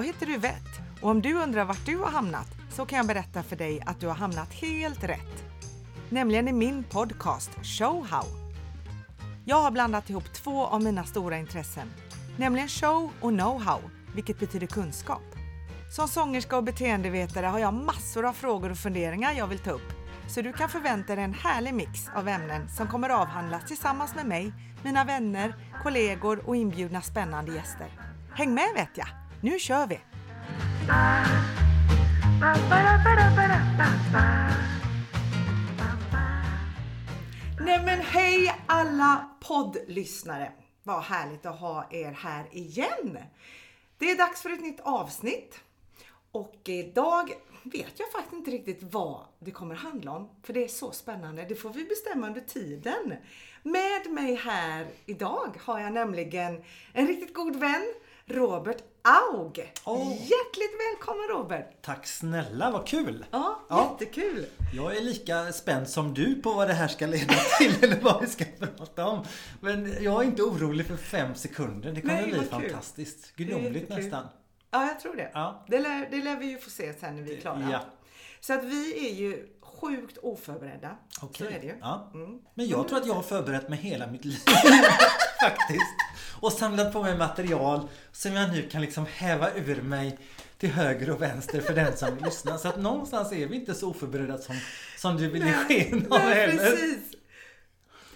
Jag 0.00 0.04
heter 0.04 0.30
Yvette 0.30 0.82
och 1.00 1.10
om 1.10 1.22
du 1.22 1.34
undrar 1.34 1.64
vart 1.64 1.86
du 1.86 1.98
har 1.98 2.10
hamnat 2.10 2.46
så 2.70 2.86
kan 2.86 2.96
jag 2.96 3.06
berätta 3.06 3.42
för 3.42 3.56
dig 3.56 3.80
att 3.86 4.00
du 4.00 4.06
har 4.06 4.14
hamnat 4.14 4.52
helt 4.52 5.04
rätt. 5.04 5.44
Nämligen 6.10 6.48
i 6.48 6.52
min 6.52 6.84
podcast 6.84 7.50
Show 7.62 8.06
How. 8.10 8.24
Jag 9.44 9.62
har 9.62 9.70
blandat 9.70 10.10
ihop 10.10 10.32
två 10.32 10.66
av 10.66 10.82
mina 10.82 11.04
stora 11.04 11.38
intressen, 11.38 11.90
nämligen 12.36 12.68
show 12.68 13.10
och 13.20 13.30
know-how, 13.30 13.78
vilket 14.14 14.40
betyder 14.40 14.66
kunskap. 14.66 15.22
Som 15.96 16.08
sångerska 16.08 16.56
och 16.56 16.64
beteendevetare 16.64 17.46
har 17.46 17.58
jag 17.58 17.74
massor 17.74 18.26
av 18.26 18.32
frågor 18.32 18.70
och 18.70 18.78
funderingar 18.78 19.32
jag 19.32 19.46
vill 19.46 19.58
ta 19.58 19.70
upp. 19.70 19.92
Så 20.28 20.42
du 20.42 20.52
kan 20.52 20.68
förvänta 20.68 21.14
dig 21.14 21.24
en 21.24 21.34
härlig 21.34 21.74
mix 21.74 22.08
av 22.14 22.28
ämnen 22.28 22.68
som 22.68 22.88
kommer 22.88 23.08
avhandlas 23.08 23.64
tillsammans 23.66 24.14
med 24.14 24.26
mig, 24.26 24.52
mina 24.82 25.04
vänner, 25.04 25.54
kollegor 25.82 26.48
och 26.48 26.56
inbjudna 26.56 27.02
spännande 27.02 27.54
gäster. 27.54 27.88
Häng 28.34 28.54
med 28.54 28.68
vet 28.74 28.90
jag! 28.94 29.19
Nu 29.42 29.58
kör 29.58 29.86
vi! 29.86 30.00
Nej 37.60 37.84
men 37.84 38.00
hej 38.00 38.54
alla 38.66 39.30
poddlyssnare! 39.40 40.52
Vad 40.82 41.02
härligt 41.02 41.46
att 41.46 41.58
ha 41.60 41.88
er 41.90 42.12
här 42.12 42.48
igen! 42.52 43.18
Det 43.98 44.10
är 44.10 44.16
dags 44.16 44.42
för 44.42 44.50
ett 44.50 44.62
nytt 44.62 44.80
avsnitt. 44.80 45.60
Och 46.32 46.60
idag 46.64 47.32
vet 47.62 47.98
jag 48.00 48.12
faktiskt 48.12 48.32
inte 48.32 48.50
riktigt 48.50 48.82
vad 48.82 49.20
det 49.38 49.50
kommer 49.50 49.74
handla 49.74 50.12
om. 50.12 50.28
För 50.42 50.52
det 50.52 50.64
är 50.64 50.68
så 50.68 50.92
spännande. 50.92 51.46
Det 51.48 51.54
får 51.54 51.70
vi 51.70 51.84
bestämma 51.84 52.26
under 52.26 52.40
tiden. 52.40 53.14
Med 53.62 54.10
mig 54.10 54.34
här 54.34 54.86
idag 55.06 55.60
har 55.60 55.80
jag 55.80 55.92
nämligen 55.92 56.64
en 56.92 57.06
riktigt 57.06 57.34
god 57.34 57.56
vän, 57.56 57.94
Robert 58.26 58.89
Aug. 59.02 59.72
Åh. 59.84 60.08
Hjärtligt 60.12 60.72
välkommen 60.90 61.28
Robert! 61.30 61.82
Tack 61.82 62.06
snälla, 62.06 62.70
vad 62.70 62.86
kul! 62.86 63.24
Ja, 63.30 63.60
Ja. 63.68 63.90
jättekul! 64.00 64.46
Jag 64.74 64.96
är 64.96 65.00
lika 65.00 65.52
spänd 65.52 65.88
som 65.88 66.14
du 66.14 66.34
på 66.42 66.52
vad 66.52 66.68
det 66.68 66.74
här 66.74 66.88
ska 66.88 67.06
leda 67.06 67.34
till 67.58 67.84
eller 67.84 68.00
vad 68.00 68.20
vi 68.20 68.26
ska 68.26 68.44
prata 68.76 69.06
om. 69.06 69.24
Men 69.60 69.96
jag 70.00 70.22
är 70.22 70.26
inte 70.26 70.42
orolig 70.42 70.86
för 70.86 70.96
fem 70.96 71.34
sekunder. 71.34 71.92
Det 71.92 72.00
kommer 72.00 72.14
Nej, 72.14 72.24
bli 72.24 72.34
kul. 72.38 72.44
fantastiskt. 72.48 73.36
Gudomligt 73.36 73.88
nästan. 73.88 74.26
Ja, 74.70 74.86
jag 74.86 75.00
tror 75.00 75.16
det. 75.16 75.30
Ja. 75.34 75.64
Det, 75.68 75.78
lär, 75.78 76.08
det 76.10 76.16
lär 76.24 76.36
vi 76.36 76.46
ju 76.46 76.58
få 76.58 76.70
se 76.70 76.92
sen 76.94 77.16
när 77.16 77.22
vi 77.22 77.36
är 77.36 77.40
klara. 77.40 77.68
Ja. 77.72 77.80
Så 78.40 78.52
att 78.52 78.64
vi 78.64 79.08
är 79.10 79.14
ju 79.14 79.46
sjukt 79.62 80.18
oförberedda. 80.18 80.96
Okej. 81.22 81.46
Så 81.46 81.52
är 81.54 81.60
det 81.60 81.66
ju. 81.66 81.74
Ja. 81.80 82.10
Mm. 82.14 82.38
Men 82.54 82.68
jag 82.68 82.88
tror 82.88 82.98
att 82.98 83.06
jag 83.06 83.14
har 83.14 83.22
förberett 83.22 83.68
mig 83.68 83.78
hela 83.78 84.06
mitt 84.06 84.24
liv. 84.24 84.38
Faktiskt. 85.44 85.94
Och 86.40 86.52
samlat 86.52 86.92
på 86.92 87.02
mig 87.02 87.18
material 87.18 87.88
som 88.12 88.32
jag 88.32 88.50
nu 88.52 88.68
kan 88.68 88.80
liksom 88.80 89.06
häva 89.06 89.50
ur 89.54 89.82
mig 89.82 90.18
till 90.58 90.70
höger 90.70 91.10
och 91.10 91.22
vänster 91.22 91.60
för 91.60 91.74
den 91.74 91.96
som 91.96 92.14
vill 92.14 92.24
lyssna. 92.24 92.58
Så 92.58 92.68
att 92.68 92.78
någonstans 92.78 93.32
är 93.32 93.46
vi 93.46 93.56
inte 93.56 93.74
så 93.74 93.90
oförberedda 93.90 94.38
som, 94.38 94.56
som 94.96 95.16
du 95.16 95.30
vill 95.30 95.46
ge 95.46 95.52
sken 95.52 96.06
av 96.12 96.18
heller. 96.18 96.70
precis. 96.70 97.14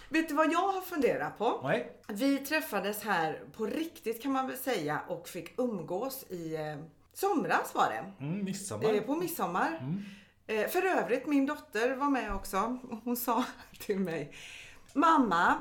Vet 0.09 0.29
du 0.29 0.35
vad 0.35 0.53
jag 0.53 0.73
har 0.73 0.81
funderat 0.81 1.39
på? 1.39 1.61
Nej. 1.63 1.93
Vi 2.09 2.39
träffades 2.39 3.03
här 3.03 3.43
på 3.57 3.67
riktigt 3.67 4.23
kan 4.23 4.33
man 4.33 4.47
väl 4.47 4.57
säga 4.57 5.01
och 5.09 5.29
fick 5.29 5.59
umgås 5.59 6.25
i 6.31 6.55
eh, 6.55 6.77
somras 7.15 7.75
var 7.75 7.91
det. 7.91 8.25
Mm, 8.25 8.45
midsommar. 8.45 8.95
Eh, 8.95 9.01
på 9.01 9.17
midsommar. 9.17 9.79
Mm. 9.81 10.05
Eh, 10.47 10.69
för 10.69 10.83
övrigt, 10.83 11.27
min 11.27 11.47
dotter 11.47 11.95
var 11.95 12.11
med 12.11 12.35
också. 12.35 12.79
Hon 13.05 13.17
sa 13.17 13.45
till 13.79 13.99
mig 13.99 14.33
Mamma, 14.93 15.55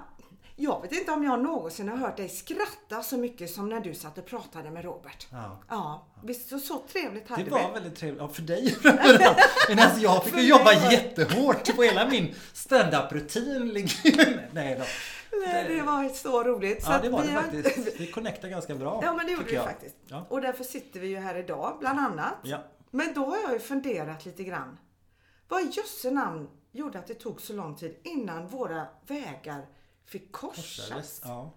jag 0.56 0.82
vet 0.82 0.92
inte 0.92 1.12
om 1.12 1.24
jag 1.24 1.44
någonsin 1.44 1.90
har 1.90 1.98
hört 1.98 2.18
dig 2.18 2.30
skratta 2.30 3.04
så 3.04 3.18
mycket 3.18 3.50
som 3.52 3.70
när 3.70 3.80
du 3.80 3.94
satt 3.94 4.18
och 4.18 4.26
pratade 4.26 4.72
med 4.72 4.84
Robert. 4.86 5.28
Ja. 5.32 5.62
Ja, 5.70 6.08
visst 6.24 6.50
så, 6.50 6.60
så 6.60 6.80
trevligt 6.92 7.30
hade 7.30 7.44
Det 7.44 7.50
vi. 7.50 7.52
var 7.52 7.74
väldigt 7.74 7.96
trevligt. 7.96 8.22
Ja, 8.22 8.28
för 8.28 8.42
dig. 8.42 8.76
Men 9.70 9.80
alltså 9.80 10.00
jag 10.00 10.24
fick 10.26 10.36
ju 10.36 10.42
jobba 10.48 10.64
var 10.64 10.74
det- 10.74 10.92
jättehårt 10.94 11.76
på 11.76 11.84
hela 11.84 12.10
min 12.10 12.36
stand-up-rutin. 12.54 13.76
ju- 14.04 14.40
Nej 14.52 14.76
då. 14.80 14.86
Nej, 15.46 15.66
det 15.76 15.82
var 15.82 16.10
så 16.10 16.44
roligt. 16.44 16.84
Så 16.84 16.92
Ja, 16.92 17.00
det 17.02 17.10
var 17.10 17.22
vi 17.22 17.28
det 17.28 17.34
har- 17.34 17.42
faktiskt. 17.42 18.00
Vi 18.02 18.12
connectade 18.12 18.50
ganska 18.50 18.76
bra. 18.76 19.00
Ja, 19.04 19.14
men 19.14 19.26
det 19.26 19.32
gjorde 19.32 19.46
vi 19.46 19.54
jag. 19.56 19.66
faktiskt. 19.66 19.96
Ja. 20.08 20.26
Och 20.30 20.42
därför 20.42 20.64
sitter 20.64 21.00
vi 21.00 21.08
ju 21.08 21.18
här 21.18 21.36
idag, 21.36 21.78
bland 21.80 22.00
annat. 22.00 22.34
Ja. 22.44 22.64
Men 22.92 23.14
då 23.14 23.26
har 23.26 23.38
jag 23.44 23.54
ju 23.54 23.60
funderat 23.60 24.26
lite 24.26 24.44
grann. 24.44 24.78
Vad 25.48 25.62
i 25.62 25.66
jösse 25.72 26.12
namn 26.12 26.50
gjorde 26.72 27.00
att 27.00 27.08
det 27.08 27.14
tog 27.14 27.42
så 27.42 27.54
lång 27.54 27.76
tid 27.76 27.96
innan 28.04 28.48
våra 28.48 28.86
vägar 29.08 29.66
fick 30.20 30.32
korsas? 30.32 30.78
Korsades. 30.78 31.22
Ja. 31.24 31.52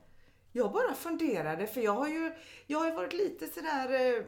Jag 0.52 0.72
bara 0.72 0.94
funderade 0.94 1.66
för 1.66 1.80
jag 1.80 1.92
har 1.92 2.08
ju, 2.08 2.32
jag 2.66 2.78
har 2.78 2.86
ju 2.86 2.92
varit 2.94 3.12
lite 3.12 3.46
sådär 3.46 4.16
eh, 4.18 4.24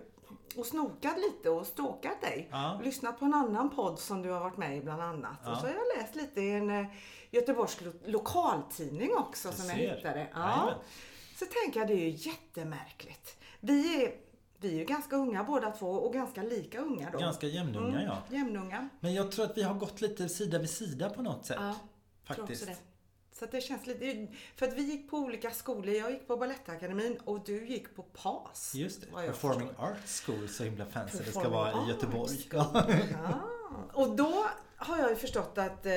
och 0.57 0.67
snokat 0.67 1.17
lite 1.19 1.51
och 1.51 1.67
stalkat 1.67 2.21
dig. 2.21 2.49
Ja. 2.51 2.81
Lyssnat 2.85 3.19
på 3.19 3.25
en 3.25 3.35
annan 3.35 3.71
podd 3.71 3.99
som 3.99 4.23
du 4.23 4.31
har 4.31 4.41
varit 4.41 4.57
med 4.57 4.77
i 4.77 4.81
bland 4.81 5.03
annat. 5.03 5.37
Ja. 5.45 5.51
Och 5.53 5.57
så 5.59 5.67
har 5.67 5.73
jag 5.75 5.99
läst 5.99 6.15
lite 6.17 6.41
i 6.41 6.51
en 6.51 6.71
eh, 6.71 6.87
Göteborgs 7.31 7.81
lo- 7.81 7.93
lokaltidning 8.07 9.15
också 9.17 9.49
Du 9.51 9.57
som 9.57 9.67
jag 9.67 9.77
ser. 9.77 9.97
hittade. 9.97 10.19
Jajamän. 10.35 10.75
Så 11.39 11.45
tänker 11.63 11.81
jag 11.81 11.89
det 11.89 11.95
är 11.95 12.09
ju 12.09 12.31
jättemärkligt. 12.31 13.37
Vi 13.61 14.05
är, 14.05 14.13
vi 14.59 14.69
är 14.75 14.79
ju 14.79 14.85
ganska 14.85 15.17
unga 15.17 15.45
båda 15.45 15.71
två 15.71 15.91
och 15.91 16.13
ganska 16.13 16.43
lika 16.43 16.79
unga 16.81 17.11
då. 17.11 17.19
Ganska 17.19 17.47
jämnunga 17.47 17.89
Mm, 18.01 18.05
ja. 18.07 18.37
Jämnunga. 18.37 18.89
Men 19.01 19.15
jag 19.15 19.33
tror 19.33 19.45
att 19.45 19.57
vi 19.59 19.63
har 19.63 19.75
gått 19.75 20.01
lite 20.01 20.29
sida 20.29 20.59
vid 20.59 20.71
sida 20.71 21.11
på 21.11 21.23
något 21.23 21.47
sätt. 21.47 21.57
Ja, 21.61 21.75
tror 22.27 22.37
Faktiskt. 22.37 22.63
också 22.63 22.75
det. 22.75 22.88
Så 23.39 23.47
det 23.47 23.61
känns 23.61 23.87
lite, 23.87 24.27
för 24.57 24.67
att 24.67 24.73
vi 24.75 24.83
gick 24.83 25.11
på 25.11 25.17
olika 25.17 25.51
skolor. 25.51 25.95
Jag 25.95 26.11
gick 26.11 26.27
på 26.27 26.37
Balettakademin 26.37 27.19
och 27.25 27.45
du 27.45 27.67
gick 27.67 27.97
på 27.97 28.03
PAS. 28.03 28.75
Just 28.75 29.01
det. 29.01 29.07
Performing 29.07 29.69
förstår. 29.69 29.85
Arts 29.85 30.21
School, 30.21 30.49
så 30.49 30.65
himla 30.65 30.87
fancy 30.87 31.19
det 31.19 31.25
ska 31.25 31.41
Performing 31.41 31.53
vara 31.53 31.87
i 31.87 31.89
Göteborg. 31.89 32.49
Ja. 32.53 32.87
Och 33.93 34.17
då 34.17 34.47
har 34.77 34.99
jag 34.99 35.11
ju 35.11 35.17
förstått 35.17 35.59
att 35.59 35.87
eh, 35.87 35.93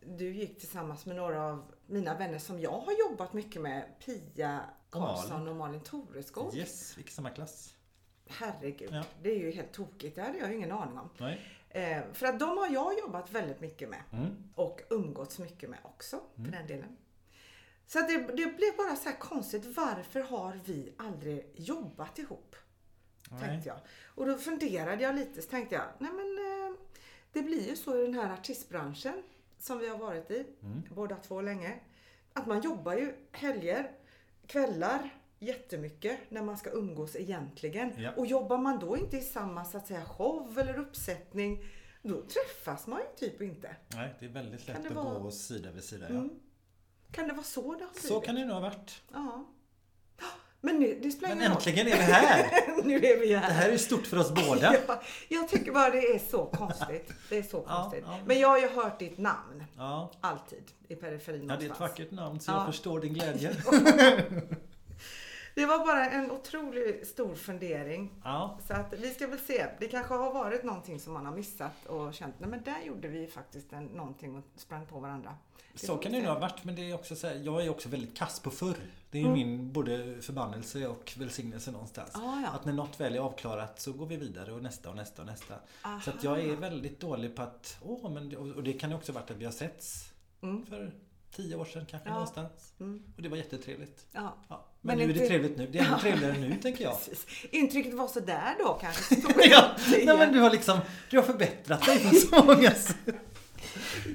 du 0.00 0.34
gick 0.34 0.58
tillsammans 0.58 1.06
med 1.06 1.16
några 1.16 1.44
av 1.44 1.72
mina 1.86 2.18
vänner 2.18 2.38
som 2.38 2.60
jag 2.60 2.80
har 2.80 3.10
jobbat 3.10 3.32
mycket 3.32 3.62
med. 3.62 3.84
Pia. 4.04 4.60
Karlsson 4.90 5.48
och 5.48 5.56
Malin 5.56 5.80
Toreskog. 5.80 6.54
Yes, 6.54 6.98
vilken 6.98 7.12
samma 7.12 7.30
klass. 7.30 7.74
Herregud, 8.32 8.90
Ja. 8.92 9.04
det 9.22 9.30
är 9.30 9.38
ju 9.38 9.50
helt 9.50 9.72
tokigt. 9.72 10.16
Det 10.16 10.22
hade 10.22 10.38
jag 10.38 10.48
ju 10.50 10.56
ingen 10.56 10.72
aning 10.72 10.98
om. 10.98 11.08
Eh, 11.70 12.02
för 12.12 12.26
att 12.26 12.38
de 12.38 12.58
har 12.58 12.68
jag 12.68 12.98
jobbat 12.98 13.30
väldigt 13.30 13.60
mycket 13.60 13.88
med. 13.88 14.02
Mm. 14.12 14.26
Och 14.54 14.80
umgåtts 14.90 15.38
mycket 15.38 15.70
med 15.70 15.78
också, 15.82 16.20
för 16.36 16.42
den 16.52 16.66
delen. 16.66 16.96
Så 17.86 17.98
det, 18.00 18.16
det 18.18 18.56
blev 18.56 18.76
bara 18.76 18.96
så 18.96 19.08
här 19.08 19.16
konstigt. 19.18 19.76
Varför 19.76 20.20
har 20.20 20.60
vi 20.64 20.92
aldrig 20.96 21.46
jobbat 21.54 22.18
ihop? 22.18 22.56
Nej. 23.30 23.40
Tänkte 23.40 23.68
jag. 23.68 23.78
Och 24.14 24.26
då 24.26 24.38
funderade 24.38 25.02
jag 25.02 25.14
lite. 25.14 25.42
Så 25.42 25.50
tänkte 25.50 25.74
jag, 25.74 25.84
nej 25.98 26.10
men 26.12 26.38
eh, 26.38 26.78
det 27.32 27.42
blir 27.42 27.68
ju 27.70 27.76
så 27.76 27.98
i 27.98 28.02
den 28.02 28.14
här 28.14 28.32
artistbranschen 28.32 29.22
som 29.58 29.78
vi 29.78 29.88
har 29.88 29.98
varit 29.98 30.30
i, 30.30 30.46
Mm. 30.62 30.82
båda 30.90 31.16
två 31.16 31.40
länge. 31.40 31.78
Att 32.32 32.46
man 32.46 32.60
jobbar 32.60 32.92
ju 32.94 33.14
helger, 33.32 33.90
kvällar 34.46 35.10
jättemycket 35.42 36.18
när 36.28 36.42
man 36.42 36.56
ska 36.56 36.70
umgås 36.70 37.16
egentligen. 37.16 37.92
Ja. 37.98 38.10
Och 38.16 38.26
jobbar 38.26 38.58
man 38.58 38.78
då 38.78 38.96
inte 38.96 39.16
i 39.16 39.20
samma 39.20 39.64
så 39.64 39.76
att 39.78 39.86
säga 39.86 40.04
show 40.04 40.58
eller 40.58 40.78
uppsättning, 40.78 41.64
då 42.02 42.22
träffas 42.22 42.86
man 42.86 42.98
ju 43.00 43.28
typ 43.28 43.42
inte. 43.42 43.76
Nej, 43.94 44.14
det 44.20 44.26
är 44.26 44.30
väldigt 44.30 44.68
lätt 44.68 44.86
att 44.86 44.92
vara- 44.92 45.18
gå 45.18 45.30
sida 45.30 45.70
vid 45.70 45.84
sida. 45.84 46.06
Ja. 46.08 46.14
Mm. 46.14 46.30
Kan 47.12 47.28
det 47.28 47.34
vara 47.34 47.44
så 47.44 47.60
det 47.62 47.68
har 47.68 47.76
blivit? 47.92 48.08
Så 48.08 48.20
kan 48.20 48.34
det 48.34 48.44
nog 48.44 48.54
ha 48.54 48.60
varit. 48.60 49.02
Ja. 49.12 49.44
Men 50.64 50.78
nu, 50.78 50.98
det 51.02 51.10
spelar 51.10 51.34
Men 51.34 51.44
roll. 51.48 51.56
äntligen 51.56 51.86
är 51.86 51.90
vi 51.96 52.02
här! 52.02 52.50
nu 52.84 52.94
är 52.96 53.20
vi 53.20 53.34
här. 53.34 53.48
Det 53.48 53.52
här 53.54 53.68
är 53.70 53.76
stort 53.76 54.06
för 54.06 54.16
oss 54.18 54.32
båda. 54.34 54.74
Ja, 54.88 55.02
jag 55.28 55.48
tycker 55.48 55.72
bara 55.72 55.90
det 55.90 55.98
är 56.14 56.18
så 56.18 56.46
konstigt. 56.46 57.12
Det 57.28 57.38
är 57.38 57.42
så 57.42 57.60
konstigt. 57.60 58.04
ja. 58.06 58.18
Men 58.26 58.38
jag 58.40 58.48
har 58.48 58.58
ju 58.58 58.68
hört 58.68 58.98
ditt 58.98 59.18
namn. 59.18 59.64
Alltid. 60.20 60.62
I 60.88 60.94
periferin 60.96 61.40
ja 61.40 61.46
det 61.46 61.52
är 61.52 61.54
ett 61.54 61.60
någonstans. 61.62 61.90
vackert 61.90 62.10
namn 62.10 62.40
så 62.40 62.50
Ja. 62.50 62.56
jag 62.56 62.66
förstår 62.66 63.00
din 63.00 63.14
glädje. 63.14 63.56
Det 65.54 65.66
var 65.66 65.78
bara 65.86 66.10
en 66.10 66.30
otroligt 66.30 67.08
stor 67.08 67.34
fundering. 67.34 68.10
Ja, 68.24 68.58
Så 68.66 68.74
att 68.74 68.92
vi 68.92 69.10
ska 69.14 69.26
väl 69.26 69.38
se. 69.38 69.66
Det 69.80 69.88
kanske 69.88 70.14
har 70.14 70.32
varit 70.32 70.64
någonting 70.64 71.00
som 71.00 71.12
man 71.12 71.26
har 71.26 71.32
missat 71.34 71.86
och 71.86 72.14
känt, 72.14 72.34
nej 72.38 72.48
men 72.50 72.62
där 72.62 72.82
gjorde 72.86 73.08
vi 73.08 73.26
faktiskt 73.26 73.72
en, 73.72 73.84
någonting 73.84 74.36
och 74.36 74.44
sprang 74.60 74.86
på 74.86 74.98
varandra. 75.00 75.36
Det 75.72 75.78
så 75.86 75.96
kan 75.96 76.12
det 76.12 76.18
nog 76.18 76.28
ha 76.28 76.38
varit. 76.38 76.64
Men 76.64 76.74
det 76.74 76.90
är 76.90 76.94
också 76.94 77.16
så 77.16 77.26
här, 77.26 77.34
jag 77.34 77.64
är 77.64 77.70
också 77.70 77.88
väldigt 77.88 78.16
kass 78.16 78.40
på 78.40 78.50
förr. 78.50 78.76
Det 79.10 79.18
är 79.18 79.22
ju 79.22 79.28
Mm. 79.28 79.38
min 79.38 79.72
både 79.72 80.22
förbannelse 80.22 80.86
och 80.86 81.12
välsignelse 81.18 81.70
någonstans. 81.70 82.10
Ah, 82.14 82.40
ja. 82.42 82.48
Att 82.48 82.64
när 82.64 82.72
något 82.72 83.00
väl 83.00 83.14
är 83.14 83.18
avklarat 83.20 83.80
så 83.80 83.92
går 83.92 84.06
vi 84.06 84.16
vidare 84.16 84.52
och 84.52 84.62
nästa 84.62 84.90
och 84.90 84.96
nästa 84.96 85.22
och 85.22 85.26
nästa. 85.28 85.54
Aha. 85.82 86.00
Så 86.00 86.10
att 86.10 86.24
jag 86.24 86.40
är 86.40 86.56
väldigt 86.56 87.00
dålig 87.00 87.36
på 87.36 87.42
att, 87.42 87.78
åh 87.82 88.10
men, 88.10 88.36
och 88.56 88.62
det 88.62 88.72
kan 88.72 88.90
ju 88.90 88.96
också 88.96 89.12
ha 89.12 89.20
varit 89.20 89.30
att 89.30 89.36
vi 89.36 89.44
har 89.44 89.52
setts 89.52 90.12
Mm. 90.42 90.66
för 90.66 90.92
tio 91.30 91.56
år 91.56 91.64
sedan 91.64 91.86
kanske 91.86 92.08
Ja. 92.08 92.12
någonstans. 92.14 92.74
Mm. 92.80 93.02
Och 93.16 93.22
det 93.22 93.28
var 93.28 93.36
jättetrevligt. 93.36 94.06
Ja. 94.12 94.34
Ja. 94.48 94.64
Men, 94.84 94.98
Men 94.98 95.08
nu 95.08 95.14
är 95.14 95.18
det 95.18 95.26
trevligt 95.26 95.56
nu. 95.56 95.66
Det 95.72 95.78
är 95.78 95.84
ännu 95.84 95.98
trevligare 96.00 96.38
nu 96.38 96.54
tänker 96.62 96.84
jag. 96.84 96.98
Precis. 96.98 97.26
Intrycket 97.50 97.94
var 97.94 98.08
sådär 98.08 98.54
då 98.58 98.78
kanske. 98.80 99.14
Ja, 99.50 99.70
nej, 99.90 100.06
men 100.06 100.32
du 100.32 100.40
har 100.40 100.50
liksom 100.50 100.78
du 101.10 101.16
har 101.18 101.24
förbättrat 101.24 101.86
dig 101.86 101.98
på 102.10 102.14
så 102.14 102.44
många 102.44 102.70
sätt. 102.70 102.96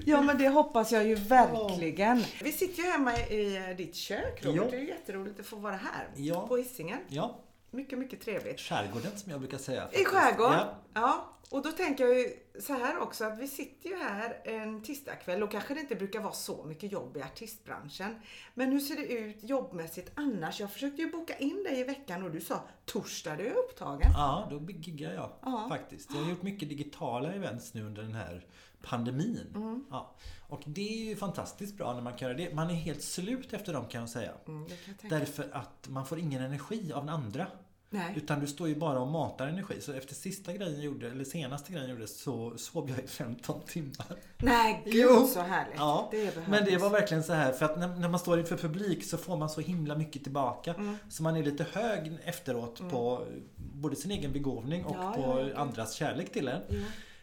Ja 0.05 0.21
men 0.21 0.37
det 0.37 0.47
hoppas 0.47 0.91
jag 0.91 1.07
ju 1.07 1.15
verkligen. 1.15 2.23
Vi 2.43 2.51
sitter 2.51 2.83
ju 2.83 2.89
hemma 2.89 3.17
i 3.17 3.73
ditt 3.77 3.95
kök 3.95 4.45
Robert. 4.45 4.63
Ja. 4.63 4.71
Det 4.71 4.77
är 4.77 4.81
jätteroligt 4.87 5.39
att 5.39 5.45
få 5.45 5.55
vara 5.55 5.73
här 5.75 6.07
Ja. 6.15 6.47
på 6.47 6.57
Hisingen. 6.57 6.99
Ja, 7.07 7.39
Mycket, 7.71 7.99
mycket 7.99 8.21
trevligt. 8.21 8.59
Skärgården 8.59 9.17
som 9.17 9.31
jag 9.31 9.39
brukar 9.39 9.57
säga. 9.57 9.81
I 9.81 9.85
faktiskt. 9.85 10.07
skärgården? 10.07 10.59
Ja. 10.59 10.75
Ja. 10.93 11.33
Och 11.49 11.61
då 11.63 11.71
tänker 11.71 12.03
jag 12.07 12.19
ju 12.19 12.33
så 12.59 12.73
här 12.73 12.99
också 12.99 13.25
att 13.25 13.39
vi 13.39 13.47
sitter 13.47 13.89
ju 13.89 13.95
här 13.95 14.41
en 14.43 14.81
tisdagkväll 14.83 15.43
och 15.43 15.51
kanske 15.51 15.73
det 15.73 15.79
inte 15.79 15.95
brukar 15.95 16.19
vara 16.21 16.33
så 16.33 16.63
mycket 16.63 16.91
jobb 16.91 17.17
i 17.17 17.21
artistbranschen. 17.21 18.15
Men 18.53 18.71
hur 18.71 18.79
ser 18.79 18.95
det 18.95 19.07
ut 19.07 19.43
jobbmässigt 19.43 20.11
annars? 20.15 20.59
Jag 20.59 20.71
försökte 20.71 21.01
ju 21.01 21.11
boka 21.11 21.37
in 21.37 21.63
dig 21.63 21.79
i 21.79 21.83
veckan 21.83 22.23
och 22.23 22.31
du 22.31 22.41
sa 22.41 22.61
torsdag 22.85 23.35
du 23.35 23.47
är 23.47 23.53
upptagen. 23.57 24.11
Ja, 24.13 24.47
då 24.51 24.71
giggar 24.71 25.13
jag 25.13 25.29
Ja. 25.41 25.65
faktiskt. 25.69 26.09
Jag 26.13 26.21
har 26.21 26.29
gjort 26.29 26.41
mycket 26.43 26.69
digitala 26.69 27.33
events 27.33 27.73
nu 27.73 27.85
under 27.85 28.01
den 28.01 28.13
här 28.15 28.45
pandemin. 28.81 29.51
Mm. 29.55 29.85
Ja. 29.89 30.15
Och 30.47 30.61
det 30.65 31.03
är 31.03 31.05
ju 31.09 31.15
fantastiskt 31.15 31.77
bra 31.77 31.93
när 31.93 32.01
man 32.01 32.13
kan 32.13 32.27
göra 32.27 32.37
det. 32.37 32.53
Man 32.53 32.69
är 32.69 32.73
helt 32.73 33.03
slut 33.03 33.53
efter 33.53 33.73
dem 33.73 33.85
kan 33.87 34.01
jag 34.01 34.09
säga. 34.09 34.31
Mm, 34.47 34.65
kan 34.67 34.75
jag. 35.01 35.19
Därför 35.19 35.49
att 35.51 35.87
man 35.89 36.05
får 36.05 36.19
ingen 36.19 36.41
energi 36.43 36.91
av 36.93 37.05
den 37.05 37.15
andra. 37.15 37.47
Nej. 37.89 38.13
Utan 38.17 38.39
du 38.39 38.47
står 38.47 38.67
ju 38.67 38.75
bara 38.75 38.99
och 38.99 39.07
matar 39.07 39.47
energi. 39.47 39.81
Så 39.81 39.93
efter 39.93 40.15
sista 40.15 40.53
grejen 40.53 40.75
jag 40.75 40.83
gjorde, 40.83 41.07
eller 41.11 41.23
senaste 41.23 41.71
grejen 41.71 41.89
jag 41.89 41.95
gjorde, 41.95 42.07
så 42.07 42.57
sov 42.57 42.89
jag 42.89 42.99
i 42.99 43.07
15 43.07 43.61
timmar. 43.61 44.05
Nej, 44.37 44.81
gud 44.85 44.93
Jo. 44.95 45.27
så 45.27 45.41
härligt. 45.41 45.77
Ja, 45.77 46.07
det. 46.11 46.47
Men 46.47 46.65
det 46.65 46.77
var 46.77 46.89
verkligen 46.89 47.23
så 47.23 47.33
här, 47.33 47.53
för 47.53 47.65
att 47.65 47.79
när, 47.79 47.87
när 47.87 48.09
man 48.09 48.19
står 48.19 48.39
inför 48.39 48.57
publik 48.57 49.03
så 49.03 49.17
får 49.17 49.37
man 49.37 49.49
så 49.49 49.61
himla 49.61 49.95
mycket 49.95 50.23
tillbaka. 50.23 50.73
Mm. 50.73 50.97
Så 51.09 51.23
man 51.23 51.35
är 51.35 51.43
lite 51.43 51.65
hög 51.73 52.17
efteråt 52.23 52.89
på 52.89 53.27
både 53.55 53.95
sin 53.95 54.11
egen 54.11 54.33
begåvning 54.33 54.85
och 54.85 54.95
Ja, 54.99 55.13
på 55.13 55.49
ja. 55.53 55.59
andras 55.59 55.93
kärlek 55.93 56.31
till 56.31 56.47
en. 56.47 56.61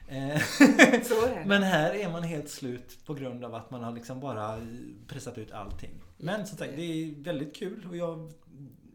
Ja. 0.09 1.45
Men 1.47 1.63
här 1.63 1.95
är 1.95 2.11
man 2.11 2.23
helt 2.23 2.51
slut 2.51 2.99
på 3.07 3.15
grund 3.15 3.45
av 3.45 3.55
att 3.55 3.71
man 3.71 3.85
har 3.85 3.93
liksom 3.93 4.21
bara 4.21 4.61
pressat 5.07 5.39
ut 5.39 5.53
allting. 5.53 5.91
Men 6.17 6.47
som 6.47 6.59
sagt, 6.59 6.73
det 6.77 6.83
är 6.83 7.25
väldigt 7.25 7.57
kul 7.57 7.87
och 7.91 7.97
jag 7.97 8.33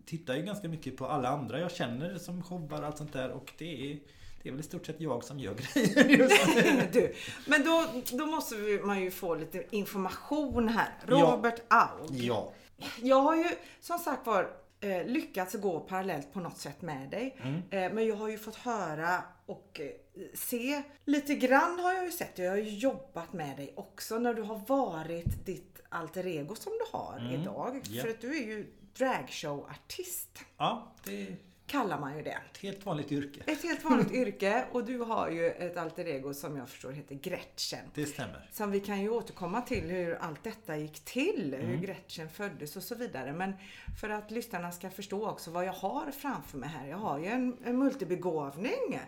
tittar 0.05 0.35
ju 0.35 0.41
ganska 0.41 0.67
mycket 0.67 0.97
på 0.97 1.05
alla 1.05 1.29
andra 1.29 1.59
jag 1.59 1.71
känner 1.71 2.17
som 2.17 2.43
showar 2.43 2.79
och 2.79 2.85
allt 2.85 2.97
sånt 2.97 3.13
där 3.13 3.29
och 3.29 3.53
det 3.57 3.91
är, 3.91 3.99
det 4.43 4.49
är 4.49 4.51
väl 4.51 4.59
i 4.59 4.63
stort 4.63 4.85
sett 4.85 5.01
jag 5.01 5.23
som 5.23 5.39
gör 5.39 5.53
grejer 5.73 6.09
just 6.09 6.93
du, 6.93 7.13
men 7.47 7.63
då, 7.63 7.87
då 8.17 8.25
måste 8.25 8.55
man 8.83 9.01
ju 9.01 9.11
få 9.11 9.35
lite 9.35 9.63
information 9.69 10.69
här. 10.69 10.93
Ja. 11.07 11.15
Robert 11.15 11.61
Aug. 11.67 12.11
Ja. 12.11 12.53
Jag 13.01 13.21
har 13.21 13.35
ju 13.35 13.45
som 13.81 13.99
sagt 13.99 14.27
var 14.27 14.49
eh, 14.79 15.05
lyckats 15.05 15.53
gå 15.55 15.79
parallellt 15.79 16.33
på 16.33 16.39
något 16.39 16.57
sätt 16.57 16.81
med 16.81 17.09
dig. 17.09 17.37
Mm. 17.41 17.61
Eh, 17.69 17.93
men 17.95 18.07
jag 18.07 18.15
har 18.15 18.29
ju 18.29 18.37
fått 18.37 18.55
höra 18.55 19.23
och 19.45 19.79
eh, 19.79 19.89
se 20.33 20.81
lite 21.05 21.35
grann 21.35 21.79
har 21.79 21.93
jag 21.93 22.05
ju 22.05 22.11
sett. 22.11 22.37
Jag 22.37 22.49
har 22.49 22.57
ju 22.57 22.69
jobbat 22.77 23.33
med 23.33 23.57
dig 23.57 23.73
också 23.75 24.19
när 24.19 24.33
du 24.33 24.41
har 24.41 24.61
varit 24.67 25.45
ditt 25.45 25.81
alter 25.89 26.27
ego 26.27 26.55
som 26.55 26.71
du 26.73 26.97
har 26.97 27.17
Mm. 27.19 27.41
idag. 27.41 27.81
Ja. 27.89 28.01
För 28.03 28.09
att 28.09 28.21
du 28.21 28.37
är 28.37 28.47
ju 28.47 28.67
dragshowartist 28.97 30.39
ja, 30.57 30.91
det 31.03 31.27
kallar 31.67 31.99
man 31.99 32.17
ju 32.17 32.23
det. 32.23 32.37
ett 32.51 32.57
helt 32.57 32.85
vanligt 32.85 33.11
yrke. 33.11 33.41
Ett 33.45 33.63
helt 33.63 33.83
vanligt 33.83 34.11
yrke 34.11 34.65
och 34.71 34.85
du 34.85 34.97
har 34.99 35.29
ju 35.29 35.47
ett 35.49 35.77
alter 35.77 36.05
ego 36.07 36.33
som 36.33 36.57
jag 36.57 36.69
förstår 36.69 36.91
heter 36.91 37.15
Gretchen. 37.15 37.79
Det 37.93 38.05
stämmer. 38.05 38.49
Som 38.53 38.71
vi 38.71 38.79
kan 38.79 39.01
ju 39.01 39.09
återkomma 39.09 39.61
till 39.61 39.83
hur 39.89 40.15
allt 40.15 40.43
detta 40.43 40.77
gick 40.77 40.99
till, 41.05 41.55
hur 41.59 41.63
Mm. 41.69 41.81
Gretchen 41.81 42.29
föddes 42.29 42.75
och 42.75 42.83
så 42.83 42.95
vidare. 42.95 43.33
Men 43.33 43.53
för 44.01 44.09
att 44.09 44.31
lyssnarna 44.31 44.71
ska 44.71 44.89
förstå 44.89 45.29
också 45.29 45.51
vad 45.51 45.65
jag 45.65 45.73
har 45.73 46.11
framför 46.11 46.57
mig 46.57 46.69
här. 46.69 46.87
Jag 46.87 46.97
har 46.97 47.19
ju 47.19 47.25
en, 47.25 47.57
en 47.65 47.77
multibegåvning, 47.77 48.99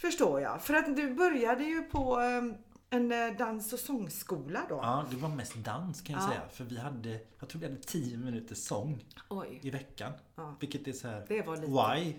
förstår 0.00 0.40
jag. 0.40 0.62
För 0.62 0.74
att 0.74 0.96
du 0.96 1.14
började 1.14 1.64
ju 1.64 1.82
på 1.82 2.20
eh, 2.20 2.56
en 2.90 3.12
eh, 3.12 3.36
dans 3.38 3.72
och 3.72 3.78
sångskola 3.78 4.60
då. 4.68 4.74
Ja, 4.82 5.04
det 5.10 5.16
var 5.16 5.28
mest 5.28 5.54
dans 5.54 6.00
kan 6.00 6.14
jag 6.14 6.22
Ja. 6.24 6.28
säga. 6.28 6.40
För 6.52 6.64
vi 6.64 6.78
hade, 6.78 7.20
jag 7.40 7.48
tror 7.48 7.60
vi 7.60 7.66
hade 7.66 7.80
10 7.80 8.16
minuters 8.16 8.58
sång 8.58 9.04
Oj. 9.28 9.58
i 9.62 9.70
veckan. 9.70 10.12
Ja. 10.36 10.54
Vilket 10.60 10.88
är 10.88 10.92
så 10.92 11.08
här, 11.08 11.24
Det 11.28 11.42
var 11.42 11.56
lite. 11.56 11.72
why? 12.02 12.14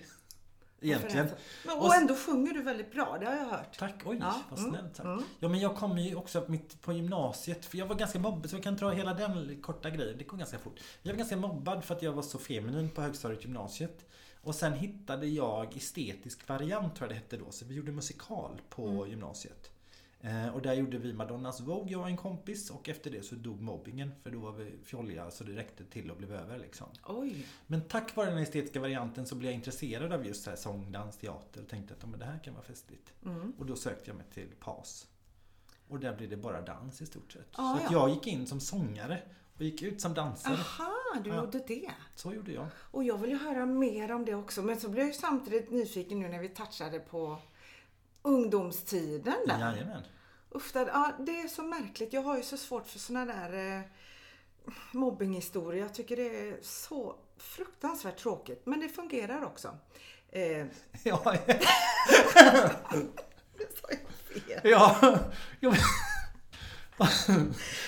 Egentligen. 0.84 1.28
Men, 1.66 1.78
Och 1.80 1.96
ändå 1.96 2.16
sjunger 2.16 2.54
du 2.54 2.62
väldigt 2.64 2.92
bra, 2.92 3.18
det 3.20 3.26
har 3.26 3.34
jag 3.36 3.46
hört. 3.46 3.78
Tack, 3.80 3.94
oj 4.06 4.18
Ja, 4.22 4.42
vad 4.50 4.60
mm, 4.60 4.72
snällt 4.72 4.96
sagt. 4.96 5.06
mm. 5.08 5.24
Ja 5.40 5.48
men 5.50 5.60
jag 5.60 5.76
kom 5.76 5.98
ju 5.98 6.16
också 6.16 6.46
mitt 6.48 6.82
på 6.82 6.94
gymnasiet, 6.94 7.66
för 7.66 7.78
jag 7.78 7.86
var 7.86 7.96
ganska 7.96 8.20
mobbad, 8.20 8.50
så 8.50 8.56
jag 8.56 8.64
kan 8.64 8.76
dra 8.76 8.90
hela 8.92 9.14
den 9.14 9.62
korta 9.62 9.90
grejen, 9.90 10.18
det 10.18 10.24
går 10.24 10.38
ganska 10.38 10.60
fort. 10.60 10.80
Jag 11.02 11.12
var 11.14 11.18
ganska 11.18 11.38
mobbad 11.38 11.84
för 11.84 11.96
att 11.96 12.02
jag 12.02 12.12
var 12.14 12.22
så 12.24 12.38
feminin 12.40 12.90
på 12.90 13.02
högstadiet 13.02 13.44
gymnasiet. 13.44 14.06
Och 14.42 14.56
sen 14.56 14.74
hittade 14.74 15.28
jag 15.28 15.78
estetisk 15.78 16.48
variant 16.48 16.96
tror 16.96 17.10
jag 17.10 17.18
det 17.18 17.22
hette 17.22 17.38
då, 17.38 17.52
så 17.52 17.66
vi 17.66 17.76
gjorde 17.76 17.92
musikal 17.92 18.62
på 18.70 18.88
Mm. 18.88 19.10
gymnasiet. 19.10 19.72
Eh, 20.24 20.48
och 20.48 20.62
där 20.62 20.74
gjorde 20.74 20.98
vi 20.98 21.14
Madonnas 21.14 21.62
Vogue, 21.62 21.92
jag 21.92 22.02
och 22.02 22.08
en 22.08 22.18
kompis. 22.18 22.70
Och 22.70 22.90
efter 22.90 23.12
det 23.12 23.24
så 23.26 23.36
dog 23.36 23.62
mobbingen, 23.62 24.12
för 24.24 24.32
då 24.32 24.40
var 24.40 24.52
vi 24.52 24.72
fjolliga 24.84 25.32
så 25.32 25.44
det 25.44 25.56
räckte 25.56 25.86
till 25.86 26.12
och 26.12 26.18
blev 26.18 26.34
över 26.34 26.60
liksom. 26.60 26.88
Oj. 27.08 27.46
Men 27.68 27.82
tack 27.82 28.16
vare 28.16 28.30
den 28.30 28.38
estetiska 28.38 28.80
varianten 28.80 29.26
så 29.26 29.36
blev 29.36 29.52
jag 29.52 29.56
intresserad 29.56 30.14
av 30.14 30.26
just 30.26 30.44
så 30.44 30.50
här 30.50 30.58
sång, 30.58 30.92
dans, 30.92 31.18
teater 31.18 31.62
och 31.62 31.68
tänkte 31.68 31.94
att 31.94 32.20
det 32.20 32.26
här 32.26 32.40
kan 32.44 32.54
vara 32.54 32.64
festligt. 32.64 33.14
Mm. 33.26 33.54
Och 33.58 33.66
då 33.66 33.76
sökte 33.76 34.10
jag 34.10 34.18
mig 34.18 34.26
till 34.34 34.48
PAS. 34.60 35.08
Och 35.88 36.00
där 36.00 36.16
blev 36.16 36.30
det 36.30 36.38
bara 36.38 36.62
dans 36.62 37.02
i 37.02 37.06
stort 37.06 37.32
sett. 37.32 37.48
Ah, 37.52 37.78
så 37.78 37.84
ja. 37.84 37.92
jag 37.92 38.10
gick 38.10 38.28
in 38.28 38.48
som 38.48 38.60
sångare 38.60 39.22
och 39.56 39.62
gick 39.62 39.82
ut 39.82 40.02
som 40.02 40.14
dansare. 40.14 40.54
Aha, 40.54 40.92
du 41.24 41.30
Ja. 41.30 41.36
gjorde 41.36 41.60
det. 41.68 41.92
Så 42.16 42.34
gjorde 42.34 42.52
jag. 42.52 42.68
Och 42.92 43.04
jag 43.04 43.18
vill 43.18 43.30
ju 43.30 43.38
höra 43.38 43.66
mer 43.66 44.12
om 44.12 44.26
det 44.26 44.36
också. 44.36 44.62
Men 44.62 44.80
så 44.80 44.90
blev 44.90 45.06
jag 45.06 45.14
ju 45.14 45.20
samtidigt 45.20 45.72
nyfiken 45.72 46.20
nu 46.20 46.28
när 46.30 46.40
vi 46.40 46.50
touchade 46.50 47.00
på 47.00 47.38
ungdomstiden 48.22 49.36
där. 49.48 49.60
Jajamän. 49.60 50.02
Uff, 50.50 50.72
ja, 50.76 51.12
det 51.20 51.40
är 51.42 51.48
så 51.48 51.64
märkligt. 51.64 52.14
Jag 52.14 52.22
har 52.22 52.38
ju 52.38 52.44
så 52.44 52.58
svårt 52.58 52.88
för 52.88 53.00
såna 53.00 53.26
där 53.26 53.78
eh, 53.78 53.82
mobbinghistorier. 54.92 55.82
Jag 55.82 55.94
tycker 55.94 56.16
det 56.16 56.50
är 56.50 56.58
så 56.62 57.16
fruktansvärt 57.38 58.18
tråkigt. 58.18 58.62
Men 58.66 58.80
det 58.80 58.90
fungerar 58.90 59.46
också. 59.46 59.78
Eh, 60.30 60.42
Ja, 61.04 61.36
det 63.58 63.78
sa 63.82 63.88
jag 63.90 64.00
fel. 64.44 64.62
ja. 64.64 65.76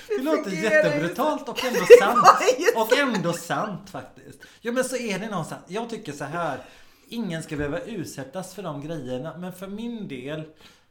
Det 0.07 0.21
låter 0.23 0.51
jättebrutalt 0.51 1.49
och 1.49 1.63
ändå 1.65 1.79
sant. 1.99 2.27
Ja, 2.73 2.81
Och 2.81 2.97
ändå 2.97 3.33
sant 3.33 3.89
faktiskt. 3.89 4.39
Jo 4.61 4.73
men 4.73 4.83
så 4.83 4.95
är 4.95 5.19
det 5.19 5.29
någonstans. 5.29 5.61
Jag 5.67 5.89
tycker 5.89 6.11
så 6.11 6.23
här. 6.23 6.59
Ingen 7.07 7.43
ska 7.43 7.55
behöva 7.55 7.79
utsättas 7.79 8.53
för 8.55 8.63
de 8.63 8.81
grejerna. 8.87 9.37
Men 9.37 9.53
för 9.53 9.67
min 9.67 10.07
del 10.07 10.43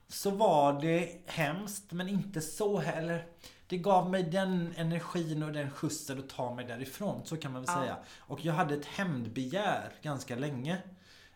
så 0.08 0.30
var 0.30 0.80
det 0.82 1.12
hemskt 1.26 1.84
men 1.92 2.08
inte 2.08 2.40
så 2.40 2.78
heller. 2.78 3.24
Det 3.66 3.78
gav 3.78 4.10
mig 4.10 4.22
den 4.22 4.74
energin 4.76 5.43
och 5.43 5.52
den 5.52 5.70
skjutsen 5.70 6.19
att 6.19 6.29
ta 6.29 6.55
mig 6.55 6.64
därifrån. 6.67 7.20
Så 7.24 7.36
kan 7.36 7.52
man 7.52 7.62
väl 7.62 7.70
Ja. 7.76 7.81
säga. 7.82 7.96
Och 8.19 8.44
jag 8.44 8.52
hade 8.52 8.74
ett 8.74 8.86
hämndbegär 8.86 9.93
ganska 10.02 10.36
länge. 10.36 10.79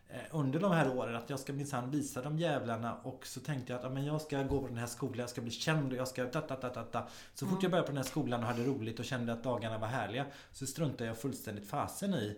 Eh, 0.09 0.19
Under 0.31 0.61
de 0.61 0.73
här 0.73 0.97
åren 0.97 1.17
att 1.17 1.31
jag 1.31 1.41
ska 1.41 1.53
minsann 1.53 1.91
visa 1.91 2.23
de 2.23 2.39
jävlarna 2.39 2.95
och 3.03 3.27
så 3.27 3.41
tänkte 3.41 3.73
jag 3.73 3.85
att 3.85 3.93
men 3.93 4.05
jag 4.05 4.21
ska 4.21 4.43
gå 4.43 4.61
på 4.61 4.67
den 4.69 4.77
här 4.77 4.87
skolan, 4.87 5.19
jag 5.19 5.31
ska 5.31 5.41
bli 5.41 5.51
känd 5.51 5.93
och 5.93 5.99
jag 5.99 6.09
ska 6.09 6.25
ta, 6.25 6.41
ta, 6.41 6.57
ta, 6.57 6.69
ta, 6.69 6.83
ta. 6.83 7.09
Så 7.35 7.47
fort 7.47 7.63
jag 7.63 7.71
började 7.73 7.87
på 7.87 7.93
den 7.93 8.03
här 8.03 8.11
skolan 8.11 8.41
och 8.41 8.47
hade 8.47 8.65
roligt 8.65 8.99
och 8.99 9.05
kände 9.05 9.33
att 9.33 9.45
dagarna 9.45 9.79
var 9.79 9.89
härliga 9.89 10.27
så 10.53 10.67
struntade 10.67 11.05
jag 11.05 11.19
fullständigt 11.19 11.69
fasen 11.71 12.15
i 12.15 12.37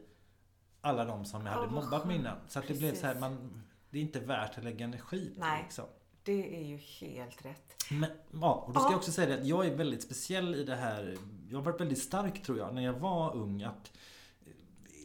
alla 0.81 1.05
de 1.05 1.25
som 1.25 1.47
jag 1.47 1.53
hade 1.53 1.67
vad 1.67 1.85
mobbat 1.85 2.03
skönt. 2.03 2.15
innan. 2.15 2.37
Så 2.49 2.59
att 2.59 2.69
det 2.69 2.75
blev 2.75 2.95
så 2.95 3.07
här, 3.07 3.15
man, 3.15 3.63
det 3.91 3.99
är 3.99 4.03
inte 4.03 4.21
värt 4.21 4.59
att 4.59 4.65
lägga 4.65 4.85
energi 4.85 5.31
på 5.35 5.41
Nej. 5.41 5.63
liksom. 5.63 5.85
Det 6.23 6.57
är 6.61 6.65
ju 6.65 6.77
helt 6.77 7.45
rätt. 7.45 7.75
Men, 7.91 8.11
ja, 8.41 8.65
och 8.67 8.73
då 8.73 8.81
ska 8.81 8.87
Ja. 8.89 8.93
jag 8.93 8.99
också 8.99 9.13
säga 9.13 9.29
det 9.29 9.41
att 9.43 9.47
jag 9.47 9.67
är 9.67 9.77
väldigt 9.77 10.03
speciell 10.03 10.55
i 10.55 10.65
det 10.65 10.77
här. 10.77 11.17
Jag 11.51 11.59
har 11.59 11.65
varit 11.65 11.81
väldigt 11.81 11.99
stark 12.03 12.43
tror 12.43 12.59
jag 12.59 12.75
när 12.75 12.83
jag 12.83 12.93
var 12.93 13.37
ung. 13.37 13.63
Att 13.63 13.93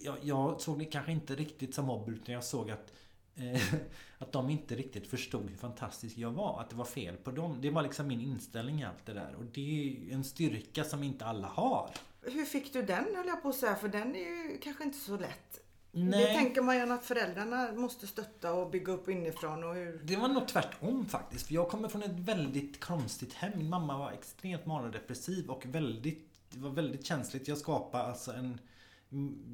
jag, 0.03 0.17
jag 0.21 0.61
såg 0.61 0.79
det 0.79 0.85
kanske 0.85 1.11
inte 1.11 1.35
riktigt 1.35 1.75
som 1.75 1.85
mobb 1.85 2.09
utan 2.09 2.33
jag 2.33 2.43
såg 2.43 2.71
att 2.71 2.93
eh, 3.35 3.61
att 4.17 4.31
de 4.31 4.49
inte 4.49 4.75
riktigt 4.75 5.07
förstod 5.07 5.49
hur 5.49 5.57
fantastisk 5.57 6.17
jag 6.17 6.31
var. 6.31 6.61
Att 6.61 6.69
det 6.69 6.75
var 6.75 6.85
fel 6.85 7.15
på 7.15 7.31
dem. 7.31 7.57
Det 7.61 7.69
var 7.69 7.83
liksom 7.83 8.07
min 8.07 8.21
inställning 8.21 8.81
i 8.81 8.83
allt 8.83 9.05
det 9.05 9.13
där. 9.13 9.35
Och 9.39 9.45
det 9.53 10.07
är 10.09 10.13
en 10.13 10.23
styrka 10.23 10.83
som 10.83 11.03
inte 11.03 11.25
alla 11.25 11.47
har. 11.47 11.89
Hur 12.21 12.45
fick 12.45 12.73
du 12.73 12.81
den 12.81 13.15
höll 13.15 13.27
jag 13.27 13.41
på 13.41 13.49
att 13.49 13.55
säga, 13.55 13.75
för 13.75 13.87
den 13.87 14.15
är 14.15 14.19
ju 14.19 14.57
kanske 14.57 14.83
inte 14.83 14.97
så 14.97 15.17
lätt. 15.17 15.59
Det 15.95 16.03
Nej. 16.03 16.35
tänker 16.35 16.61
man 16.61 16.75
ju 16.75 16.93
att 16.93 17.05
föräldrarna 17.05 17.71
måste 17.71 18.07
stötta 18.07 18.53
och 18.53 18.69
bygga 18.69 18.93
upp 18.93 19.09
inifrån 19.09 19.63
och 19.63 19.75
hur... 19.75 20.01
Det 20.03 20.15
var 20.15 20.27
nog 20.27 20.47
tvärtom 20.47 21.05
faktiskt. 21.05 21.47
För 21.47 21.53
jag 21.53 21.69
kommer 21.69 21.89
från 21.89 22.03
ett 22.03 22.19
väldigt 22.19 22.79
konstigt 22.79 23.33
hem. 23.33 23.51
Min 23.55 23.69
mamma 23.69 23.97
var 23.97 24.11
extremt 24.11 24.65
manodepressiv 24.65 25.49
och 25.49 25.65
väldigt, 25.65 26.29
det 26.49 26.59
var 26.59 26.69
väldigt 26.69 27.05
känsligt. 27.05 27.47
Jag 27.47 27.57
skapade 27.57 28.03
alltså 28.03 28.31
en 28.31 28.59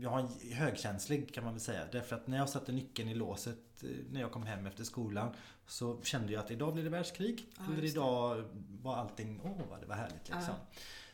jag 0.01 0.09
har 0.09 0.53
högkänslig 0.53 1.33
kan 1.33 1.43
man 1.43 1.53
väl 1.53 1.61
säga. 1.61 1.81
Därför 1.91 2.15
att 2.15 2.27
när 2.27 2.37
jag 2.37 2.49
satte 2.49 2.71
nyckeln 2.71 3.09
i 3.09 3.13
låset 3.13 3.83
eh, 3.83 3.89
när 4.11 4.21
jag 4.21 4.31
kom 4.31 4.43
hem 4.43 4.65
efter 4.65 4.83
skolan 4.83 5.35
så 5.67 6.01
kände 6.03 6.33
jag 6.33 6.39
att 6.43 6.51
idag 6.51 6.73
blir 6.73 6.83
det 6.83 6.89
världskrig. 6.89 7.47
Ja, 7.57 7.73
eller 7.73 7.83
idag 7.83 8.43
var 8.81 8.95
allting, 8.95 9.41
åh 9.43 9.69
vad 9.69 9.81
det 9.81 9.85
var 9.85 9.95
härligt 9.95 10.29
liksom. 10.29 10.53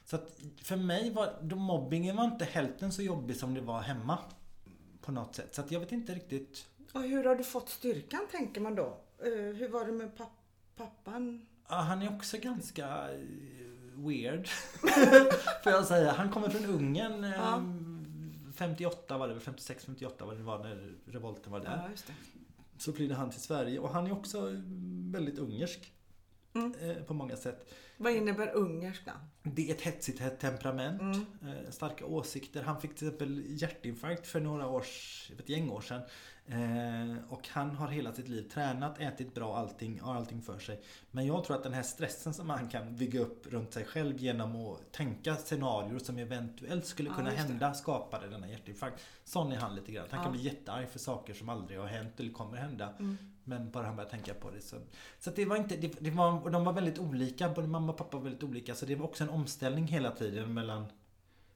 Så 0.06 0.16
att 0.16 0.40
för 0.62 0.76
mig 0.76 1.12
var 1.12 1.40
då 1.42 1.56
mobbingen 1.56 2.16
var 2.16 2.24
inte 2.26 2.46
hälften 2.46 2.92
så 2.92 3.02
jobbig 3.02 3.36
som 3.36 3.54
det 3.54 3.62
var 3.62 3.82
hemma. 3.82 4.20
På 5.02 5.12
något 5.12 5.36
sätt. 5.36 5.56
Så 5.56 5.62
att 5.62 5.72
jag 5.72 5.80
vet 5.80 5.92
inte 5.92 6.16
riktigt 6.16 6.68
Och 6.94 7.02
hur 7.02 7.24
har 7.24 7.36
du 7.36 7.44
fått 7.44 7.70
styrkan 7.70 8.22
tänker 8.32 8.62
man 8.62 8.76
då? 8.76 8.98
Eh, 9.26 9.32
hur 9.32 9.70
var 9.70 9.86
det 9.86 9.92
med 9.92 10.18
papp 10.18 10.32
pappan? 10.76 11.46
Ja, 11.70 11.76
han 11.76 12.02
är 12.02 12.16
också 12.16 12.38
ganska 12.38 12.86
eh, 12.86 13.20
weird. 13.96 14.48
Får 15.64 15.72
jag 15.72 15.86
säga. 15.86 16.12
Han 16.12 16.30
kommer 16.30 16.50
från 16.50 16.66
Ungern. 16.66 17.24
Ja. 17.24 17.64
58 18.56 19.18
var 19.18 19.28
det, 19.28 19.40
56, 19.40 19.86
58 19.86 20.26
var 20.26 20.36
det 20.36 20.44
var 20.44 20.60
när 20.60 20.94
revolten 21.06 21.52
var 21.52 21.60
där. 21.60 21.90
Ja. 22.08 22.14
Så 22.78 22.94
flydde 22.94 23.16
han 23.16 23.30
till 23.32 23.42
Sverige 23.42 23.80
och 23.80 23.90
han 23.90 24.08
är 24.08 24.12
också 24.12 24.50
väldigt 25.12 25.40
ungersk. 25.40 25.94
Mm. 26.54 26.74
eh, 26.80 27.04
På 27.04 27.14
många 27.14 27.36
sätt. 27.36 27.74
Vad 27.98 28.12
innebär 28.14 28.52
ungerska? 28.56 29.14
Det 29.44 29.70
är 29.70 29.76
ett 29.76 29.82
hetsigt 29.82 30.20
het- 30.22 30.40
temperament, 30.40 31.02
Mm. 31.02 31.26
eh, 31.66 31.72
starka 31.72 32.06
åsikter. 32.06 32.64
Han 32.64 32.82
fick 32.82 32.96
till 32.96 33.08
exempel 33.08 33.44
hjärtinfarkt 33.48 34.28
för 34.28 34.40
några 34.40 34.68
års, 34.68 35.32
ett 35.40 35.50
gäng 35.50 35.70
år 35.70 35.82
sedan. 35.82 36.02
Eh, 36.48 37.18
och 37.34 37.48
han 37.48 37.70
har 37.76 37.88
hela 37.88 38.14
sitt 38.14 38.28
liv 38.28 38.50
tränat, 38.50 39.00
ätit 39.00 39.34
bra, 39.34 39.58
allting, 39.58 40.00
har 40.00 40.16
allting 40.16 40.42
för 40.42 40.60
sig. 40.60 40.82
Men 41.12 41.26
jag 41.26 41.44
tror 41.44 41.58
att 41.58 41.64
den 41.64 41.74
här 41.74 41.84
stressen 41.84 42.34
som 42.34 42.50
han 42.50 42.70
kan 42.70 42.96
bygga 42.96 43.20
upp 43.20 43.48
runt 43.48 43.74
sig 43.74 43.86
själv 43.86 44.18
genom 44.18 44.56
att 44.56 44.92
tänka 44.92 45.36
scenarier 45.36 46.00
som 46.00 46.18
eventuellt 46.18 46.86
skulle 46.86 47.10
Ja, 47.10 47.16
kunna 47.16 47.30
det. 47.30 47.36
hända 47.36 47.74
skapade 47.74 48.28
denna 48.28 48.48
hjärtinfarkt. 48.50 49.02
Sån 49.24 49.52
är 49.52 49.58
han 49.58 49.76
lite 49.76 49.92
grann. 49.92 50.08
Han 50.10 50.20
Ja. 50.20 50.24
kan 50.24 50.32
bli 50.34 50.42
jättearg 50.42 50.88
för 50.90 51.00
saker 51.00 51.34
som 51.34 51.50
aldrig 51.50 51.80
har 51.80 51.88
hänt 51.88 52.20
eller 52.20 52.32
kommer 52.32 52.58
hända. 52.58 52.94
Mm. 53.00 53.18
Men 53.48 53.72
bara 53.72 53.86
han 53.86 53.96
började 53.96 54.12
tänka 54.12 54.34
på 54.34 54.52
det 54.52 54.62
så. 54.62 54.78
Så 55.20 55.32
det 55.32 55.46
var 55.46 55.56
inte, 55.56 55.76
det, 55.76 55.88
det 56.00 56.10
var, 56.10 56.44
och 56.44 56.52
de 56.52 56.66
var 56.66 56.74
väldigt 56.74 57.00
olika, 57.00 57.50
både 57.50 57.68
mamma 57.68 57.92
och 57.92 57.98
pappa 57.98 58.18
var 58.18 58.24
väldigt 58.24 58.44
olika. 58.44 58.76
Så 58.76 58.86
det 58.86 58.96
var 58.96 59.06
också 59.06 59.24
en 59.24 59.30
omställning 59.30 59.88
hela 59.88 60.12
tiden 60.12 60.54
mellan 60.54 60.86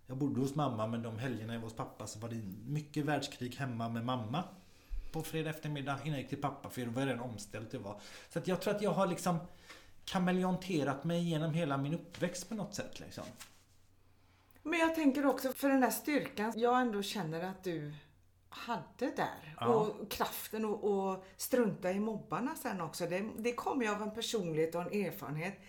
Jag 0.07 0.17
bodde 0.17 0.41
hos 0.41 0.55
mamma 0.55 0.87
men 0.87 1.01
de 1.01 1.19
helgerna 1.19 1.53
jag 1.53 1.59
var 1.59 1.67
hos 1.67 1.75
pappa 1.75 2.07
så 2.07 2.19
var 2.19 2.29
det 2.29 2.41
mycket 2.65 3.05
världskrig 3.05 3.55
hemma 3.55 3.89
med 3.89 4.05
mamma. 4.05 4.43
På 5.11 5.23
fredag 5.23 5.49
eftermiddag 5.49 5.99
innan 6.03 6.13
jag 6.13 6.19
gick 6.19 6.29
till 6.29 6.41
pappa 6.41 6.69
för 6.69 6.85
då 6.85 6.91
var 6.91 7.01
det 7.01 7.07
redan 7.07 7.29
omställt 7.29 7.71
det 7.71 7.77
var. 7.77 8.01
Så 8.29 8.39
att 8.39 8.47
jag 8.47 8.61
tror 8.61 8.75
att 8.75 8.81
jag 8.81 8.91
har 8.91 9.07
liksom 9.07 9.37
kameleonterat 10.05 11.03
mig 11.03 11.29
genom 11.29 11.53
hela 11.53 11.77
min 11.77 11.93
uppväxt 11.93 12.49
på 12.49 12.55
något 12.55 12.75
sätt 12.75 12.99
liksom. 12.99 13.23
Men 14.63 14.79
jag 14.79 14.95
tänker 14.95 15.25
också 15.25 15.53
för 15.53 15.69
den 15.69 15.81
där 15.81 15.89
styrkan 15.89 16.53
jag 16.55 16.81
ändå 16.81 17.01
känner 17.01 17.41
att 17.41 17.63
du 17.63 17.93
hade 18.49 19.11
där. 19.15 19.55
Ja. 19.59 19.67
Och 19.67 20.11
kraften 20.11 20.65
och, 20.65 20.83
och 20.83 21.25
strunta 21.37 21.91
i 21.91 21.99
mobbarna 21.99 22.55
sen 22.55 22.81
också. 22.81 23.05
Det, 23.05 23.29
det 23.37 23.53
kommer 23.53 23.85
ju 23.85 23.91
av 23.91 24.01
en 24.01 24.11
personlighet 24.11 24.75
och 24.75 24.81
en 24.81 25.05
erfarenhet. 25.05 25.59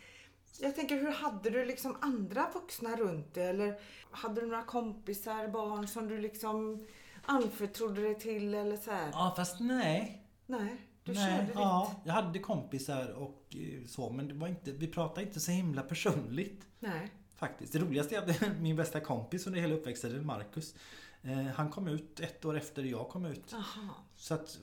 Jag 0.60 0.76
tänker, 0.76 0.96
hur 0.96 1.12
hade 1.12 1.50
du 1.50 1.64
liksom 1.64 1.96
andra 2.00 2.50
vuxna 2.54 2.96
runt 2.96 3.34
dig? 3.34 3.48
Eller 3.48 3.80
hade 4.10 4.40
du 4.40 4.46
några 4.46 4.62
kompisar, 4.62 5.48
barn 5.48 5.88
som 5.88 6.08
du 6.08 6.20
liksom 6.20 6.86
anförtrodde 7.22 8.02
dig 8.02 8.18
till 8.18 8.54
eller 8.54 8.76
så 8.76 8.90
här? 8.90 9.10
Ja 9.12 9.34
fast 9.36 9.60
nej. 9.60 10.26
Nej, 10.46 10.76
du 11.04 11.12
nej, 11.12 11.30
körde 11.30 11.46
ditt. 11.46 11.54
ja, 11.54 12.02
jag 12.04 12.12
hade 12.12 12.38
kompisar 12.38 13.12
och 13.12 13.56
eh, 13.56 13.86
så 13.86 14.10
men 14.10 14.28
det 14.28 14.34
var 14.34 14.48
inte, 14.48 14.72
vi 14.72 14.86
pratade 14.86 15.26
inte 15.26 15.40
så 15.40 15.50
himla 15.50 15.82
personligt. 15.82 16.66
Nej. 16.78 17.10
Faktiskt. 17.36 17.72
Det 17.72 17.78
roligaste 17.78 18.16
är 18.16 18.18
att 18.20 18.58
min 18.60 18.76
bästa 18.76 19.00
kompis 19.00 19.46
under 19.46 19.60
hela 19.60 19.74
uppväxttiden, 19.74 20.26
Marcus. 20.26 20.74
Eh, 21.22 21.46
han 21.46 21.70
kom 21.70 21.88
ut 21.88 22.20
ett 22.20 22.44
år 22.44 22.56
efter 22.56 22.82
jag 22.82 23.08
kom 23.08 23.26
ut. 23.26 23.54
Aha. 23.54 23.94
Så 24.16 24.34
att 24.34 24.58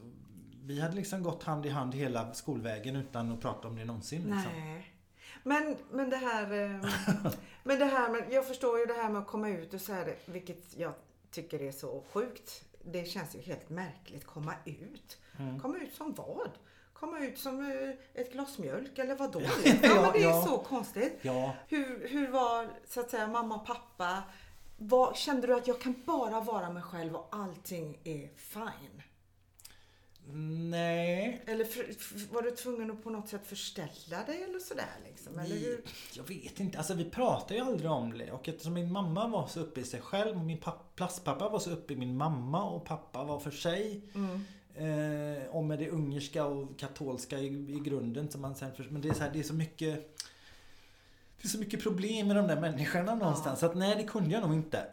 vi 0.63 0.81
hade 0.81 0.95
liksom 0.95 1.23
gått 1.23 1.43
hand 1.43 1.65
i 1.65 1.69
hand 1.69 1.95
hela 1.95 2.33
skolvägen 2.33 2.95
utan 2.95 3.31
att 3.31 3.41
prata 3.41 3.67
om 3.67 3.75
det 3.75 3.85
någonsin. 3.85 4.21
Liksom. 4.21 4.51
Nej. 4.59 4.93
Men, 5.43 5.75
men 5.91 6.09
det 6.09 6.17
här... 6.17 6.51
eh, 6.63 6.89
Men 7.63 7.79
det 7.79 7.85
här 7.85 8.09
med, 8.09 8.23
jag 8.31 8.47
förstår 8.47 8.79
ju 8.79 8.85
det 8.85 8.93
här 8.93 9.09
med 9.09 9.21
att 9.21 9.27
komma 9.27 9.49
ut 9.49 9.73
och 9.73 9.81
så 9.81 9.93
här, 9.93 10.15
vilket 10.25 10.77
jag 10.77 10.93
tycker 11.31 11.61
är 11.61 11.71
så 11.71 12.03
sjukt. 12.13 12.63
Det 12.83 13.05
känns 13.05 13.35
ju 13.35 13.39
helt 13.41 13.69
märkligt. 13.69 14.25
Komma 14.25 14.53
ut. 14.65 15.17
Mm. 15.39 15.59
Komma 15.59 15.77
ut 15.77 15.93
som 15.95 16.13
vad? 16.13 16.49
Komma 16.93 17.19
ut 17.19 17.39
som 17.39 17.59
eh, 17.71 18.21
ett 18.21 18.31
glas 18.33 18.57
mjölk 18.57 18.97
eller 18.97 19.15
vadå? 19.15 19.41
Ja, 19.41 19.49
Ja, 19.65 19.87
ja, 19.87 20.01
men 20.01 20.13
det 20.13 20.23
är 20.23 20.29
ja. 20.29 20.45
så 20.45 20.57
konstigt. 20.57 21.19
Ja, 21.21 21.55
Hur, 21.67 22.07
hur 22.07 22.31
var 22.31 22.69
så 22.87 22.99
att 22.99 23.09
säga 23.09 23.27
mamma 23.27 23.55
och 23.55 23.65
pappa? 23.65 24.23
Vad, 24.77 25.17
kände 25.17 25.47
du 25.47 25.55
att 25.55 25.67
jag 25.67 25.81
kan 25.81 25.95
bara 26.05 26.41
vara 26.41 26.69
mig 26.69 26.83
själv 26.83 27.15
och 27.15 27.27
allting 27.31 27.99
är 28.03 28.29
fine? 28.35 29.01
nej. 30.69 31.41
Eller 31.45 31.65
för, 31.65 31.83
för, 31.93 32.33
var 32.33 32.41
du 32.41 32.51
tvungen 32.51 32.91
att 32.91 33.03
på 33.03 33.09
något 33.09 33.29
sätt 33.29 33.47
förställa 33.47 34.23
dig 34.25 34.43
eller 34.43 34.59
sådär 34.59 34.95
liksom? 35.09 35.39
Eller 35.39 35.55
hur? 35.55 35.81
Jag 36.13 36.23
vet 36.23 36.59
inte. 36.59 36.77
Alltså 36.77 36.93
vi 36.93 37.05
pratar 37.05 37.55
ju 37.55 37.61
aldrig 37.61 37.91
om 37.91 38.17
det. 38.17 38.31
Och 38.31 38.49
eftersom 38.49 38.73
min 38.73 38.91
mamma 38.91 39.27
var 39.27 39.47
så 39.47 39.59
uppe 39.59 39.79
i 39.79 39.83
sig 39.83 40.01
själv 40.01 40.37
och 40.37 40.45
min 40.45 40.57
papp, 40.57 40.95
plastpappa 40.95 41.49
var 41.49 41.59
så 41.59 41.71
uppe 41.71 41.93
i 41.93 41.95
min 41.95 42.17
mamma 42.17 42.63
och 42.69 42.85
pappa 42.85 43.23
var 43.23 43.39
för 43.39 43.51
sig. 43.51 44.01
Mm. 44.15 44.45
Eh, 44.75 45.47
och 45.47 45.63
med 45.63 45.79
det 45.79 45.89
ungerska 45.89 46.45
och 46.45 46.79
katolska 46.79 47.39
i, 47.39 47.45
i 47.47 47.79
grunden 47.79 48.31
som 48.31 48.41
man 48.41 48.55
sen 48.55 48.75
för, 48.75 48.83
Men 48.83 49.01
det 49.01 49.09
är, 49.09 49.13
så 49.13 49.23
här, 49.23 49.31
det 49.33 49.39
är 49.39 49.43
så 49.43 49.53
mycket 49.53 50.16
det 51.41 51.47
är 51.47 51.49
så 51.49 51.59
mycket 51.59 51.83
problem 51.83 52.27
med 52.27 52.35
de 52.35 52.47
där 52.47 52.61
människorna 52.61 53.15
någonstans. 53.15 53.59
Så 53.59 53.65
att 53.65 53.75
nej, 53.75 53.95
det 53.95 54.03
kunde 54.03 54.29
jag 54.29 54.43
nog 54.43 54.53
inte. 54.53 54.85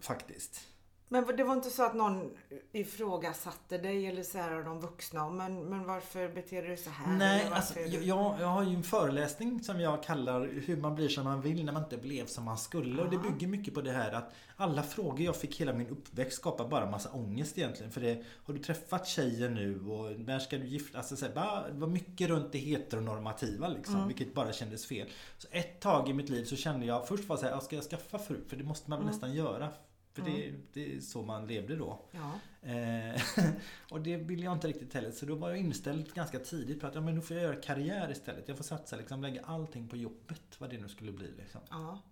Faktiskt. 0.00 0.60
Men 1.08 1.36
det 1.36 1.44
var 1.44 1.52
inte 1.52 1.70
så 1.70 1.82
att 1.84 1.94
någon 1.94 2.30
ifrågasatte 2.72 3.78
dig 3.78 4.06
eller 4.06 4.22
så 4.22 4.38
här 4.38 4.52
av 4.52 4.64
de 4.64 4.80
vuxna? 4.80 5.30
Men, 5.30 5.64
men 5.64 5.84
varför 5.86 6.28
beter 6.28 6.62
du 6.62 6.68
dig 6.68 6.76
så 6.76 6.90
här? 6.90 7.16
Nej, 7.16 7.48
alltså, 7.52 7.80
jag, 7.80 8.36
jag 8.40 8.46
har 8.46 8.62
ju 8.62 8.74
en 8.74 8.82
föreläsning 8.82 9.62
som 9.62 9.80
jag 9.80 10.02
kallar 10.02 10.48
Hur 10.66 10.76
man 10.76 10.94
blir 10.94 11.08
som 11.08 11.24
man 11.24 11.40
vill 11.40 11.64
när 11.64 11.72
man 11.72 11.82
inte 11.82 11.96
blev 11.96 12.26
som 12.26 12.44
man 12.44 12.58
skulle. 12.58 13.02
Och 13.02 13.10
det 13.10 13.18
bygger 13.18 13.46
mycket 13.46 13.74
på 13.74 13.80
det 13.80 13.90
här 13.92 14.12
att 14.12 14.32
alla 14.56 14.82
frågor 14.82 15.20
jag 15.20 15.36
fick 15.36 15.60
hela 15.60 15.72
min 15.72 15.88
uppväxt 15.88 16.36
skapar 16.38 16.68
bara 16.68 16.90
massa 16.90 17.10
ångest 17.12 17.58
egentligen. 17.58 17.92
För 17.92 18.00
det, 18.00 18.22
har 18.44 18.54
du 18.54 18.60
träffat 18.60 19.06
tjejen 19.06 19.54
nu 19.54 19.80
och 19.90 20.20
när 20.20 20.38
ska 20.38 20.58
du 20.58 20.66
gifta 20.66 20.98
alltså, 20.98 21.16
så 21.16 21.26
här, 21.26 21.34
bara, 21.34 21.68
Det 21.68 21.78
var 21.78 21.88
mycket 21.88 22.28
runt 22.28 22.52
det 22.52 22.58
heteronormativa 22.58 23.68
liksom, 23.68 23.94
Mm. 23.94 24.08
vilket 24.08 24.34
bara 24.34 24.52
kändes 24.52 24.86
fel. 24.86 25.08
Så 25.38 25.48
ett 25.50 25.80
tag 25.80 26.08
i 26.08 26.12
mitt 26.12 26.28
liv 26.28 26.44
så 26.44 26.56
kände 26.56 26.86
jag 26.86 27.08
först 27.08 27.28
var 27.28 27.36
så 27.36 27.44
här, 27.44 27.52
"Ja, 27.52 27.60
ska 27.60 27.76
jag 27.76 27.84
skaffa 27.84 28.18
fru? 28.18 28.36
För 28.48 28.56
det 28.56 28.64
måste 28.64 28.90
man 28.90 28.98
väl 28.98 29.04
Mm. 29.04 29.12
nästan 29.14 29.34
göra. 29.34 29.68
För 30.16 30.22
det, 30.22 30.48
Mm. 30.48 30.62
det 30.72 30.96
är 30.96 31.00
så 31.00 31.22
man 31.22 31.46
levde 31.46 31.76
då. 31.76 32.00
Ja. 32.10 32.32
Eh, 32.70 33.22
och 33.90 34.00
det 34.00 34.16
ville 34.16 34.44
jag 34.44 34.52
inte 34.52 34.68
riktigt 34.68 34.94
heller. 34.94 35.10
Så 35.10 35.26
då 35.26 35.34
var 35.34 35.48
jag 35.48 35.58
inställd 35.58 36.14
ganska 36.14 36.38
tidigt 36.38 36.80
på 36.80 36.86
att 36.86 36.94
ja, 36.94 37.00
men 37.00 37.14
då 37.16 37.20
får 37.22 37.36
jag 37.36 37.42
göra 37.44 37.56
karriär 37.60 38.10
istället. 38.10 38.48
Jag 38.48 38.56
får 38.56 38.64
satsa, 38.64 38.96
liksom, 38.96 39.22
lägga 39.22 39.42
allting 39.44 39.88
på 39.88 39.96
jobbet. 39.96 40.42
Vad 40.58 40.70
det 40.70 40.78
nu 40.78 40.88
skulle 40.88 41.12
bli. 41.12 41.32
Liksom. 41.38 41.60
ja. 41.70 42.02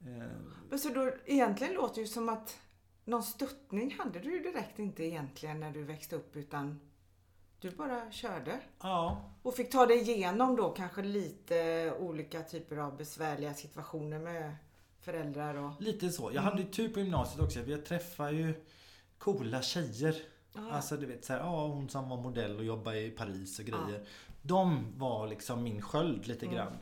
Eh, 0.00 0.26
Men 0.70 0.78
så 0.78 0.88
då, 0.88 1.12
egentligen 1.24 1.74
låter 1.74 1.94
det 1.94 2.00
ju 2.00 2.06
som 2.06 2.28
att 2.28 2.58
någon 3.04 3.22
stöttning 3.22 3.94
hade 3.98 4.18
du 4.18 4.32
ju 4.32 4.42
direkt 4.42 4.78
inte 4.78 5.04
egentligen 5.04 5.60
när 5.60 5.70
du 5.72 5.82
växte 5.82 6.16
upp 6.16 6.36
utan 6.36 6.80
du 7.60 7.70
bara 7.70 8.10
körde. 8.12 8.60
ja, 8.80 9.30
Och 9.42 9.54
fick 9.54 9.70
ta 9.70 9.86
dig 9.86 9.98
igenom 10.10 10.56
då 10.56 10.70
kanske 10.70 11.02
lite 11.02 11.92
olika 11.98 12.42
typer 12.42 12.76
av 12.76 12.96
besvärliga 12.96 13.54
situationer 13.54 14.18
med 14.18 14.56
föräldrar 15.06 15.54
och... 15.54 15.82
lite 15.82 16.10
så. 16.10 16.30
Jag 16.34 16.42
hade 16.42 16.62
ju 16.62 16.68
tur 16.68 16.88
på 16.88 17.00
gymnasiet 17.00 17.44
också. 17.44 17.60
Jag 17.60 17.84
träffade 17.84 18.32
ju 18.32 18.54
coola 19.18 19.62
tjejer. 19.62 20.16
Ja. 20.54 20.70
Alltså 20.70 20.96
du 20.96 21.06
vet 21.06 21.24
så 21.24 21.32
här, 21.32 21.40
ja 21.40 21.66
hon 21.66 21.88
som 21.88 22.08
var 22.08 22.16
modell 22.16 22.56
och 22.58 22.64
jobbade 22.64 23.00
i 23.00 23.10
Paris 23.10 23.58
och 23.58 23.64
grejer. 23.64 24.06
De 24.42 24.86
var 24.98 25.26
liksom 25.26 25.62
min 25.62 25.82
sköld 25.82 26.26
lite 26.26 26.46
Mm. 26.46 26.56
grann. 26.56 26.72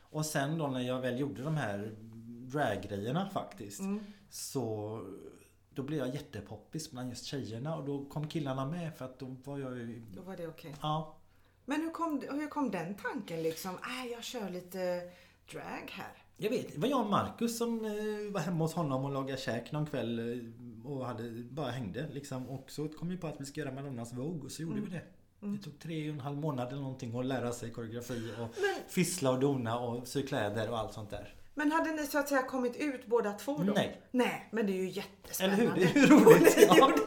Och 0.00 0.26
sen 0.26 0.58
då 0.58 0.66
när 0.66 0.80
jag 0.80 1.00
väl 1.00 1.20
gjorde 1.20 1.42
de 1.42 1.56
här 1.56 1.92
drag-grejerna 2.52 3.30
faktiskt. 3.30 3.80
Mm. 3.80 4.00
Så 4.30 5.00
då 5.70 5.82
blev 5.82 5.98
jag 5.98 6.14
jättepoppis 6.14 6.90
bland 6.90 7.08
just 7.10 7.24
tjejerna 7.26 7.76
och 7.76 7.84
då 7.84 8.04
kom 8.04 8.28
killarna 8.28 8.66
med 8.66 8.94
för 8.96 9.04
att 9.04 9.18
då 9.18 9.36
var 9.44 9.58
jag 9.58 9.76
ju... 9.78 10.02
Då 10.14 10.22
var 10.22 10.36
det 10.36 10.48
okej. 10.48 10.74
Ja. 10.82 11.16
Men 11.64 11.80
hur 11.80 11.90
kom, 11.90 12.22
hur 12.30 12.48
kom 12.48 12.70
den 12.70 12.94
tanken 12.94 13.42
liksom? 13.42 13.70
Äh, 13.70 14.12
jag 14.12 14.24
kör 14.24 14.50
lite 14.50 15.10
drag 15.52 15.90
här. 15.90 16.12
Jag 16.40 16.50
vet, 16.50 16.74
det 16.74 16.80
var 16.80 16.88
jag 16.88 17.00
och 17.00 17.10
Marcus 17.10 17.58
som 17.58 17.84
eh, 17.84 18.32
var 18.32 18.40
hemma 18.40 18.64
hos 18.64 18.74
honom 18.74 19.04
och 19.04 19.10
lagade 19.12 19.40
käk 19.40 19.72
någon 19.72 19.86
kväll 19.86 20.18
eh, 20.18 20.90
och 20.90 21.06
hade, 21.06 21.30
bara 21.50 21.70
hängde 21.70 22.08
liksom. 22.12 22.48
Och 22.48 22.70
så 22.70 22.88
kom 22.88 23.08
vi 23.08 23.16
på 23.16 23.26
att 23.26 23.40
vi 23.40 23.44
ska 23.44 23.60
göra 23.60 23.72
Madonnas 23.72 24.12
Vogue 24.12 24.44
och 24.44 24.52
så 24.52 24.62
gjorde 24.62 24.80
vi 24.80 24.90
det. 24.90 25.02
Det 25.40 25.62
tog 25.62 25.78
tre 25.78 26.08
och 26.08 26.14
en 26.14 26.20
halv 26.20 26.38
månad 26.38 26.68
eller 26.68 26.82
någonting 26.82 27.18
att 27.18 27.26
lära 27.26 27.52
sig 27.52 27.70
koreografi 27.70 28.32
och 28.34 28.40
Men, 28.40 28.76
fissla 28.88 29.30
och 29.30 29.40
dona 29.40 29.78
och 29.78 30.08
sy 30.08 30.22
kläder 30.26 30.70
och 30.70 30.78
allt 30.78 30.92
sånt 30.92 31.10
där. 31.10 31.34
men 31.54 31.72
hade 31.72 31.92
ni 31.92 32.06
så 32.06 32.18
att 32.18 32.28
säga 32.28 32.42
kommit 32.42 32.76
ut 32.76 33.06
båda 33.06 33.32
två 33.32 33.56
då? 33.58 33.72
Nej. 33.72 34.00
Nej, 34.10 34.48
men 34.52 34.66
det 34.66 34.72
är 34.72 34.74
ju 34.74 34.80
Eller 34.82 34.92
jättespännande. 34.92 35.62
hur? 35.62 35.74
Det 35.74 35.84
är 35.84 35.94
ju 35.94 36.06
roligt. 36.24 36.56
ni, 36.56 36.64
Ja. 36.66 36.76
gjorde, 36.78 37.02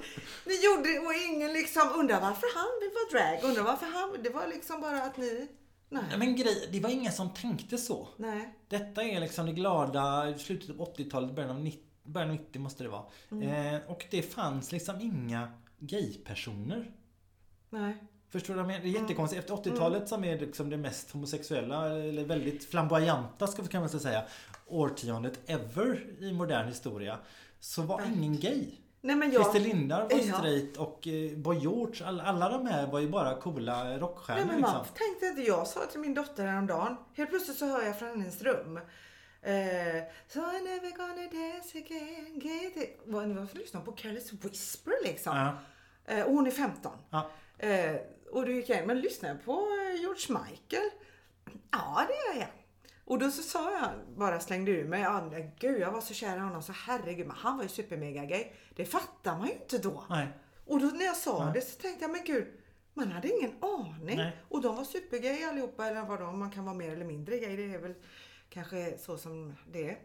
ni 0.45 0.55
gjorde 0.65 1.00
och 1.07 1.13
ingen 1.29 1.53
liksom 1.53 1.81
undrar 2.00 2.21
varför 2.21 2.47
han 2.55 2.69
vara 2.95 3.23
drag. 3.31 3.50
Undrar 3.50 3.63
varför 3.63 3.85
han... 3.85 4.23
Det 4.23 4.29
var 4.29 4.47
liksom 4.47 4.81
bara 4.81 5.03
att 5.03 5.17
ni... 5.17 5.47
Nej. 5.93 6.03
Nej, 6.10 6.19
men 6.19 6.36
grej, 6.36 6.69
det 6.71 6.79
var 6.79 6.89
ingen 6.89 7.12
som 7.12 7.29
tänkte 7.29 7.77
så. 7.77 8.07
Nej. 8.17 8.53
Detta 8.67 9.03
är 9.03 9.19
liksom 9.19 9.45
det 9.45 9.51
glada 9.53 10.33
slutet 10.38 10.69
av 10.69 10.75
80-talet, 10.95 11.36
början 11.36 11.51
av 11.51 11.60
90, 11.62 11.81
början 12.03 12.29
av 12.29 12.36
90 12.36 12.62
måste 12.62 12.83
det 12.83 12.89
vara. 12.89 13.03
Mm. 13.31 13.75
Eh, 13.75 13.81
och 13.91 14.05
det 14.12 14.21
fanns 14.21 14.71
liksom 14.71 15.01
inga 15.01 15.51
gaypersoner. 15.79 16.91
Nej. 17.69 17.95
Förstår 18.29 18.53
du 18.53 18.57
vad 18.57 18.63
jag 18.63 18.67
menar? 18.67 18.81
Det 18.81 18.88
är 18.88 18.89
Mm. 18.89 19.01
jättekonstigt. 19.03 19.39
Efter 19.39 19.53
80-talet 19.53 20.10
som 20.10 20.24
är 20.24 20.39
liksom 20.39 20.69
det 20.69 20.77
mest 20.77 21.12
homosexuella, 21.12 21.89
eller 21.89 22.24
väldigt 22.25 22.65
flamboyanta 22.65 23.48
ska 23.48 23.63
kan 23.63 23.81
man 23.81 23.89
säga, 23.89 24.24
årtiondet 24.67 25.39
ever 25.50 26.07
i 26.19 26.33
modern 26.33 26.67
historia. 26.67 27.17
Så 27.60 27.81
var 27.81 28.01
ingen 28.17 28.38
gay. 28.39 28.71
Nej 29.01 29.15
men 29.15 29.31
jag... 29.31 29.43
Christer 29.43 29.60
Lindar 29.70 30.01
var 30.01 30.20
Ja. 30.27 30.34
straight 30.38 30.77
och 30.77 31.08
eh, 31.08 31.38
Boy 31.38 31.58
George, 31.58 32.05
all, 32.05 32.20
alla 32.22 32.50
de 32.50 32.67
här 32.67 32.88
var 32.88 33.00
ju 33.00 33.10
bara 33.10 33.36
coola 33.36 33.84
Nej 33.84 34.00
rockstjärnor 34.00 34.46
men 34.46 34.58
liksom. 34.58 34.74
man 34.74 34.86
tänkte 34.86 35.25
inte, 35.25 35.41
jag 35.41 35.67
sa 35.67 35.86
till 35.86 36.00
min 36.00 36.13
dotter 36.13 36.46
häromdagen, 36.46 36.96
helt 37.13 37.29
plötsligt 37.29 37.58
så 37.58 37.65
hör 37.65 37.81
jag 37.81 38.00
från 38.00 38.10
hennes 38.10 38.41
rum 38.41 38.79
Eh, 39.43 40.03
so 40.27 40.39
I 40.39 40.62
never 40.63 40.98
gonna 40.98 41.27
dance 41.31 41.77
again. 41.77 42.39
Get 42.39 42.77
it. 42.77 43.01
Varför 43.05 43.58
lyssnar 43.58 43.81
hon 43.81 43.86
på 43.86 43.91
Careless 43.91 44.34
Whisper 44.34 44.93
liksom? 45.03 45.38
Ja. 45.38 46.13
Eh, 46.13 46.25
och 46.25 46.34
hon 46.34 46.48
är 46.48 46.51
15. 46.51 46.91
Ja. 47.10 47.29
Eh, 47.58 47.96
och 48.31 48.46
då 48.46 48.51
gick 48.51 48.70
jag 48.70 48.79
in, 48.79 48.88
men 48.88 49.00
lyssnar 49.00 49.36
på 49.36 49.51
eh, 49.51 50.01
George 50.01 50.39
Michael? 50.41 50.89
Ja, 51.72 52.05
det 52.08 52.34
gör 52.34 52.39
jag. 52.39 52.50
Och 53.11 53.19
då 53.19 53.31
så 53.31 53.43
sa 53.43 53.71
jag, 53.71 54.17
bara 54.17 54.39
slängde 54.39 54.71
ur 54.71 54.87
mig, 54.87 55.01
ja, 55.01 55.29
gud 55.59 55.81
jag 55.81 55.91
var 55.91 56.01
så 56.01 56.13
kär 56.13 56.37
i 56.37 56.39
honom 56.39 56.63
så 56.63 56.73
herregud, 56.73 57.27
men 57.27 57.35
han 57.35 57.57
var 57.57 57.63
ju 57.63 57.69
supermega 57.69 58.25
gay. 58.25 58.45
Det 58.75 58.85
fattar 58.85 59.37
man 59.37 59.47
ju 59.47 59.53
inte 59.53 59.77
då. 59.77 60.03
Nej. 60.09 60.27
Och 60.65 60.79
då 60.79 60.85
när 60.85 61.05
jag 61.05 61.15
sa 61.15 61.45
Nej. 61.45 61.53
det 61.53 61.61
så 61.61 61.81
tänkte 61.81 62.03
jag, 62.03 62.11
men 62.11 62.23
gud, 62.25 62.47
man 62.93 63.11
hade 63.11 63.27
ingen 63.37 63.51
aning. 63.61 64.17
Nej. 64.17 64.37
Och 64.49 64.61
de 64.61 64.75
var 64.75 64.83
supergay 64.83 65.43
allihopa, 65.43 65.87
eller 65.87 66.05
vad 66.05 66.19
de, 66.19 66.39
man 66.39 66.51
kan 66.51 66.65
vara 66.65 66.75
mer 66.75 66.91
eller 66.91 67.05
mindre 67.05 67.37
gay, 67.37 67.55
det 67.55 67.73
är 67.73 67.79
väl 67.79 67.93
kanske 68.49 68.97
så 68.97 69.17
som 69.17 69.55
det 69.71 69.89
är. 69.89 69.97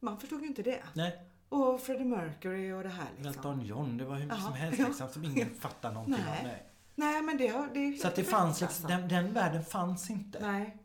Man 0.00 0.20
förstod 0.20 0.40
ju 0.40 0.46
inte 0.46 0.62
det. 0.62 0.82
Nej. 0.92 1.18
Och 1.48 1.80
Freddie 1.80 2.04
Mercury 2.04 2.72
och 2.72 2.82
det 2.82 2.88
här 2.88 3.08
liksom. 3.16 3.32
Elton 3.32 3.60
John, 3.60 3.96
det 3.96 4.04
var 4.04 4.16
hur 4.16 4.24
mycket 4.24 4.42
som 4.42 4.52
helst 4.52 4.78
ja. 4.78 4.86
liksom, 4.86 5.08
som 5.08 5.24
ingen 5.24 5.54
fattar 5.60 5.92
någonting 5.92 6.24
Nej. 6.26 6.40
om. 6.40 6.46
Nej. 6.46 6.66
Nej 6.94 7.22
men 7.22 7.36
det, 7.36 7.68
det 7.74 7.80
är 7.80 7.92
Så 7.92 8.08
att 8.08 8.16
det 8.16 8.24
fanns 8.24 8.60
liksom, 8.60 8.84
alltså. 8.84 8.98
den, 8.98 9.08
den 9.08 9.32
världen 9.32 9.64
fanns 9.64 10.10
inte. 10.10 10.38
Nej. 10.40 10.76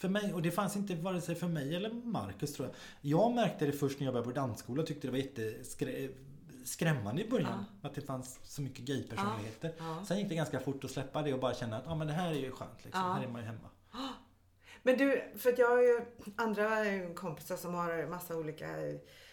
För 0.00 0.08
mig, 0.08 0.34
och 0.34 0.42
det 0.42 0.50
fanns 0.50 0.76
inte 0.76 0.94
vare 0.94 1.20
sig 1.20 1.34
för 1.34 1.48
mig 1.48 1.76
eller 1.76 1.90
Marcus 1.90 2.52
tror 2.52 2.68
jag. 2.68 2.76
Jag 3.00 3.32
märkte 3.32 3.66
det 3.66 3.72
först 3.72 4.00
när 4.00 4.06
jag 4.06 4.14
började 4.14 4.32
på 4.32 4.40
dansskola 4.40 4.82
och 4.82 4.88
tyckte 4.88 5.06
det 5.06 5.10
var 5.10 5.18
jätteskrämmande 5.18 7.24
i 7.24 7.28
början. 7.28 7.64
Att 7.82 7.94
det 7.94 8.00
fanns 8.00 8.40
så 8.42 8.62
mycket 8.62 8.84
gaypersonligheter. 8.84 9.72
Ja, 9.78 9.96
ja. 9.98 10.04
Sen 10.04 10.18
gick 10.18 10.28
det 10.28 10.34
ganska 10.34 10.60
fort 10.60 10.84
att 10.84 10.90
släppa 10.90 11.22
det 11.22 11.34
och 11.34 11.40
bara 11.40 11.54
känna 11.54 11.76
att 11.76 11.86
ah, 11.86 11.94
men 11.94 12.06
det 12.06 12.12
här 12.12 12.30
är 12.30 12.34
ju 12.34 12.50
skönt. 12.50 12.84
Liksom. 12.84 13.02
Ja. 13.02 13.12
Här 13.12 13.24
är 13.24 13.28
man 13.28 13.40
ju 13.40 13.46
hemma. 13.46 13.68
Men 14.82 14.98
du, 14.98 15.22
för 15.36 15.52
att 15.52 15.58
jag 15.58 15.68
har 15.68 15.82
ju 15.82 16.00
andra 16.36 16.68
kompisar 17.14 17.56
som 17.56 17.74
har 17.74 18.06
massa 18.06 18.36
olika 18.36 18.66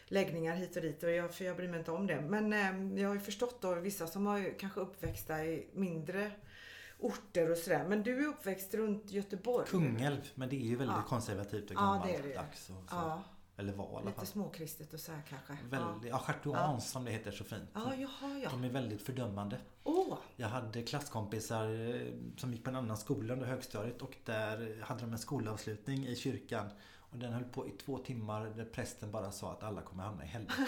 läggningar 0.07 0.55
hit 0.55 0.75
och 0.75 0.81
dit 0.81 1.03
och 1.03 1.11
jag, 1.11 1.33
för 1.33 1.45
jag 1.45 1.57
bryr 1.57 1.67
mig 1.67 1.79
inte 1.79 1.91
om 1.91 2.07
det. 2.07 2.21
Men 2.21 2.53
eh, 2.53 3.01
jag 3.01 3.09
har 3.09 3.15
ju 3.15 3.21
förstått 3.21 3.61
då 3.61 3.75
vissa 3.75 4.07
som 4.07 4.25
har 4.25 4.59
kanske 4.59 4.79
uppväxta 4.79 5.45
i 5.45 5.67
mindre 5.73 6.31
orter 6.99 7.51
och 7.51 7.57
sådär. 7.57 7.85
Men 7.87 8.03
du 8.03 8.23
är 8.23 8.27
uppväxt 8.27 8.73
runt 8.73 9.11
Göteborg. 9.11 9.67
Kungälv, 9.67 10.21
men 10.35 10.49
det 10.49 10.55
är 10.55 10.65
ju 10.65 10.75
väldigt 10.75 10.95
Ja. 10.97 11.03
konservativt 11.07 11.71
och 11.71 11.77
Ja, 11.77 12.01
det 12.05 12.15
är 12.15 12.23
det 12.23 12.29
gammaldags. 12.29 12.69
och 12.69 12.89
så. 12.89 12.95
Ja, 12.95 13.23
Eller 13.57 13.73
var 13.73 13.85
i 13.85 13.87
alla 13.89 13.99
fall. 13.99 14.05
lite 14.07 14.25
småkristet 14.25 14.93
och 14.93 14.99
så 14.99 15.11
här 15.11 15.21
kanske. 15.29 15.57
Väldigt, 15.69 16.09
ja, 16.11 16.19
chartuans 16.19 16.91
som 16.91 17.05
det 17.05 17.11
heter 17.11 17.31
så 17.31 17.43
fint. 17.43 17.69
Ja, 17.73 17.95
jaha, 17.95 18.39
ja. 18.43 18.49
De 18.49 18.63
är 18.63 18.69
väldigt 18.69 19.01
fördömande. 19.01 19.57
Åh, 19.83 20.17
Jag 20.35 20.47
hade 20.47 20.81
klasskompisar 20.83 21.95
eh, 21.95 22.01
som 22.37 22.53
gick 22.53 22.63
på 22.63 22.69
en 22.69 22.75
annan 22.75 22.97
skola 22.97 23.33
under 23.33 23.45
högstadiet 23.47 24.01
och 24.01 24.17
där 24.25 24.81
hade 24.83 25.01
de 25.01 25.11
en 25.11 25.17
skolavslutning 25.19 26.07
i 26.07 26.15
kyrkan. 26.15 26.69
Och 27.11 27.17
den 27.17 27.33
höll 27.33 27.43
på 27.43 27.67
i 27.67 27.71
två 27.71 27.97
timmar 27.97 28.45
där 28.45 28.65
prästen 28.65 29.11
bara 29.11 29.31
sa 29.31 29.51
att 29.51 29.63
alla 29.63 29.81
kommer 29.81 30.03
hamna 30.03 30.23
i 30.23 30.27
helvetet. 30.27 30.67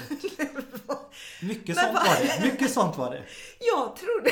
Mycket 1.41 1.77
sånt 1.77 1.93
var 1.93 2.25
det. 2.25 2.51
Mycket 2.51 2.72
sånt 2.72 2.98
var 2.98 3.12
det. 3.12 3.24
jag 3.60 3.96
trodde... 3.96 4.31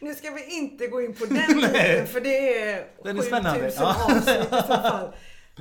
Nu 0.00 0.14
ska 0.14 0.30
vi 0.30 0.56
inte 0.56 0.86
gå 0.86 1.02
in 1.02 1.14
på 1.14 1.24
den 1.26 1.36
biten 1.56 2.06
för 2.06 2.20
det 2.20 2.62
är 2.62 2.86
Den 3.04 3.18
är 3.18 3.22
spännande. 3.22 3.60
7000 3.60 3.82
Ja. 3.82 4.04
avsnitt 4.04 4.46
i 4.46 4.48
så 4.50 4.62
fall. 4.66 5.12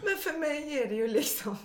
Men 0.03 0.17
för 0.17 0.39
mig 0.39 0.79
är 0.79 0.87
det 0.87 0.95
ju 0.95 1.07
liksom 1.07 1.57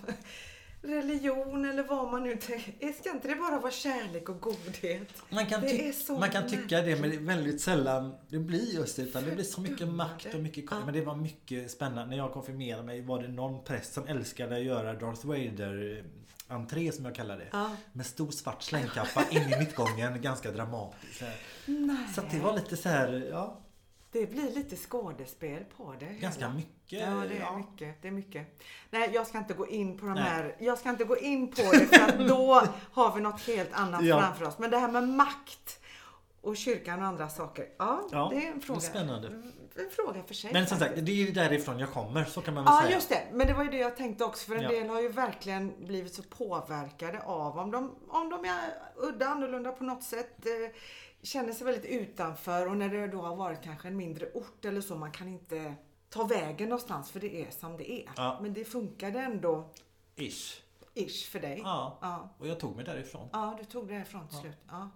religion 0.81 1.65
eller 1.65 1.83
vad 1.83 2.11
man 2.11 2.23
nu 2.23 2.35
tänker. 2.35 2.93
Ska 2.93 3.11
inte 3.11 3.27
det 3.27 3.35
bara 3.35 3.59
vara 3.59 3.71
kärlek 3.71 4.29
och 4.29 4.39
godhet? 4.41 5.07
Man 5.29 5.45
kan, 5.45 5.61
ty- 5.61 5.93
man 6.19 6.29
kan 6.29 6.49
tycka 6.49 6.81
det 6.81 6.95
men 7.01 7.09
det 7.09 7.15
är 7.15 7.19
väldigt 7.19 7.61
sällan 7.61 8.15
det 8.27 8.37
blir 8.39 8.73
just 8.75 8.95
det. 8.95 9.01
Utan 9.01 9.23
det 9.25 9.31
blir 9.31 9.43
så 9.43 9.61
mycket 9.61 9.87
makt 9.87 10.33
och 10.33 10.39
mycket 10.39 10.65
Ja. 10.71 10.77
Men 10.85 10.93
det 10.93 11.01
var 11.01 11.15
mycket 11.15 11.71
spännande. 11.71 12.05
När 12.05 12.17
jag 12.17 12.31
konfirmerade 12.33 12.83
mig 12.83 13.01
var 13.01 13.21
det 13.21 13.27
någon 13.27 13.63
präst 13.63 13.93
som 13.93 14.07
älskade 14.07 14.55
att 14.55 14.63
göra 14.63 14.93
Darth 14.93 15.25
Vader 15.25 15.97
eh, 15.97 16.55
entré 16.55 16.91
som 16.91 17.05
jag 17.05 17.15
kallar 17.15 17.37
det. 17.37 17.47
Ja. 17.51 17.71
Med 17.93 18.05
stor 18.05 18.31
svart 18.31 18.63
slängkappa 18.63 19.23
in 19.31 19.41
i 19.41 19.59
mittgången. 19.59 20.21
Ganska 20.21 20.51
dramatiskt. 20.51 21.19
så. 21.19 21.25
Så 22.15 22.21
det 22.31 22.39
var 22.39 22.53
lite 22.55 22.77
så 22.77 22.89
här, 22.89 23.27
ja, 23.31 23.59
Det 24.11 24.25
blir 24.31 24.51
lite 24.51 24.75
skådespel 24.75 25.63
på 25.77 25.95
det. 25.99 26.05
ganska 26.05 26.41
hela. 26.41 26.53
mycket. 26.53 26.99
Ja, 27.01 27.07
det 27.29 27.35
är 27.35 27.39
ja. 27.39 27.57
mycket. 27.57 28.01
Det 28.01 28.07
är 28.07 28.11
mycket. 28.11 28.59
Nej, 28.89 29.09
jag 29.13 29.27
ska 29.27 29.37
inte 29.37 29.53
gå 29.53 29.67
in 29.67 29.97
på 29.97 30.05
de 30.05 30.13
Nej. 30.13 30.23
här. 30.23 30.55
Jag 30.59 30.77
ska 30.77 30.89
inte 30.89 31.03
gå 31.03 31.17
in 31.17 31.47
på 31.51 31.61
det 31.71 31.85
för 31.97 32.01
att 32.07 32.27
då 32.27 32.63
har 32.91 33.15
vi 33.15 33.21
något 33.21 33.41
helt 33.41 33.73
annat 33.73 34.03
Ja. 34.05 34.19
framför 34.21 34.45
oss. 34.45 34.59
Men 34.59 34.71
det 34.71 34.77
här 34.77 34.91
med 34.91 35.09
makt 35.09 35.79
och 36.41 36.57
kyrkan 36.57 36.99
och 37.01 37.05
andra 37.07 37.29
saker. 37.29 37.65
Ja, 37.77 38.01
Ja, 38.11 38.29
det 38.33 38.47
är 38.47 38.51
en 38.51 38.61
fråga. 38.61 38.79
spännande. 38.79 39.27
En 39.75 39.89
fråga 39.91 40.23
för 40.23 40.33
sig. 40.33 40.53
Men 40.53 40.67
som 40.67 40.77
sagt, 40.77 40.93
det 40.95 41.11
är 41.11 41.15
ju 41.15 41.31
därifrån 41.31 41.79
jag 41.79 41.91
kommer. 41.91 42.23
Så 42.25 42.41
kan 42.41 42.53
man 42.53 42.63
väl 42.63 42.73
Ja, 42.73 42.81
säga. 42.81 42.95
just 42.95 43.09
det. 43.09 43.21
Men 43.33 43.47
det 43.47 43.53
var 43.53 43.63
ju 43.63 43.69
det 43.69 43.77
jag 43.77 43.97
tänkte 43.97 44.23
också. 44.25 44.45
För 44.47 44.55
en 44.55 44.61
Ja. 44.63 44.69
del 44.69 44.89
har 44.89 45.01
ju 45.01 45.07
verkligen 45.09 45.73
blivit 45.85 46.13
så 46.13 46.23
påverkade 46.23 47.21
av 47.23 47.59
om 47.59 47.71
de, 47.71 47.95
om 48.09 48.29
de 48.29 48.45
är 48.45 48.59
udda, 48.97 49.25
annorlunda 49.27 49.71
på 49.71 49.83
något 49.83 50.03
sätt. 50.03 50.45
Känner 51.23 51.53
sig 51.53 51.65
väldigt 51.65 51.85
utanför 51.85 52.67
och 52.67 52.77
när 52.77 52.89
det 52.89 53.07
då 53.07 53.21
har 53.21 53.35
varit 53.35 53.61
kanske 53.63 53.87
en 53.87 53.97
mindre 53.97 54.31
ort 54.33 54.65
eller 54.65 54.81
så. 54.81 54.95
Man 54.95 55.11
kan 55.11 55.27
inte 55.27 55.75
ta 56.09 56.23
vägen 56.23 56.69
någonstans 56.69 57.11
för 57.11 57.19
det 57.19 57.41
är 57.45 57.51
som 57.51 57.77
det 57.77 57.91
är. 57.91 58.09
Ja. 58.17 58.39
Men 58.41 58.53
det 58.53 58.65
funkade 58.65 59.19
ändå 59.19 59.69
Ish. 60.15 60.61
ish 60.93 61.29
för 61.31 61.39
dig. 61.39 61.61
Ja. 61.63 61.97
Ja, 62.01 62.29
Och 62.37 62.47
jag 62.47 62.59
tog 62.59 62.75
mig 62.75 62.85
därifrån. 62.85 63.29
ja 63.33 63.55
du 63.59 63.65
tog 63.65 63.87
det 63.87 63.93
härifrån 63.93 64.27
till 64.27 64.37
slut. 64.37 64.57
Ja. 64.67 64.89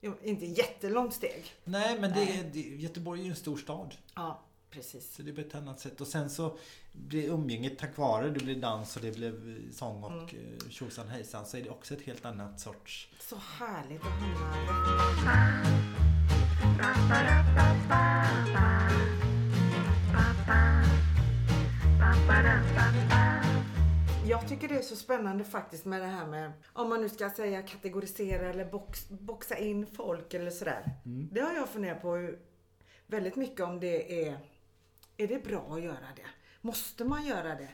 Jo, 0.00 0.14
inte 0.22 0.46
jättelångt 0.46 1.14
steg. 1.14 1.44
Nej, 1.64 2.00
men 2.00 2.10
det, 2.10 2.16
Nej. 2.24 2.50
det, 2.52 2.60
Göteborg 2.60 3.20
är 3.20 3.24
ju 3.24 3.30
en 3.30 3.36
stor 3.36 3.56
stad. 3.56 3.94
Ja, 4.14 4.40
precis. 4.70 5.14
Så 5.14 5.22
det 5.22 5.32
blir 5.32 5.46
ett 5.46 5.54
annat 5.54 5.80
sätt. 5.80 6.00
Och 6.00 6.06
sen 6.06 6.30
så 6.30 6.58
blir 6.92 7.28
umgänget 7.28 7.78
tack 7.78 7.96
vare 7.96 8.30
det 8.30 8.40
blev 8.40 8.60
dans 8.60 8.96
och 8.96 9.02
det 9.02 9.16
blev 9.16 9.56
sång 9.72 10.04
och 10.04 10.10
Mm. 10.10 10.46
mm. 10.46 10.70
tjosan 10.70 11.08
hejsan 11.08 11.46
så 11.46 11.56
är 11.56 11.62
det 11.62 11.70
också 11.70 11.94
ett 11.94 12.02
helt 12.02 12.24
annat 12.24 12.60
sorts... 12.60 13.08
Så 13.20 13.36
härligt 13.36 14.00
att 14.00 14.06
hamna 14.06 14.50
Jag 24.26 24.48
tycker 24.48 24.68
det 24.68 24.74
är 24.74 24.82
så 24.82 24.96
spännande 24.96 25.44
faktiskt 25.44 25.84
med 25.84 26.00
det 26.00 26.06
här 26.06 26.26
med, 26.26 26.52
om 26.72 26.88
man 26.88 27.00
nu 27.00 27.08
ska 27.08 27.30
säga 27.30 27.62
kategorisera 27.62 28.50
eller 28.50 28.64
box, 28.64 29.08
boxa 29.08 29.58
in 29.58 29.86
folk 29.86 30.34
eller 30.34 30.50
sådär. 30.50 30.90
Det 31.32 31.40
har 31.40 31.54
jag 31.54 31.68
funderat 31.68 32.02
på 32.02 32.30
väldigt 33.06 33.36
mycket 33.36 33.60
om 33.60 33.80
det 33.80 34.26
är, 34.26 34.38
är 35.22 35.28
det 35.28 35.44
bra 35.44 35.74
att 35.74 35.82
göra 35.82 36.06
det? 36.16 36.26
Måste 36.60 37.04
man 37.04 37.26
göra 37.26 37.54
det? 37.54 37.68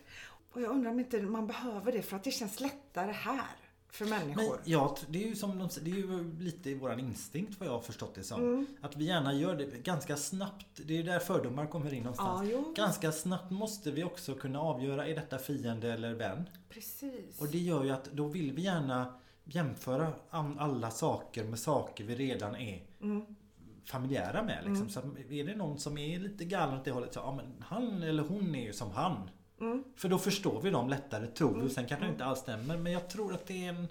Och 0.52 0.60
jag 0.60 0.70
undrar 0.70 0.90
om 0.90 1.00
inte 1.00 1.22
man 1.22 1.46
behöver 1.46 1.92
det 1.92 2.02
för 2.02 2.16
att 2.16 2.24
det 2.24 2.30
känns 2.30 2.60
lättare 2.60 3.12
här 3.12 3.56
för 3.90 4.04
Men 4.04 4.18
människor. 4.28 4.60
ja, 4.64 4.96
det 5.08 5.24
är 5.24 5.28
ju 5.28 5.36
som 5.36 5.58
de, 5.58 5.68
det 5.82 5.90
är 5.90 5.94
ju 5.94 6.38
lite 6.38 6.70
i 6.70 6.74
våran 6.74 7.00
instinkt 7.00 7.60
vad 7.60 7.68
jag 7.68 7.72
har 7.72 7.80
förstått 7.80 8.14
det 8.14 8.22
som. 8.22 8.40
Mm. 8.42 8.66
Att 8.80 8.96
vi 8.96 9.04
gärna 9.04 9.34
gör 9.34 9.56
det 9.56 9.82
ganska 9.82 10.16
snabbt. 10.16 10.66
Det 10.84 10.98
är 10.98 11.02
där 11.02 11.18
fördomar 11.18 11.66
kommer 11.66 11.94
in 11.94 12.02
någonstans. 12.02 12.50
Ja. 12.52 12.72
Ganska 12.76 13.12
snabbt 13.12 13.50
måste 13.50 13.90
vi 13.90 14.04
också 14.04 14.34
kunna 14.34 14.60
avgöra, 14.60 15.06
är 15.06 15.14
detta 15.14 15.38
fiende 15.38 15.92
eller 15.92 16.14
vän? 16.14 16.48
Precis. 16.68 17.40
Och 17.40 17.48
det 17.48 17.58
gör 17.58 17.84
ju 17.84 17.90
att 17.90 18.04
då 18.04 18.26
vill 18.28 18.52
vi 18.52 18.62
gärna 18.62 19.20
jämföra 19.44 20.12
alla 20.30 20.90
saker 20.90 21.44
med 21.44 21.58
saker 21.58 22.04
vi 22.04 22.14
redan 22.14 22.56
är 22.56 22.82
Mm. 23.00 23.36
Familjära 23.86 24.42
med. 24.42 24.64
Liksom. 24.64 24.88
Så 24.88 24.98
att 24.98 25.04
är 25.30 25.44
det 25.44 25.54
någon 25.54 25.78
som 25.78 25.98
är 25.98 26.18
lite 26.18 26.44
galen 26.44 26.78
åt 26.78 26.84
det 26.84 26.90
hållet 26.90 27.14
så 27.14 27.20
ja 27.20 27.34
men 27.34 27.64
han 27.68 28.02
eller 28.02 28.22
hon 28.22 28.54
är 28.54 28.62
ju 28.62 28.72
som 28.72 28.90
han. 28.90 29.30
Mm. 29.60 29.84
För 29.96 30.08
då 30.08 30.18
förstår 30.18 30.60
vi 30.62 30.70
dem 30.70 30.88
lättare 30.88 31.26
tror 31.26 31.60
vi. 31.60 31.70
Sen 31.70 31.86
kanske 31.86 32.06
det 32.06 32.12
inte 32.12 32.24
alls 32.24 32.38
stämmer 32.38 32.76
men 32.76 32.92
jag 32.92 33.10
tror 33.10 33.34
att 33.34 33.46
det 33.46 33.64
är 33.64 33.68
en 33.68 33.88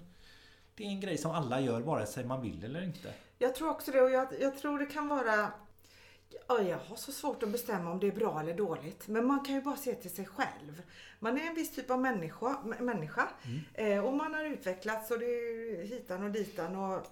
det 0.74 0.84
är 0.84 0.88
en 0.88 1.00
grej 1.00 1.18
som 1.18 1.30
alla 1.30 1.60
gör 1.60 1.80
vare 1.80 2.06
sig 2.06 2.24
man 2.24 2.42
vill 2.42 2.64
eller 2.64 2.82
inte. 2.82 3.12
Jag 3.38 3.54
tror 3.54 3.70
också 3.70 3.90
det 3.90 4.00
och 4.00 4.10
jag, 4.10 4.28
jag 4.40 4.58
tror 4.58 4.78
det 4.78 4.86
kan 4.86 5.08
vara 5.08 5.52
Ja, 6.48 6.62
jag 6.62 6.78
har 6.78 6.96
så 6.96 7.12
svårt 7.12 7.42
att 7.42 7.48
bestämma 7.48 7.90
om 7.90 8.00
det 8.00 8.06
är 8.06 8.12
bra 8.12 8.40
eller 8.40 8.54
dåligt. 8.54 9.08
Men 9.08 9.26
man 9.26 9.44
kan 9.44 9.54
ju 9.54 9.60
bara 9.60 9.76
se 9.76 9.94
till 9.94 10.14
sig 10.14 10.26
själv. 10.26 10.82
Man 11.18 11.38
är 11.38 11.46
en 11.46 11.54
viss 11.54 11.74
typ 11.74 11.90
av 11.90 12.00
människa, 12.00 12.58
människa 12.80 13.28
eh, 13.74 14.04
och 14.04 14.14
man 14.14 14.34
har 14.34 14.44
utvecklats 14.44 15.10
och 15.10 15.18
det 15.18 15.26
är 15.26 15.84
hitan 15.84 16.22
och 16.22 16.30
ditan 16.30 16.76
och 16.76 17.06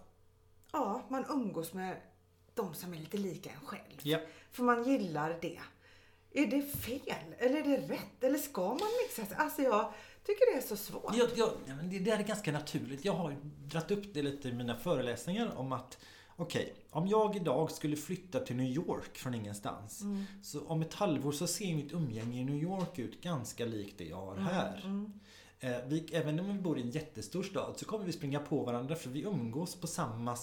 ja, 0.72 1.02
man 1.08 1.24
umgås 1.28 1.72
med 1.72 1.96
de 2.54 2.74
som 2.74 2.94
är 2.94 2.98
lite 2.98 3.16
lika 3.16 3.50
en 3.50 3.66
själv. 3.66 4.00
Ja. 4.02 4.18
För 4.50 4.62
man 4.62 4.84
gillar 4.84 5.38
det. 5.42 5.60
Är 6.32 6.46
det 6.46 6.62
fel? 6.62 7.34
Eller 7.38 7.58
är 7.58 7.64
det 7.64 7.94
rätt? 7.94 8.24
Eller 8.24 8.38
ska 8.38 8.68
man 8.68 8.88
mixa 9.04 9.26
sig? 9.26 9.36
Alltså 9.36 9.62
jag 9.62 9.92
tycker 10.24 10.52
det 10.52 10.58
är 10.58 10.66
så 10.68 10.76
svårt. 10.76 11.16
Jag, 11.16 11.28
jag, 11.34 11.50
det 11.84 11.98
där 11.98 12.18
är 12.18 12.22
ganska 12.22 12.52
naturligt. 12.52 13.04
Jag 13.04 13.12
har 13.12 13.36
dratt 13.64 13.90
upp 13.90 14.14
det 14.14 14.22
lite 14.22 14.48
i 14.48 14.52
mina 14.52 14.76
föreläsningar 14.76 15.54
om 15.56 15.72
att 15.72 15.98
Okej, 16.36 16.74
om 16.90 17.08
jag 17.08 17.36
idag 17.36 17.70
skulle 17.70 17.96
flytta 17.96 18.40
till 18.40 18.56
New 18.56 18.72
York 18.72 19.18
från 19.18 19.34
ingenstans. 19.34 20.02
Så 20.42 20.66
om 20.66 20.82
ett 20.82 20.94
halvår 20.94 21.32
så 21.32 21.46
ser 21.46 21.74
mitt 21.74 21.92
umgänge 21.92 22.40
i 22.40 22.44
New 22.44 22.62
York 22.62 22.98
ut 22.98 23.22
ganska 23.22 23.64
likt 23.64 23.98
det 23.98 24.04
jag 24.04 24.16
har 24.16 24.36
här. 24.36 24.82
Eh, 25.60 25.76
vi, 25.86 26.06
även 26.12 26.40
om 26.40 26.56
vi 26.56 26.62
bor 26.62 26.78
i 26.78 26.82
en 26.82 26.90
jättestor 26.90 27.42
stad 27.42 27.74
så 27.78 27.84
kommer 27.84 28.04
vi 28.04 28.12
springa 28.12 28.40
på 28.40 28.64
varandra 28.64 28.96
för 28.96 29.10
vi 29.10 29.22
umgås 29.22 29.80
på 29.80 29.86
samma 29.86 30.36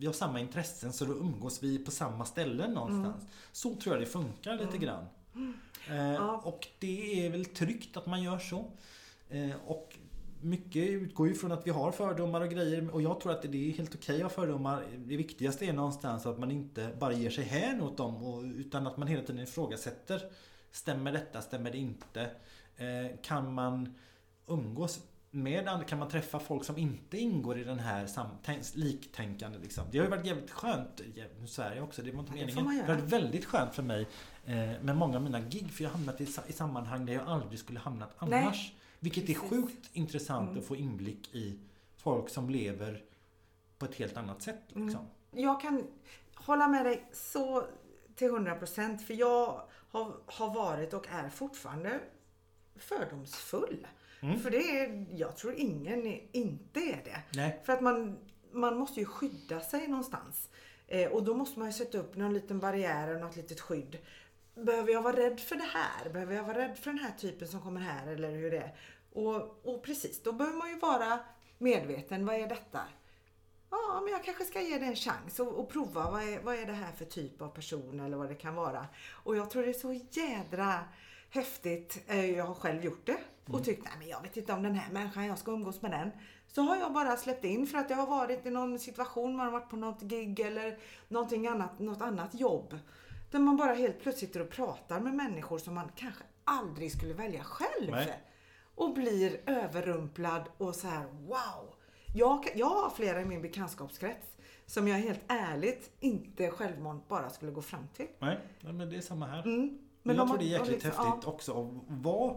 vi 0.00 0.06
har 0.06 0.12
samma 0.12 0.40
intressen 0.40 0.92
så 0.92 1.04
då 1.04 1.12
umgås 1.12 1.62
vi 1.62 1.78
på 1.78 1.90
samma 1.90 2.24
ställen 2.24 2.74
någonstans. 2.74 3.24
Så 3.52 3.74
tror 3.76 3.94
jag 3.94 4.02
det 4.02 4.06
funkar 4.06 4.54
lite 4.58 4.78
grann. 4.78 5.04
Eh, 5.90 6.12
Ja. 6.12 6.40
Och 6.44 6.68
det 6.78 7.26
är 7.26 7.30
väl 7.30 7.44
tryggt 7.44 7.96
att 7.96 8.06
man 8.06 8.22
gör 8.22 8.38
så. 8.38 8.64
Eh, 9.28 9.50
och 9.66 9.96
mycket 10.40 10.88
utgår 10.88 11.28
ju 11.28 11.34
från 11.34 11.52
att 11.52 11.66
vi 11.66 11.70
har 11.70 11.92
fördomar 11.92 12.40
och 12.40 12.48
grejer 12.50 12.90
och 12.94 13.02
jag 13.02 13.20
tror 13.20 13.32
att 13.32 13.42
det 13.42 13.68
är 13.68 13.72
helt 13.72 13.94
okej 13.94 14.16
att 14.16 14.22
ha 14.22 14.28
fördomar. 14.28 14.84
Det 14.96 15.16
viktigaste 15.16 15.66
är 15.66 15.72
någonstans 15.72 16.26
att 16.26 16.38
man 16.38 16.50
inte 16.50 16.90
bara 16.98 17.12
ger 17.12 17.30
sig 17.30 17.44
hän 17.44 17.82
åt 17.82 17.96
dem 17.96 18.16
och, 18.16 18.42
utan 18.42 18.86
att 18.86 18.96
man 18.96 19.08
hela 19.08 19.22
tiden 19.22 19.42
ifrågasätter. 19.42 20.22
Stämmer 20.70 21.12
detta? 21.12 21.42
Stämmer 21.42 21.70
det 21.70 21.78
inte? 21.78 22.20
Eh, 22.76 23.16
kan 23.22 23.54
man 23.54 23.94
umgås 24.46 25.00
med 25.30 25.68
andra? 25.68 25.84
Kan 25.84 25.98
man 25.98 26.08
träffa 26.08 26.38
folk 26.38 26.64
som 26.64 26.78
inte 26.78 27.18
ingår 27.18 27.58
i 27.58 27.64
den 27.64 27.78
här 27.78 28.08
liktänkande 28.78 29.58
liksom? 29.58 29.84
Det 29.90 29.98
har 29.98 30.04
ju 30.04 30.10
varit 30.10 30.26
jävligt 30.26 30.50
skönt 30.50 31.00
i 31.00 31.46
Sverige 31.46 31.80
också. 31.80 32.02
Det 32.02 32.10
var 32.10 32.20
inte 32.20 32.32
meningen. 32.32 32.64
Det, 32.64 32.74
det 32.74 32.92
har 32.92 32.94
varit 32.94 33.12
väldigt 33.12 33.44
skönt 33.44 33.74
för 33.74 33.82
mig 33.82 34.08
eh, 34.44 34.54
med 34.56 34.96
många 34.96 35.16
av 35.16 35.22
mina 35.22 35.40
gig. 35.40 35.70
För 35.70 35.84
jag 35.84 35.90
har 35.90 35.96
hamnat 35.96 36.20
i, 36.20 36.28
i 36.46 36.52
sammanhang 36.52 37.06
där 37.06 37.12
jag 37.12 37.28
aldrig 37.28 37.58
skulle 37.58 37.78
hamnat 37.78 38.14
annars. 38.18 38.32
Nej. 38.32 38.74
Vilket 39.00 39.26
Precis. 39.26 39.42
är 39.42 39.48
sjukt 39.48 39.90
intressant 39.92 40.48
mm. 40.48 40.60
att 40.60 40.66
få 40.66 40.76
inblick 40.76 41.34
i 41.34 41.58
folk 41.96 42.28
som 42.28 42.50
lever 42.50 43.02
på 43.78 43.84
ett 43.84 43.94
helt 43.94 44.16
annat 44.16 44.42
sätt. 44.42 44.72
Mm. 44.74 44.86
Liksom. 44.86 45.06
Mm. 45.32 45.44
Jag 45.44 45.60
kan 45.60 45.86
hålla 46.34 46.68
med 46.68 46.84
dig 46.86 47.04
så 47.12 47.64
till 48.14 48.28
100 48.28 48.54
procent. 48.54 49.02
För 49.06 49.14
jag 49.14 49.62
har, 49.90 50.12
har 50.26 50.54
varit 50.54 50.94
och 50.94 51.08
är 51.08 51.28
fortfarande 51.28 52.00
fördomsfull. 52.78 53.86
Mm. 54.20 54.40
För 54.40 54.50
det 54.50 54.78
är, 54.78 55.06
jag 55.14 55.36
tror 55.36 55.54
ingen 55.54 56.06
inte 56.32 56.80
är 56.80 57.00
det. 57.04 57.22
Nej. 57.34 57.60
För 57.64 57.72
att 57.72 57.80
man, 57.80 58.18
man 58.52 58.76
måste 58.76 59.00
ju 59.00 59.06
skydda 59.06 59.60
sig 59.60 59.88
någonstans. 59.88 60.48
Eh, 60.86 61.12
och 61.12 61.24
då 61.24 61.34
måste 61.34 61.58
man 61.58 61.68
ju 61.68 61.72
sätta 61.72 61.98
upp 61.98 62.16
någon 62.16 62.34
liten 62.34 62.58
barriär 62.58 63.14
och 63.14 63.20
något 63.20 63.36
litet 63.36 63.60
skydd. 63.60 63.98
Behöver 64.54 64.92
jag 64.92 65.02
vara 65.02 65.16
rädd 65.16 65.40
för 65.40 65.56
det 65.56 65.68
här? 65.72 66.10
Behöver 66.10 66.34
jag 66.34 66.44
vara 66.44 66.58
rädd 66.58 66.78
för 66.78 66.90
den 66.90 66.98
här 66.98 67.12
typen 67.18 67.48
som 67.48 67.60
kommer 67.60 67.80
här 67.80 68.06
eller 68.06 68.30
hur 68.30 68.50
det 68.50 68.58
är? 68.58 68.74
Och, 69.12 69.66
och 69.66 69.82
precis, 69.82 70.22
då 70.22 70.32
behöver 70.32 70.58
man 70.58 70.70
ju 70.70 70.78
vara 70.78 71.18
medveten. 71.58 72.26
Vad 72.26 72.36
är 72.36 72.48
detta? 72.48 72.80
Ja, 73.70 74.00
men 74.04 74.12
jag 74.12 74.24
kanske 74.24 74.44
ska 74.44 74.60
ge 74.60 74.78
det 74.78 74.86
en 74.86 74.96
chans 74.96 75.40
och, 75.40 75.60
och 75.60 75.70
prova. 75.70 76.10
Vad 76.10 76.22
är, 76.22 76.40
vad 76.42 76.54
är 76.54 76.66
det 76.66 76.72
här 76.72 76.92
för 76.92 77.04
typ 77.04 77.42
av 77.42 77.48
person 77.48 78.00
eller 78.00 78.16
vad 78.16 78.28
det 78.28 78.34
kan 78.34 78.54
vara? 78.54 78.86
Och 79.10 79.36
jag 79.36 79.50
tror 79.50 79.62
det 79.62 79.68
är 79.68 79.72
så 79.72 79.92
jädra 80.10 80.80
häftigt. 81.30 82.04
Eh, 82.06 82.30
jag 82.30 82.44
har 82.44 82.54
själv 82.54 82.84
gjort 82.84 83.06
det 83.06 83.18
och 83.44 83.50
mm. 83.50 83.64
tyckt, 83.64 83.84
nej 83.84 83.92
men 83.98 84.08
jag 84.08 84.22
vet 84.22 84.36
inte 84.36 84.52
om 84.52 84.62
den 84.62 84.74
här 84.74 84.92
människan, 84.92 85.26
jag 85.26 85.38
ska 85.38 85.50
umgås 85.50 85.82
med 85.82 85.90
den. 85.90 86.10
Så 86.46 86.62
har 86.62 86.76
jag 86.76 86.92
bara 86.92 87.16
släppt 87.16 87.44
in 87.44 87.66
för 87.66 87.78
att 87.78 87.90
jag 87.90 87.96
har 87.96 88.06
varit 88.06 88.46
i 88.46 88.50
någon 88.50 88.78
situation, 88.78 89.36
man 89.36 89.46
har 89.46 89.52
varit 89.52 89.70
på 89.70 89.76
något 89.76 90.02
gig 90.02 90.40
eller 90.40 90.78
någonting 91.08 91.46
annat, 91.46 91.78
något 91.78 92.02
annat 92.02 92.40
jobb. 92.40 92.78
Där 93.30 93.38
man 93.38 93.56
bara 93.56 93.74
helt 93.74 94.00
plötsligt 94.00 94.30
sitter 94.30 94.40
och 94.40 94.50
pratar 94.50 95.00
med 95.00 95.14
människor 95.14 95.58
som 95.58 95.74
man 95.74 95.90
kanske 95.96 96.24
aldrig 96.44 96.92
skulle 96.92 97.14
välja 97.14 97.44
själv. 97.44 97.90
Nej. 97.90 98.22
Och 98.74 98.94
blir 98.94 99.40
överrumplad 99.46 100.42
och 100.58 100.74
så 100.74 100.86
här: 100.86 101.04
wow! 101.06 101.74
Jag, 102.14 102.48
jag 102.54 102.66
har 102.66 102.90
flera 102.90 103.20
i 103.20 103.24
min 103.24 103.42
bekantskapskrets 103.42 104.26
som 104.66 104.88
jag 104.88 104.96
helt 104.96 105.20
ärligt 105.28 105.90
inte 106.00 106.50
självmant 106.50 107.08
bara 107.08 107.30
skulle 107.30 107.52
gå 107.52 107.62
fram 107.62 107.88
till. 107.96 108.06
Nej, 108.60 108.72
men 108.72 108.90
det 108.90 108.96
är 108.96 109.00
samma 109.00 109.26
här. 109.26 109.42
Mm. 109.42 109.78
Men 110.02 110.16
jag 110.16 110.28
tror 110.28 110.38
det 110.38 110.44
är 110.44 110.58
jäkligt 110.58 110.84
liksom, 110.84 111.06
häftigt 111.06 111.22
ja. 111.24 111.30
också 111.30 111.62
att 111.62 112.02
vara, 112.04 112.36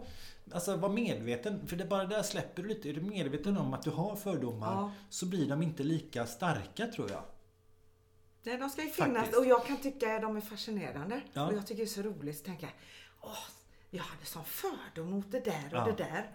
alltså 0.51 0.75
vara 0.75 0.91
medveten. 0.91 1.67
För 1.67 1.75
det 1.75 1.85
bara 1.85 2.05
där 2.05 2.23
släpper 2.23 2.61
du 2.61 2.69
lite. 2.69 2.89
Är 2.89 2.93
du 2.93 3.01
medveten 3.01 3.57
om 3.57 3.73
att 3.73 3.83
du 3.83 3.89
har 3.89 4.15
fördomar 4.15 4.73
ja. 4.73 4.91
så 5.09 5.25
blir 5.25 5.49
de 5.49 5.61
inte 5.61 5.83
lika 5.83 6.25
starka 6.25 6.87
tror 6.87 7.11
jag. 7.11 7.23
Nej, 8.43 8.57
de 8.57 8.69
ska 8.69 8.83
ju 8.83 8.89
finnas 8.89 9.17
Faktiskt. 9.17 9.37
och 9.37 9.45
jag 9.45 9.65
kan 9.65 9.77
tycka 9.77 10.15
att 10.15 10.21
de 10.21 10.37
är 10.37 10.41
fascinerande. 10.41 11.21
Ja. 11.33 11.47
Och 11.47 11.53
jag 11.53 11.67
tycker 11.67 11.83
det 11.83 11.85
är 11.85 11.87
så 11.87 12.01
roligt 12.01 12.37
att 12.37 12.45
tänka, 12.45 12.67
åh, 13.21 13.37
jag 13.89 14.03
hade 14.03 14.25
sån 14.25 14.45
fördom 14.45 15.11
mot 15.11 15.31
det 15.31 15.39
där 15.39 15.81
och 15.81 15.85
det 15.85 16.03
där. 16.03 16.31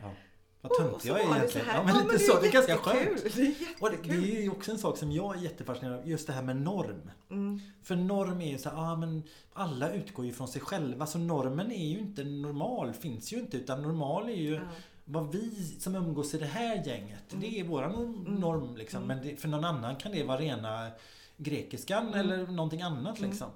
Vad 0.61 0.79
töntig 0.79 1.09
jag 1.11 1.21
är 1.21 1.37
egentligen. 1.37 1.67
Ja, 1.75 1.83
men 1.83 1.95
ja, 1.95 2.01
lite 2.01 2.13
men 2.13 2.19
så. 2.19 2.41
Det 2.41 2.49
är 2.49 2.53
ganska 2.53 2.77
skönt. 2.77 3.35
Det 3.35 3.41
är, 3.41 3.55
och 3.81 3.91
det, 3.91 3.97
det 4.03 4.37
är 4.37 4.43
ju 4.43 4.51
också 4.51 4.71
en 4.71 4.79
sak 4.79 4.99
som 4.99 5.13
jag 5.13 5.37
är 5.37 5.41
jättefascinerad 5.41 5.99
av. 5.99 6.09
Just 6.09 6.27
det 6.27 6.33
här 6.33 6.43
med 6.43 6.57
norm. 6.57 7.11
Mm. 7.31 7.61
För 7.83 7.97
norm 7.97 8.41
är 8.41 8.51
ju 8.51 8.59
så 8.59 8.69
här, 8.69 8.77
ah, 8.77 8.97
men 8.97 9.23
alla 9.53 9.93
utgår 9.93 10.27
ju 10.27 10.33
från 10.33 10.49
sig 10.49 10.61
själva. 10.61 11.07
Så 11.07 11.19
normen 11.19 11.73
är 11.73 11.87
ju 11.87 11.99
inte 11.99 12.25
normal. 12.25 12.93
Finns 12.93 13.33
ju 13.33 13.39
inte. 13.39 13.57
Utan 13.57 13.83
normal 13.83 14.29
är 14.29 14.35
ju 14.35 14.55
ja. 14.55 14.61
vad 15.05 15.33
vi 15.33 15.77
som 15.79 15.95
umgås 15.95 16.35
i 16.35 16.39
det 16.39 16.47
här 16.47 16.85
gänget. 16.87 17.33
Mm. 17.33 17.41
Det 17.41 17.61
är 17.61 17.65
våran 17.65 17.95
mm. 17.95 18.35
norm 18.35 18.77
liksom. 18.77 19.03
Mm. 19.03 19.17
Men 19.17 19.27
det, 19.27 19.37
för 19.37 19.49
någon 19.49 19.65
annan 19.65 19.97
kan 19.97 20.13
det 20.13 20.23
vara 20.23 20.39
rena 20.39 20.91
grekiskan 21.37 22.09
mm. 22.09 22.21
eller 22.21 22.47
någonting 22.47 22.83
annat 22.83 23.19
mm. 23.19 23.31
liksom. 23.31 23.51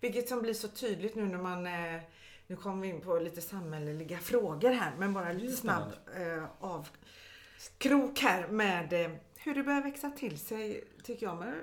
Vilket 0.00 0.28
som 0.28 0.42
blir 0.42 0.54
så 0.54 0.68
tydligt 0.68 1.14
nu 1.14 1.26
när 1.26 1.38
man 1.38 1.66
eh, 1.66 2.00
nu 2.46 2.56
kommer 2.56 2.82
vi 2.82 2.88
in 2.88 3.00
på 3.00 3.18
lite 3.18 3.40
samhälleliga 3.40 4.18
frågor 4.18 4.70
här, 4.70 4.92
men 4.98 5.12
bara 5.12 5.32
lite 5.32 5.56
snabb 5.56 5.92
eh, 6.16 6.44
avkrok 6.58 8.18
här 8.20 8.48
med 8.48 8.92
eh, 8.92 9.10
hur 9.36 9.54
det 9.54 9.62
börjar 9.62 9.82
växa 9.82 10.10
till 10.10 10.38
sig, 10.38 10.84
tycker 11.02 11.26
jag. 11.26 11.36
Men, 11.36 11.54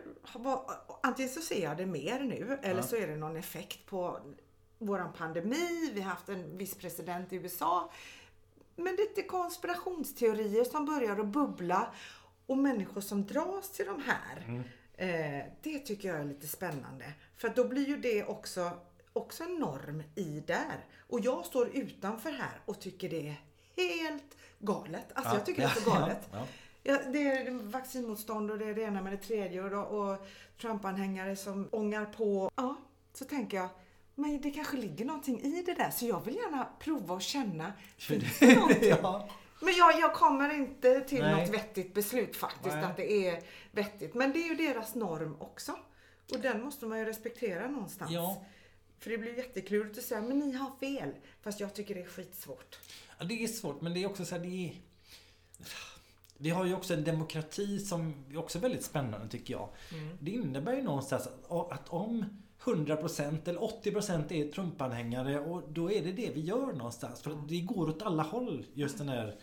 antingen 1.03 1.31
så 1.31 1.41
ser 1.41 1.63
jag 1.63 1.77
det 1.77 1.85
mer 1.85 2.19
nu, 2.19 2.59
eller 2.63 2.81
ja. 2.81 2.83
så 2.83 2.95
är 2.95 3.07
det 3.07 3.15
någon 3.15 3.37
effekt 3.37 3.85
på 3.85 4.19
våran 4.77 5.13
pandemi. 5.13 5.91
Vi 5.93 6.01
har 6.01 6.09
haft 6.09 6.29
en 6.29 6.57
viss 6.57 6.75
president 6.75 7.33
i 7.33 7.35
USA. 7.35 7.91
Men 8.75 8.95
lite 8.95 9.21
konspirationsteorier 9.21 10.63
som 10.63 10.85
börjar 10.85 11.19
att 11.19 11.27
bubbla 11.27 11.93
och 12.45 12.57
människor 12.57 13.01
som 13.01 13.27
dras 13.27 13.71
till 13.71 13.85
de 13.85 14.01
här. 14.01 14.45
Mm. 14.47 14.63
Eh, 14.97 15.45
det 15.61 15.79
tycker 15.79 16.09
jag 16.09 16.17
är 16.17 16.23
lite 16.23 16.47
spännande. 16.47 17.05
För 17.35 17.49
då 17.49 17.67
blir 17.67 17.87
ju 17.87 17.97
det 17.97 18.23
också 18.23 18.71
också 19.13 19.43
en 19.43 19.55
norm 19.55 20.03
i 20.15 20.43
där. 20.47 20.85
Och 21.09 21.19
jag 21.19 21.45
står 21.45 21.69
utanför 21.69 22.31
här 22.31 22.61
och 22.65 22.79
tycker 22.79 23.09
det 23.09 23.27
är 23.27 23.41
helt 23.75 24.37
galet. 24.59 25.05
Alltså 25.13 25.31
ja, 25.31 25.37
jag 25.37 25.45
tycker 25.45 25.61
ja, 25.61 25.71
det 25.75 25.79
är 25.79 25.83
så 25.83 25.89
galet. 25.99 26.29
Ja, 26.31 26.47
ja. 26.83 26.99
det 27.11 27.27
är 27.27 27.51
vaccinmotstånd 27.51 28.51
och 28.51 28.57
det 28.57 28.65
är 28.65 28.75
det 28.75 28.81
ena 28.81 29.01
med 29.01 29.13
det 29.13 29.17
tredje 29.17 29.63
och, 29.63 30.11
och 30.11 30.27
Trump-anhängare 30.61 31.35
som 31.35 31.69
ångar 31.71 32.05
på. 32.05 32.51
Ja, 32.55 32.75
så 33.13 33.25
tänker 33.25 33.57
jag, 33.57 33.69
men 34.15 34.41
det 34.41 34.51
kanske 34.51 34.77
ligger 34.77 35.05
någonting 35.05 35.41
i 35.41 35.63
det 35.65 35.73
där 35.73 35.91
så 35.91 36.05
jag 36.05 36.25
vill 36.25 36.35
gärna 36.35 36.67
prova 36.79 37.15
och 37.15 37.21
känna. 37.21 37.73
Finns 37.97 38.39
det 38.39 38.55
någonting? 38.55 38.89
ja. 39.01 39.29
Men 39.61 39.73
jag, 39.73 39.99
jag 39.99 40.13
kommer 40.13 40.53
inte 40.53 41.01
till 41.01 41.21
Nej. 41.21 41.35
något 41.35 41.53
vettigt 41.53 41.93
beslut 41.93 42.35
faktiskt, 42.35 42.75
Nej. 42.75 42.83
att 42.83 42.97
det 42.97 43.27
är 43.27 43.43
vettigt. 43.71 44.13
Men 44.13 44.33
det 44.33 44.39
är 44.39 44.47
ju 44.47 44.55
deras 44.55 44.95
norm 44.95 45.35
också. 45.39 45.75
Och 46.33 46.39
den 46.39 46.61
måste 46.61 46.85
man 46.85 46.99
ju 46.99 47.05
respektera 47.05 47.67
någonstans. 47.67 48.11
Ja. 48.11 48.43
För 49.01 49.09
det 49.09 49.17
blir 49.17 49.37
jätteklurigt 49.37 49.97
att 49.97 50.03
säga, 50.03 50.21
men 50.21 50.39
ni 50.39 50.51
har 50.51 50.71
fel. 50.79 51.09
Fast 51.41 51.59
jag 51.59 51.73
tycker 51.73 51.95
det 51.95 52.01
är 52.01 52.05
skitsvårt. 52.05 52.79
Ja, 53.19 53.25
det 53.25 53.43
är 53.43 53.47
svårt, 53.47 53.81
men 53.81 53.93
det 53.93 54.03
är 54.03 54.09
också 54.09 54.25
så 54.25 54.35
här, 54.35 54.41
det 54.41 54.67
är... 54.67 54.73
Vi 56.37 56.49
har 56.49 56.65
ju 56.65 56.75
också 56.75 56.93
en 56.93 57.03
demokrati 57.03 57.79
som 57.79 58.25
är 58.29 58.37
också 58.37 58.59
väldigt 58.59 58.83
spännande 58.83 59.27
tycker 59.27 59.53
jag. 59.53 59.69
Mm. 59.91 60.17
Det 60.19 60.31
innebär 60.31 60.73
ju 60.73 60.81
någonstans 60.81 61.27
att 61.69 61.89
om 61.89 62.25
100% 62.63 63.49
eller 63.49 63.59
80% 63.59 64.33
är 64.33 64.51
Trump-anhängare 64.51 65.39
och 65.39 65.63
då 65.69 65.91
är 65.91 66.03
det 66.03 66.11
det 66.11 66.31
vi 66.31 66.41
gör 66.41 66.73
någonstans. 66.73 67.21
För 67.21 67.37
det 67.47 67.61
går 67.61 67.89
åt 67.89 68.01
alla 68.01 68.23
håll 68.23 68.65
just 68.73 68.97
den 68.97 69.09
här 69.09 69.35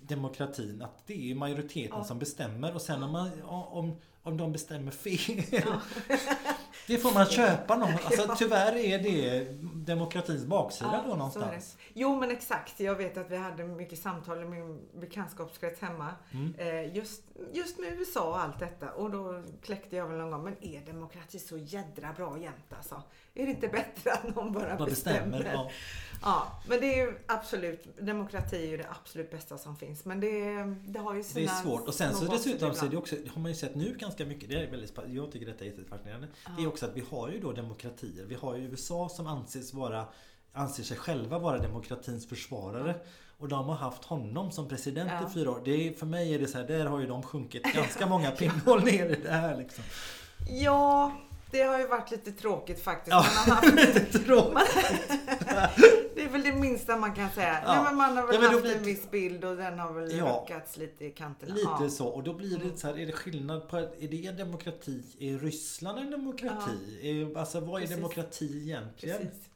demokratin. 0.00 0.82
Att 0.82 1.06
det 1.06 1.30
är 1.30 1.34
majoriteten 1.34 1.98
ja. 1.98 2.04
som 2.04 2.18
bestämmer 2.18 2.74
och 2.74 2.82
sen 2.82 3.02
om, 3.02 3.12
man, 3.12 3.42
om, 3.42 3.96
om 4.22 4.36
de 4.36 4.52
bestämmer 4.52 4.90
fel. 4.90 5.42
Ja. 5.50 5.80
Det 6.86 6.98
får 6.98 7.14
man 7.14 7.26
köpa 7.26 7.76
någon. 7.76 7.92
Alltså, 8.04 8.34
tyvärr 8.38 8.76
är 8.76 8.98
det 8.98 9.46
demokratins 9.74 10.44
baksida 10.44 10.90
ja, 10.92 11.10
då 11.10 11.16
någonstans. 11.16 11.76
Jo 11.94 12.20
men 12.20 12.30
exakt. 12.30 12.80
Jag 12.80 12.94
vet 12.94 13.16
att 13.16 13.30
vi 13.30 13.36
hade 13.36 13.64
mycket 13.64 13.98
samtal 13.98 14.42
i 14.42 14.44
min 14.44 14.80
bekantskapskrets 15.00 15.80
hemma. 15.80 16.14
Mm. 16.32 16.54
Eh, 16.58 16.96
just, 16.96 17.22
just 17.52 17.78
med 17.78 17.92
USA 17.92 18.28
och 18.28 18.40
allt 18.40 18.58
detta. 18.58 18.90
Och 18.90 19.10
då 19.10 19.42
kläckte 19.62 19.96
jag 19.96 20.06
väl 20.08 20.18
någon 20.18 20.30
gång. 20.30 20.44
Men 20.44 20.64
är 20.64 20.80
demokrati 20.86 21.38
så 21.38 21.56
jädra 21.56 22.12
bra 22.12 22.38
jämt 22.38 22.72
alltså? 22.76 23.02
Är 23.34 23.44
det 23.44 23.50
inte 23.50 23.68
bättre 23.68 24.12
att 24.12 24.34
någon 24.34 24.52
bara 24.52 24.76
bestämmer? 24.76 25.38
bestämmer 25.38 25.52
ja. 25.52 25.70
Ja. 26.26 26.62
men 26.68 26.80
det 26.80 26.94
är 26.94 27.06
ju 27.06 27.18
absolut, 27.26 27.96
demokrati 28.00 28.56
är 28.56 28.70
ju 28.70 28.76
det 28.76 28.86
absolut 29.00 29.30
bästa 29.30 29.58
som 29.58 29.76
finns. 29.76 30.04
Men 30.04 30.20
det, 30.20 30.64
det 30.86 30.98
har 30.98 31.14
ju 31.14 31.22
sina... 31.22 31.46
Det 31.46 31.58
är 31.58 31.62
svårt. 31.62 31.88
Och 31.88 31.94
sen 31.94 32.14
så 32.14 32.24
dessutom 32.24 32.74
så 32.74 32.86
är 32.86 32.88
det 32.88 32.96
också, 32.96 33.16
har 33.34 33.40
man 33.40 33.50
ju 33.50 33.56
sett 33.56 33.74
nu 33.74 33.96
ganska 33.98 34.26
mycket, 34.26 34.48
det 34.48 34.54
är 34.54 34.70
väldigt, 34.70 34.98
jag 35.06 35.32
tycker 35.32 35.46
detta 35.46 35.64
är 35.64 35.68
jättefascinerande. 35.68 36.28
Ja. 36.44 36.50
Det 36.56 36.62
är 36.62 36.68
också 36.68 36.86
att 36.86 36.96
vi 36.96 37.04
har 37.10 37.28
ju 37.28 37.40
då 37.40 37.52
demokratier. 37.52 38.24
Vi 38.24 38.34
har 38.34 38.56
ju 38.56 38.62
USA 38.62 39.08
som 39.08 39.26
anses 39.26 39.74
vara 39.74 40.06
anser 40.56 40.82
sig 40.82 40.96
själva 40.96 41.38
vara 41.38 41.58
demokratins 41.58 42.28
försvarare. 42.28 42.94
Och 43.38 43.48
de 43.48 43.68
har 43.68 43.76
haft 43.76 44.04
honom 44.04 44.50
som 44.50 44.68
president 44.68 45.10
ja. 45.20 45.28
i 45.30 45.34
fyra 45.34 45.50
år. 45.50 45.62
Det 45.64 45.88
är, 45.88 45.92
för 45.92 46.06
mig 46.06 46.34
är 46.34 46.38
det 46.38 46.46
så 46.46 46.58
här, 46.58 46.66
där 46.66 46.86
har 46.86 47.00
ju 47.00 47.06
de 47.06 47.22
sjunkit 47.22 47.62
ganska 47.74 48.06
många 48.06 48.30
pinnhål 48.30 48.84
ner 48.84 49.08
i 49.08 49.20
det 49.22 49.30
här 49.30 49.56
liksom. 49.56 49.84
Ja, 50.48 51.12
det 51.50 51.62
har 51.62 51.78
ju 51.78 51.86
varit 51.86 52.10
lite 52.10 52.32
tråkigt 52.32 52.84
faktiskt. 52.84 53.12
Ja, 53.12 53.26
man 53.46 53.56
har 53.56 53.62
haft, 53.62 53.74
lite 53.94 54.18
tråkigt. 54.18 54.56
väl 56.36 56.52
det 56.52 56.60
minsta 56.60 56.96
man 56.96 57.14
kan 57.14 57.30
säga. 57.30 57.58
Ja. 57.64 57.74
Nej, 57.74 57.84
men 57.84 57.96
man 57.96 58.16
har 58.16 58.26
väl 58.26 58.42
ja, 58.42 58.48
haft 58.48 58.62
blir... 58.62 58.76
en 58.76 58.82
viss 58.82 59.10
bild 59.10 59.44
och 59.44 59.56
den 59.56 59.78
har 59.78 59.92
väl 59.92 60.16
ja. 60.16 60.42
ruckats 60.42 60.76
lite 60.76 61.04
i 61.04 61.10
kanterna. 61.10 61.54
Lite 61.54 61.68
ja. 61.80 61.88
så. 61.90 62.06
Och 62.06 62.22
då 62.22 62.34
blir 62.34 62.58
det 62.58 62.64
mm. 62.64 62.76
så 62.76 62.86
här, 62.86 62.98
är 62.98 63.06
det 63.06 63.12
skillnad 63.12 63.68
på, 63.68 63.76
är 63.76 64.08
det 64.08 64.26
en 64.26 64.36
demokrati? 64.36 65.02
Är 65.18 65.38
Ryssland 65.38 65.98
en 65.98 66.10
demokrati? 66.10 66.98
Är, 67.02 67.38
alltså 67.38 67.60
vad 67.60 67.76
är 67.76 67.80
Precis. 67.80 67.96
demokrati 67.96 68.62
egentligen? 68.62 69.18
Precis. 69.18 69.48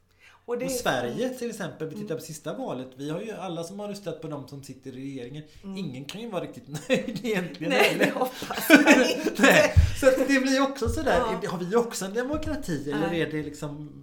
Och 0.44 0.58
det 0.58 0.64
Och 0.64 0.70
Sverige 0.70 1.28
till 1.28 1.50
exempel, 1.50 1.88
vi 1.88 1.94
tittar 1.94 2.14
på 2.14 2.20
sista 2.20 2.52
valet. 2.52 2.88
Vi 2.96 3.10
har 3.10 3.20
ju 3.20 3.30
alla 3.30 3.64
som 3.64 3.80
har 3.80 3.88
röstat 3.88 4.22
på 4.22 4.28
de 4.28 4.48
som 4.48 4.62
sitter 4.62 4.90
i 4.90 4.94
regeringen. 4.94 5.42
Ingen 5.62 6.04
kan 6.04 6.20
ju 6.20 6.30
vara 6.30 6.44
riktigt 6.44 6.68
nöjd 6.88 7.20
egentligen. 7.24 7.72
Mm. 7.72 7.84
Nej, 7.84 7.96
det 7.98 8.10
hoppas 8.10 8.66
jag 8.68 9.10
inte. 9.10 9.42
Nej, 9.42 9.74
så 10.00 10.06
det 10.06 10.40
blir 10.40 10.62
också 10.62 10.88
sådär. 10.88 11.22
Ja. 11.42 11.50
Har 11.50 11.58
vi 11.58 11.76
också 11.76 12.04
en 12.04 12.14
demokrati 12.14 12.90
eller 12.90 13.08
Nej. 13.08 13.20
är 13.20 13.30
det 13.30 13.42
liksom... 13.42 14.02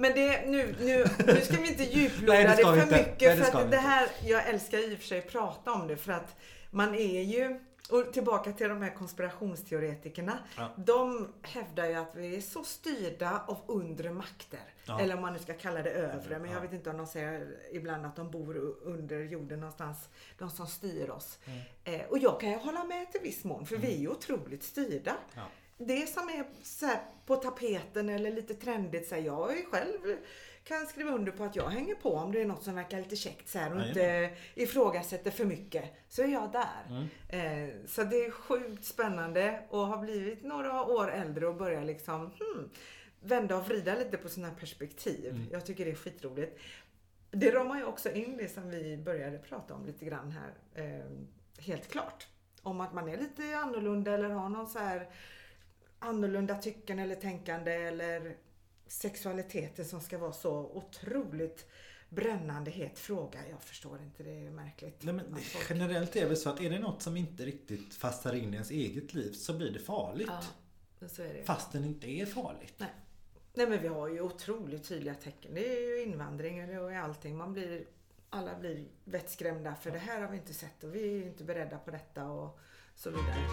Men 0.00 0.12
det, 0.14 0.46
nu, 0.46 0.74
nu, 0.80 1.04
nu 1.26 1.40
ska 1.40 1.56
vi 1.56 1.68
inte 1.68 1.84
djuploda 1.84 2.32
Nej, 2.32 2.44
det 2.44 2.50
det, 2.56 2.62
för 2.62 2.82
inte. 2.82 2.96
mycket. 2.96 3.20
Nej, 3.20 3.36
det 3.36 3.44
för 3.44 3.58
att 3.60 3.70
det 3.70 3.76
här, 3.76 4.08
jag 4.24 4.48
älskar 4.48 4.78
i 4.92 4.94
och 4.94 4.98
för 4.98 5.06
sig 5.06 5.18
att 5.18 5.28
prata 5.28 5.72
om 5.72 5.88
det 5.88 5.96
för 5.96 6.12
att 6.12 6.36
man 6.70 6.94
är 6.94 7.22
ju, 7.22 7.60
och 7.90 8.12
tillbaka 8.12 8.52
till 8.52 8.68
de 8.68 8.82
här 8.82 8.94
konspirationsteoretikerna. 8.94 10.38
Ja. 10.56 10.68
De 10.76 11.28
hävdar 11.42 11.86
ju 11.86 11.94
att 11.94 12.16
vi 12.16 12.36
är 12.36 12.40
så 12.40 12.64
styrda 12.64 13.44
av 13.46 13.58
undre 13.66 14.10
makter. 14.10 14.60
Ja. 14.84 15.00
Eller 15.00 15.14
om 15.14 15.20
man 15.20 15.32
nu 15.32 15.38
ska 15.38 15.54
kalla 15.54 15.82
det 15.82 15.90
övre. 15.90 16.38
Men 16.38 16.50
jag 16.50 16.56
Ja. 16.58 16.60
vet 16.62 16.72
inte 16.72 16.90
om 16.90 16.96
de 16.96 17.06
säger 17.06 17.56
ibland 17.72 18.06
att 18.06 18.16
de 18.16 18.30
bor 18.30 18.56
under 18.82 19.20
jorden 19.20 19.60
någonstans. 19.60 20.08
De 20.38 20.50
som 20.50 20.66
styr 20.66 21.10
oss. 21.10 21.38
Mm. 21.44 22.00
Eh, 22.00 22.06
och 22.06 22.18
jag 22.18 22.40
kan 22.40 22.50
ju 22.50 22.56
hålla 22.56 22.84
med 22.84 23.12
till 23.12 23.20
viss 23.20 23.44
mån. 23.44 23.66
För 23.66 23.76
vi 23.76 23.94
är 23.94 23.98
ju 23.98 24.08
otroligt 24.08 24.62
styrda. 24.62 25.16
Det 25.86 26.08
som 26.08 26.28
är 26.28 26.44
så 26.62 26.90
på 27.26 27.36
tapeten 27.36 28.08
eller 28.08 28.30
lite 28.30 28.54
trendigt, 28.54 29.08
så 29.08 29.14
här, 29.14 29.22
jag 29.22 29.58
är 29.58 29.64
själv 29.64 30.16
kan 30.64 30.86
skriva 30.86 31.10
under 31.10 31.32
på 31.32 31.44
att 31.44 31.56
jag 31.56 31.68
hänger 31.68 31.94
på 31.94 32.14
om 32.14 32.32
det 32.32 32.40
är 32.40 32.46
något 32.46 32.62
som 32.62 32.74
verkar 32.74 32.98
lite 32.98 33.16
käckt 33.16 33.48
så 33.48 33.58
här, 33.58 33.74
och 33.74 33.86
inte 33.86 34.30
ifrågasätter 34.54 35.30
för 35.30 35.44
mycket. 35.44 35.84
Så 36.08 36.22
är 36.22 36.28
jag 36.28 36.52
där. 36.52 37.08
Eh, 37.28 37.74
så 37.86 38.04
det 38.04 38.16
är 38.16 38.30
sjukt 38.30 38.84
spännande 38.84 39.62
och 39.68 39.86
har 39.86 39.98
blivit 39.98 40.42
några 40.42 40.84
år 40.84 41.10
äldre 41.10 41.46
och 41.46 41.56
börjar 41.56 41.84
liksom 41.84 42.20
hmm, 42.20 42.70
vända 43.20 43.56
och 43.56 43.68
vrida 43.68 43.94
lite 43.94 44.16
på 44.16 44.28
sina 44.28 44.50
perspektiv. 44.50 45.48
Jag 45.52 45.66
tycker 45.66 45.84
det 45.84 45.90
är 45.90 45.94
skitroligt. 45.94 46.60
Det 47.30 47.50
ramar 47.50 47.76
ju 47.76 47.84
också 47.84 48.12
in 48.12 48.36
det 48.36 48.48
som 48.48 48.70
vi 48.70 48.96
började 48.96 49.38
prata 49.38 49.74
om 49.74 49.86
lite 49.86 50.04
grann 50.04 50.30
här. 50.30 50.54
Eh, 50.74 51.10
helt 51.58 51.88
klart. 51.88 52.26
Om 52.62 52.80
att 52.80 52.94
man 52.94 53.08
är 53.08 53.16
lite 53.16 53.56
annorlunda 53.56 54.12
eller 54.12 54.28
har 54.28 54.48
någon 54.48 54.68
så 54.68 54.78
här 54.78 55.08
annorlunda 56.00 56.54
tycken 56.56 56.98
eller 56.98 57.14
tänkande 57.14 57.72
eller 57.72 58.36
sexualiteten 58.86 59.84
som 59.84 60.00
ska 60.00 60.18
vara 60.18 60.32
så 60.32 60.52
otroligt 60.52 61.66
brännande 62.08 62.70
het 62.70 62.98
fråga. 62.98 63.40
Jag 63.50 63.62
förstår 63.62 64.02
inte, 64.02 64.22
det 64.22 64.46
är 64.46 64.50
märkligt. 64.50 65.02
Nej, 65.02 65.14
men 65.14 65.36
generellt 65.68 66.16
är 66.16 66.28
det 66.28 66.36
så 66.36 66.50
att 66.50 66.60
är 66.60 66.70
det 66.70 66.78
något 66.78 67.02
som 67.02 67.16
inte 67.16 67.44
riktigt 67.44 67.94
fastnar 67.94 68.34
in 68.34 68.52
i 68.52 68.54
ens 68.54 68.70
eget 68.70 69.14
liv 69.14 69.32
så 69.32 69.52
blir 69.52 69.72
det 69.72 69.78
farligt. 69.78 70.30
Ja, 71.00 71.08
så 71.08 71.22
är 71.22 71.34
det. 71.34 71.44
Fast 71.44 71.72
den 71.72 71.84
inte 71.84 72.10
är 72.10 72.26
farligt. 72.26 72.74
Nej. 72.76 72.90
Nej 73.54 73.68
men 73.68 73.82
vi 73.82 73.88
har 73.88 74.08
ju 74.08 74.20
otroligt 74.20 74.88
tydliga 74.88 75.14
tecken. 75.14 75.54
Det 75.54 75.76
är 75.76 75.80
ju 75.80 76.02
invandring 76.02 76.78
och 76.78 76.92
allting. 76.92 77.36
Man 77.36 77.52
blir, 77.52 77.84
alla 78.30 78.58
blir 78.58 78.84
vettskrämda 79.04 79.74
för 79.74 79.90
det 79.90 79.98
här 79.98 80.20
har 80.20 80.28
vi 80.28 80.36
inte 80.36 80.54
sett 80.54 80.84
och 80.84 80.94
vi 80.94 81.22
är 81.22 81.26
inte 81.26 81.44
beredda 81.44 81.78
på 81.78 81.90
detta 81.90 82.24
och 82.24 82.58
så 82.94 83.10
vidare. 83.10 83.46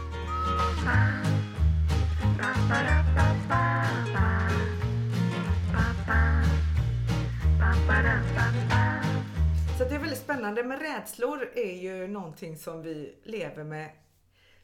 Så 9.78 9.84
det 9.84 9.96
är 9.96 10.00
väldigt 10.00 10.20
spännande. 10.20 10.64
Men 10.64 10.80
rädslor 10.80 11.52
är 11.56 11.82
ju 11.82 12.08
någonting 12.08 12.58
som 12.58 12.82
vi 12.82 13.16
lever 13.24 13.64
med 13.64 13.90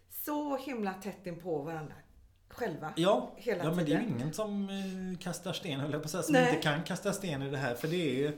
så 0.10 0.58
himla 0.58 0.94
tätt 0.94 1.26
in 1.28 1.40
på 1.40 1.62
varandra 1.62 1.94
själva. 2.50 2.94
Ja, 2.96 3.34
Hela 3.38 3.64
ja 3.64 3.72
men 3.72 3.86
det 3.86 3.92
är 3.92 4.00
ju 4.00 4.04
tiden. 4.04 4.16
ingen 4.20 4.34
som 4.34 4.70
eh, 4.70 5.20
kastar 5.20 5.54
sten 5.54 5.80
höll 5.80 5.92
jag 5.92 6.02
på 6.02 6.06
att 6.06 6.12
säga, 6.12 6.24
som 6.24 6.34
Nej. 6.34 6.50
inte 6.50 6.62
kan 6.62 6.84
kasta 6.84 7.14
sten 7.14 7.42
i 7.42 7.50
det 7.50 7.58
här 7.58 7.76
för 7.76 7.88
det 7.88 7.96
är 8.10 8.16
ju 8.16 8.38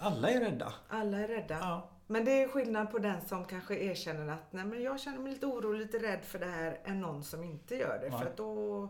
Alla 0.00 0.30
är 0.30 0.40
rädda. 0.40 0.72
Alla 0.88 1.18
är 1.18 1.28
rädda. 1.28 1.58
Ja. 1.60 1.90
Men 2.10 2.24
det 2.24 2.42
är 2.42 2.48
skillnad 2.48 2.90
på 2.90 2.98
den 2.98 3.20
som 3.20 3.44
kanske 3.44 3.76
erkänner 3.76 4.28
att 4.28 4.52
Nej, 4.52 4.64
men 4.64 4.82
jag 4.82 5.00
känner 5.00 5.18
mig 5.18 5.32
lite 5.32 5.46
orolig, 5.46 5.80
lite 5.80 5.98
rädd 5.98 6.24
för 6.24 6.38
det 6.38 6.46
här 6.46 6.80
än 6.84 7.00
någon 7.00 7.24
som 7.24 7.44
inte 7.44 7.76
gör 7.76 7.98
det. 8.02 8.08
Nej. 8.10 8.18
För 8.18 8.26
att 8.26 8.36
då, 8.36 8.88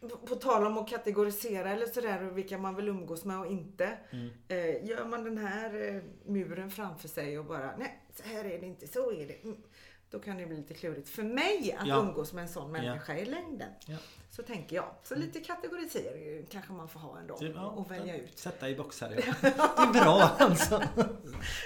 på 0.00 0.34
tal 0.34 0.66
om 0.66 0.78
att 0.78 0.88
kategorisera 0.88 1.70
eller 1.70 1.86
sådär 1.86 2.22
och 2.22 2.38
vilka 2.38 2.58
man 2.58 2.76
vill 2.76 2.88
umgås 2.88 3.24
med 3.24 3.38
och 3.38 3.46
inte. 3.46 3.98
Mm. 4.10 4.30
Eh, 4.48 4.88
gör 4.88 5.04
man 5.04 5.24
den 5.24 5.38
här 5.38 5.94
eh, 5.94 6.02
muren 6.26 6.70
framför 6.70 7.08
sig 7.08 7.38
och 7.38 7.44
bara 7.44 7.76
nej, 7.76 8.02
så 8.14 8.22
här 8.22 8.44
är 8.44 8.60
det 8.60 8.66
inte, 8.66 8.86
så 8.86 9.12
är 9.12 9.26
det. 9.26 9.44
Mm. 9.44 9.56
Då 10.10 10.18
kan 10.18 10.36
det 10.36 10.46
bli 10.46 10.56
lite 10.56 10.74
klurigt 10.74 11.08
för 11.08 11.22
mig 11.22 11.76
att 11.80 11.86
Ja. 11.86 11.96
umgås 11.96 12.32
med 12.32 12.42
en 12.42 12.48
sån 12.48 12.72
människa 12.72 13.14
i 13.16 13.24
längden. 13.24 13.68
Ja. 13.86 13.96
Så 14.30 14.42
tänker 14.42 14.76
jag. 14.76 14.88
Så 15.02 15.14
lite 15.14 15.40
kategorisering 15.40 16.46
kanske 16.50 16.72
man 16.72 16.88
får 16.88 17.00
ha 17.00 17.18
ändå 17.18 17.38
Typ, 17.38 17.52
ja, 17.54 17.66
och 17.66 17.90
välja 17.90 18.16
ut. 18.16 18.38
Sätta 18.38 18.68
i 18.68 18.74
boxar. 18.76 19.10
ja. 19.26 19.34
Det 19.42 19.98
är 19.98 20.02
bra 20.04 20.30
alltså. 20.38 20.82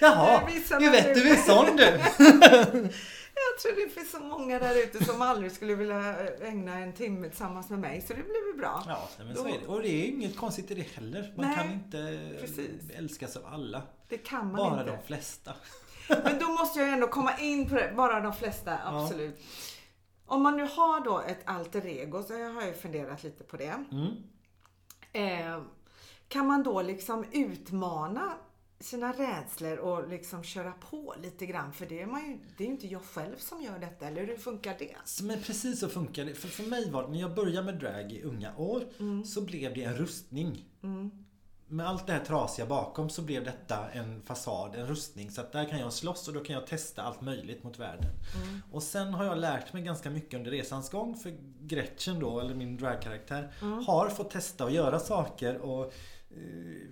Jaha, 0.00 0.48
du 0.78 0.90
vet 0.90 1.14
du 1.14 1.30
är 1.30 1.36
sån 1.36 1.76
du. 1.76 1.84
Jag 3.34 3.60
tror 3.62 3.84
det 3.86 3.90
finns 3.92 4.10
så 4.10 4.18
många 4.20 4.58
där 4.58 4.82
ute 4.84 5.04
som 5.04 5.22
aldrig 5.22 5.52
skulle 5.52 5.74
vilja 5.74 6.28
ägna 6.42 6.74
en 6.78 6.92
timme 6.92 7.28
tillsammans 7.28 7.70
med 7.70 7.78
mig. 7.78 8.00
Så 8.00 8.08
det 8.14 8.22
blir 8.22 8.52
väl 8.52 8.60
bra. 8.60 8.84
Ja, 8.86 9.08
men 9.24 9.36
så 9.36 9.46
är 9.48 9.52
det. 9.60 9.66
Och 9.66 9.82
det 9.82 9.88
är 9.88 10.06
inget 10.08 10.36
konstigt 10.36 10.70
i 10.70 10.74
det 10.74 10.86
heller. 10.94 11.32
Man 11.36 11.46
Nej, 11.46 11.56
kan 11.56 11.72
inte 11.72 12.30
precis. 12.40 12.90
älskas 12.96 13.36
av 13.36 13.46
alla. 13.46 13.82
Det 14.08 14.18
kan 14.18 14.46
man 14.46 14.56
Bara 14.56 14.80
inte. 14.80 14.92
de 14.96 15.02
flesta. 15.06 15.52
Men 16.08 16.38
då 16.38 16.48
måste 16.48 16.80
jag 16.80 16.88
ändå 16.92 17.06
komma 17.08 17.38
in 17.38 17.68
på 17.68 17.74
det. 17.74 17.92
Bara 17.96 18.20
de 18.20 18.32
flesta, 18.32 18.78
absolut. 18.84 19.40
Om 20.26 20.42
man 20.42 20.56
nu 20.56 20.62
har 20.62 21.04
då 21.04 21.20
ett 21.20 21.40
alter 21.44 21.86
ego, 21.86 22.22
så 22.22 22.32
jag 22.32 22.50
har 22.54 22.66
ju 22.66 22.72
funderat 22.72 23.22
lite 23.22 23.44
på 23.44 23.56
det. 23.56 23.84
Mm. 23.92 24.10
Eh, 25.12 25.62
kan 26.28 26.46
man 26.46 26.62
då 26.62 26.82
liksom 26.82 27.24
utmana 27.32 28.32
sina 28.80 29.12
rädslor 29.12 29.76
och 29.78 30.08
liksom 30.08 30.42
köra 30.44 30.72
på 30.72 31.14
lite 31.22 31.46
grann? 31.46 31.72
För 31.72 31.86
det 31.86 32.00
är, 32.00 32.06
man 32.06 32.26
ju, 32.30 32.38
det 32.56 32.64
är 32.64 32.68
ju 32.68 32.72
inte 32.74 32.86
jag 32.86 33.02
själv 33.04 33.36
som 33.38 33.62
gör 33.62 33.78
detta, 33.78 34.06
eller 34.06 34.26
hur 34.26 34.36
funkar 34.36 34.76
det? 34.78 34.96
Men 35.22 35.40
precis 35.42 35.80
så 35.80 35.88
funkar 35.88 36.24
det. 36.24 36.34
För, 36.34 36.48
för 36.48 36.62
mig 36.70 36.90
var 36.90 37.02
det, 37.02 37.08
när 37.08 37.20
jag 37.20 37.34
började 37.34 37.66
med 37.72 37.80
drag 37.80 38.12
i 38.12 38.22
unga 38.22 38.56
år, 38.56 38.84
Mm. 39.00 39.24
så 39.24 39.40
blev 39.40 39.74
det 39.74 39.82
en 39.84 39.94
rustning. 39.96 40.64
Med 41.74 41.88
allt 41.88 42.06
det 42.06 42.12
här 42.12 42.24
trasiga 42.24 42.66
bakom 42.66 43.10
så 43.10 43.22
blev 43.22 43.44
detta 43.44 43.90
en 43.90 44.22
fasad, 44.22 44.74
en 44.74 44.86
rustning. 44.86 45.30
Så 45.30 45.40
att 45.40 45.52
där 45.52 45.64
kan 45.64 45.78
jag 45.78 45.92
slåss 45.92 46.28
och 46.28 46.34
då 46.34 46.40
kan 46.40 46.54
jag 46.54 46.66
testa 46.66 47.02
allt 47.02 47.20
möjligt 47.20 47.62
mot 47.64 47.78
världen. 47.78 48.10
Mm. 48.44 48.62
Och 48.72 48.82
sen 48.82 49.14
har 49.14 49.24
jag 49.24 49.38
lärt 49.38 49.72
mig 49.72 49.82
ganska 49.82 50.10
mycket 50.10 50.34
under 50.38 50.50
resans 50.50 50.90
gång. 50.90 51.16
För 51.16 51.32
Gretchen 51.60 52.20
då, 52.20 52.40
eller 52.40 52.54
min 52.54 52.76
dragkaraktär, 52.76 53.52
Mm. 53.62 53.84
har 53.86 54.08
fått 54.08 54.30
testa 54.30 54.64
att 54.64 54.72
göra 54.72 54.98
saker 54.98 55.56
och 55.56 55.84
eh, 56.30 56.88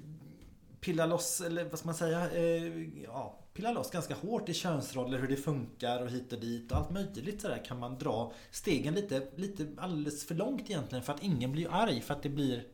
pilla 0.81 1.07
loss, 1.07 1.41
eller 1.41 1.65
vad 1.65 1.79
ska 1.79 1.87
man 1.87 1.95
säga? 1.95 2.31
Eh, 2.31 3.03
ja, 3.05 3.39
pilla 3.55 3.73
loss 3.73 3.91
ganska 3.91 4.15
hårt 4.15 4.49
i 4.49 4.55
könsroller, 4.55 5.19
hur 5.19 5.29
det 5.29 5.37
funkar 5.37 6.03
och 6.03 6.11
hit 6.11 6.33
och 6.33 6.41
dit 6.41 6.73
och 6.73 6.79
allt 6.79 6.91
möjligt 6.91 7.41
sådär 7.41 7.63
kan 7.65 7.79
man 7.79 7.99
dra 7.99 8.33
stegen 8.51 8.95
lite, 8.95 9.29
lite 9.37 9.67
alldeles 9.79 10.27
för 10.27 10.35
långt 10.35 10.71
egentligen 10.71 11.05
för 11.05 11.13
att 11.13 11.23
ingen 11.23 11.53
blir 11.53 11.69
arg 11.71 12.01
för 12.01 12.15
att 12.15 12.23
det 12.23 12.29
blir 12.29 12.67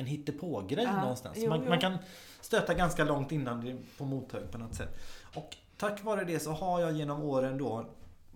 en 0.00 0.06
hittepågrej 0.06 0.84
Ja, 0.84 1.00
någonstans. 1.00 1.38
jo, 1.40 1.48
man, 1.48 1.62
jo. 1.62 1.68
man 1.68 1.80
kan 1.80 1.98
stöta 2.40 2.74
ganska 2.74 3.04
långt 3.04 3.32
innan 3.32 3.64
det 3.64 3.76
får 3.96 4.04
mothugg 4.04 4.50
på 4.50 4.58
något 4.58 4.74
sätt. 4.74 4.96
Och 5.34 5.56
tack 5.76 6.04
vare 6.04 6.24
det 6.24 6.40
så 6.40 6.50
har 6.52 6.80
jag 6.80 6.92
genom 6.92 7.22
åren 7.22 7.58
då 7.58 7.86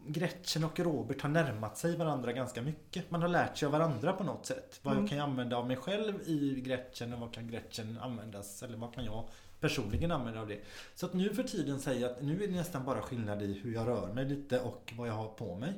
Gretchen 0.07 0.65
och 0.65 0.81
Robert 0.81 1.23
har 1.23 1.29
närmat 1.29 1.79
sig 1.79 1.97
varandra 1.97 2.33
ganska 2.33 2.63
mycket. 2.63 3.11
Man 3.11 3.23
har 3.23 3.29
lärt 3.29 3.59
sig 3.59 3.67
av 3.67 3.73
varandra 3.73 4.13
på 4.13 4.25
något 4.25 4.47
sätt. 4.47 4.81
Vad 4.83 4.93
Mm. 4.93 5.05
jag 5.05 5.09
kan 5.11 5.19
jag 5.19 5.25
använda 5.29 5.57
av 5.57 5.67
mig 5.67 5.77
själv 5.77 6.15
i 6.27 6.61
Gretchen 6.61 7.13
och 7.13 7.21
vad 7.21 7.33
kan 7.33 7.49
Gretchen 7.49 7.99
användas 8.03 8.63
eller 8.63 8.77
vad 8.79 8.95
kan 8.95 9.05
jag 9.05 9.25
personligen 9.61 10.11
använda 10.11 10.41
av 10.41 10.49
det. 10.49 10.59
Så 10.95 11.07
att 11.07 11.15
nu 11.15 11.35
för 11.35 11.43
tiden 11.43 11.81
säger 11.81 12.01
jag 12.03 12.11
att 12.11 12.23
nu 12.23 12.43
är 12.45 12.49
det 12.49 12.55
nästan 12.55 12.85
bara 12.85 13.01
skillnad 13.03 13.43
i 13.43 13.61
hur 13.65 13.75
jag 13.75 13.89
rör 13.89 14.13
mig 14.13 14.25
lite 14.25 14.61
och 14.61 14.93
vad 14.97 15.09
jag 15.09 15.15
har 15.15 15.29
på 15.29 15.55
mig. 15.55 15.73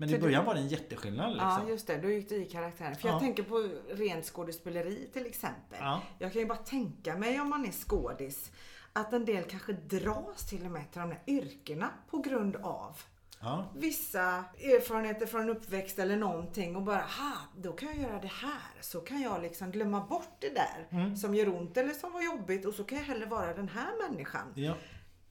Men 0.00 0.10
i 0.14 0.18
början 0.18 0.44
var 0.44 0.54
det 0.54 0.60
en 0.60 0.68
jätteskillnad 0.68 1.30
liksom. 1.32 1.48
Ja, 1.48 1.68
just 1.68 1.86
det. 1.86 1.96
Då 1.96 2.10
gick 2.10 2.28
du 2.28 2.34
i 2.36 2.44
karaktären. 2.46 2.96
För 2.96 3.08
Ja. 3.08 3.14
jag 3.14 3.20
tänker 3.20 3.42
på 3.42 3.68
rent 3.90 4.24
skådespeleri 4.24 5.08
till 5.12 5.26
exempel. 5.26 5.78
Ja. 5.80 6.02
Jag 6.18 6.32
kan 6.32 6.40
ju 6.42 6.46
bara 6.48 6.58
tänka 6.58 7.16
mig 7.16 7.40
om 7.40 7.50
man 7.50 7.66
är 7.66 7.72
skådis 7.72 8.50
att 8.92 9.12
en 9.12 9.24
del 9.24 9.44
kanske 9.44 9.72
dras 9.72 10.48
till 10.48 10.64
och 10.64 10.70
med 10.70 10.90
till 10.92 11.00
de 11.00 11.10
här 11.10 11.20
yrkena 11.26 11.88
på 12.10 12.18
grund 12.18 12.56
av 12.56 12.96
Ja. 13.42 13.64
vissa 13.76 14.44
erfarenheter 14.58 15.26
från 15.26 15.50
uppväxt 15.50 15.98
eller 15.98 16.16
någonting 16.16 16.76
och 16.76 16.82
bara, 16.82 17.00
ha, 17.00 17.32
då 17.56 17.72
kan 17.72 17.88
jag 17.88 17.98
göra 17.98 18.20
det 18.20 18.26
här. 18.32 18.72
Så 18.80 19.00
kan 19.00 19.20
jag 19.22 19.42
liksom 19.42 19.70
glömma 19.70 20.00
bort 20.00 20.36
det 20.40 20.54
där 20.54 20.86
Mm. 20.90 21.16
som 21.16 21.34
gör 21.34 21.48
ont 21.48 21.76
eller 21.76 21.92
som 21.94 22.12
var 22.12 22.22
jobbigt 22.22 22.64
och 22.66 22.74
så 22.74 22.84
kan 22.84 22.98
jag 22.98 23.04
hellre 23.04 23.26
vara 23.26 23.54
den 23.54 23.68
här 23.68 24.08
människan. 24.08 24.52
Ja. 24.54 24.74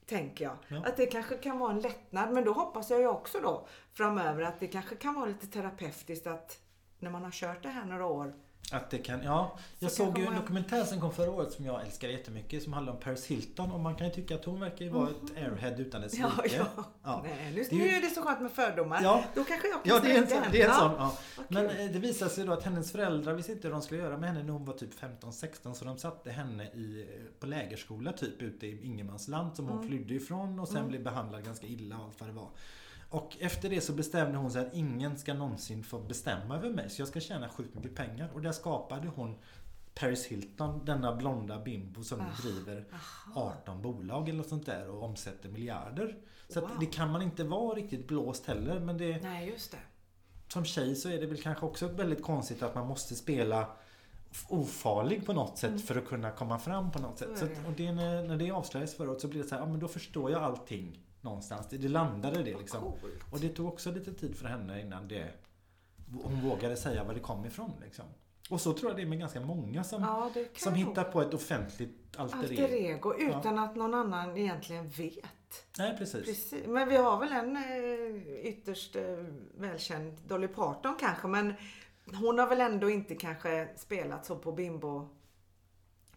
Tänker 0.09 0.45
jag. 0.45 0.57
Ja. 0.67 0.77
Att 0.85 0.97
det 0.97 1.05
kanske 1.05 1.37
kan 1.37 1.59
vara 1.59 1.71
en 1.71 1.79
lättnad. 1.79 2.33
Men 2.33 2.43
då 2.43 2.53
hoppas 2.53 2.89
jag 2.89 2.99
ju 2.99 3.07
också 3.07 3.39
då 3.39 3.67
framöver 3.93 4.41
att 4.41 4.59
det 4.59 4.67
kanske 4.67 4.95
kan 4.95 5.13
vara 5.13 5.25
lite 5.25 5.47
terapeutiskt 5.47 6.27
att 6.27 6.61
när 6.99 7.11
man 7.11 7.23
har 7.23 7.31
kört 7.31 7.63
det 7.63 7.69
här 7.69 7.85
några 7.85 8.05
år 8.05 8.33
Att 8.71 8.89
det 8.89 8.97
kan, 8.97 9.23
ja. 9.23 9.57
Jag 9.79 9.91
Så 9.91 9.97
såg 10.05 10.17
ju 10.17 10.25
en 10.25 10.35
dokumentär 10.35 10.83
som 10.83 11.01
kom 11.01 11.11
förra 11.13 11.31
året 11.31 11.51
som 11.51 11.65
jag 11.65 11.81
älskar 11.85 12.07
jättemycket 12.07 12.63
som 12.63 12.73
handlar 12.73 12.93
om 12.93 12.99
Paris 12.99 13.25
Hilton 13.25 13.71
och 13.71 13.79
man 13.79 13.95
kan 13.95 14.07
ju 14.07 14.13
tycka 14.13 14.35
att 14.35 14.45
hon 14.45 14.59
verkar 14.59 14.85
ju 14.85 14.91
vara 14.91 15.09
ett 15.09 15.37
airhead 15.37 15.75
utan 15.81 16.01
dess 16.01 16.13
Ja, 16.13 16.31
like. 16.43 16.55
ja. 16.57 16.83
Ja. 17.03 17.21
Nej, 17.23 17.51
nu, 17.55 17.63
Det 17.63 17.69
är 17.69 17.73
ju- 17.73 17.77
nu 17.79 17.89
är 17.89 18.01
det 18.01 18.07
så 18.09 18.21
skönt 18.21 18.41
med 18.41 18.51
fördomar. 18.51 18.99
Ja. 19.03 19.23
Då 19.35 19.43
kanske 19.43 19.67
jag 19.67 19.83
kan 19.83 19.93
Ja, 19.95 19.99
det 20.03 20.11
är 20.15 20.21
en 20.21 20.27
sån. 20.27 20.37
Det 20.51 20.61
är 20.61 20.65
en 20.65 20.71
Ja. 20.71 20.79
sån 20.79 20.91
ja. 20.97 21.17
vad 21.37 21.45
Men 21.51 21.65
eh, 21.69 21.91
det 21.91 21.99
visade 21.99 22.31
sig 22.31 22.45
då 22.45 22.53
att 22.53 22.63
hennes 22.63 22.91
föräldrar 22.91 23.33
visste 23.33 23.51
inte 23.51 23.67
hur 23.67 23.73
de 23.73 23.81
skulle 23.81 24.01
göra 24.01 24.17
med 24.17 24.29
henne 24.29 24.43
när 24.43 24.53
hon 24.53 24.65
var 24.65 24.73
typ 24.73 24.93
15-16 24.99 25.73
så 25.73 25.85
de 25.85 25.97
satte 25.97 26.31
henne 26.31 26.63
i, 26.63 27.07
på 27.39 27.45
lägerskola 27.47 28.11
typ 28.11 28.41
ute 28.41 28.67
i 28.67 28.85
ingenmansland 28.85 29.55
som 29.55 29.65
hon 29.67 29.77
Mm. 29.77 29.87
flydde 29.89 30.13
ifrån 30.13 30.59
och 30.59 30.67
sen 30.67 30.87
blev 30.87 31.03
behandlad 31.03 31.45
ganska 31.45 31.67
illa 31.67 31.97
och 31.97 32.03
allt 32.05 32.19
vad 32.19 32.29
det 32.29 32.33
var. 32.35 32.49
Och 33.09 33.37
efter 33.39 33.69
det 33.69 33.81
så 33.81 33.93
bestämde 33.93 34.37
hon 34.37 34.51
sig 34.51 34.61
att 34.67 34.73
ingen 34.73 35.17
ska 35.17 35.33
någonsin 35.33 35.83
få 35.83 35.99
bestämma 35.99 36.55
över 36.57 36.69
mig 36.69 36.89
så 36.89 37.01
jag 37.01 37.07
ska 37.09 37.19
tjäna 37.19 37.49
sjukt 37.49 37.75
mycket 37.75 37.95
pengar. 37.95 38.29
Och 38.33 38.41
där 38.41 38.51
skapade 38.51 39.07
hon 39.07 39.35
Paris 39.95 40.25
Hilton, 40.25 40.85
denna 40.85 41.15
blonda 41.15 41.59
bimbo 41.59 42.03
som 42.03 42.21
Ah, 42.21 42.41
driver 42.41 42.85
18 43.35 43.81
bolag 43.81 44.29
eller 44.29 44.37
något 44.37 44.49
sånt 44.49 44.65
där 44.65 44.89
och 44.89 45.03
omsätter 45.03 45.49
miljarder. 45.49 46.17
Så 46.49 46.61
Wow. 46.61 46.69
det 46.79 46.85
kan 46.85 47.11
man 47.11 47.21
inte 47.21 47.43
vara 47.43 47.75
riktigt 47.75 48.07
blåst 48.07 48.45
heller 48.45 48.79
men 48.79 48.97
det 48.97 49.19
Nej, 49.23 49.49
just 49.49 49.71
det. 49.71 49.77
som 50.47 50.65
tjej 50.65 50.95
så 50.95 51.09
är 51.09 51.17
det 51.21 51.25
väl 51.27 51.41
kanske 51.41 51.65
också 51.65 51.87
väldigt 51.87 52.23
konstigt 52.23 52.63
att 52.63 52.75
man 52.75 52.87
måste 52.87 53.15
spela 53.15 53.67
ofarlig 54.47 55.25
på 55.25 55.33
något 55.33 55.57
sätt 55.57 55.81
för 55.85 55.95
att 55.95 56.05
kunna 56.07 56.31
komma 56.31 56.59
fram 56.59 56.91
på 56.91 56.99
något 56.99 57.19
sätt. 57.19 57.37
Så 57.37 57.45
att, 57.45 57.51
och 57.67 57.73
det, 57.77 57.91
när, 57.91 58.23
när 58.23 58.37
det 58.37 58.51
avslöjades 58.51 58.95
förra 58.95 59.09
året 59.11 59.21
så 59.21 59.27
blir 59.27 59.43
det 59.43 59.49
så 59.49 59.55
här, 59.55 59.61
ja 59.61 59.67
men 59.69 59.79
då 59.79 59.87
förstår 59.87 60.31
jag 60.31 60.43
allting 60.43 60.99
någonstans. 61.21 61.67
Det, 61.69 61.77
det 61.77 61.87
landade 61.87 62.43
det 62.43 62.57
liksom. 62.57 62.81
Coolt. 62.81 63.03
Och 63.31 63.39
det 63.39 63.49
tog 63.49 63.67
också 63.67 63.91
lite 63.91 64.13
tid 64.13 64.35
för 64.35 64.47
henne 64.47 64.81
innan 64.81 65.07
det 65.07 65.31
hon 66.23 66.41
vågade 66.41 66.75
säga 66.75 67.03
var 67.03 67.13
det 67.13 67.19
kom 67.19 67.45
ifrån 67.45 67.71
liksom. 67.83 68.05
Och 68.49 68.61
så 68.61 68.73
tror 68.73 68.91
jag 68.91 68.97
det 68.97 69.01
är 69.01 69.05
med 69.07 69.19
ganska 69.19 69.41
många 69.41 69.83
som, 69.83 70.01
Ja, 70.01 70.31
som 70.57 70.73
hittar 70.73 71.03
på 71.03 71.21
ett 71.21 71.33
offentligt 71.33 72.17
alter 72.17 72.37
Alter 72.37 72.73
ego. 72.73 73.13
utan 73.19 73.59
att 73.59 73.75
någon 73.75 73.93
annan 73.93 74.37
egentligen 74.37 74.89
vet. 74.89 75.25
Nej 75.77 75.97
precis. 75.97 76.25
Precis. 76.25 76.67
Men 76.67 76.89
vi 76.89 76.97
har 76.97 77.19
väl 77.19 77.31
en 77.31 77.55
eh, 77.55 78.45
ytterst 78.47 78.95
eh, 78.95 79.03
välkänd 79.57 80.17
Dolly 80.27 80.47
Parton 80.47 80.95
kanske 80.99 81.27
men 81.27 81.53
hon 82.05 82.39
har 82.39 82.47
väl 82.47 82.61
ändå 82.61 82.89
inte 82.89 83.15
kanske 83.15 83.67
spelat 83.75 84.25
så 84.25 84.35
på 84.35 84.51
bimbo 84.51 85.09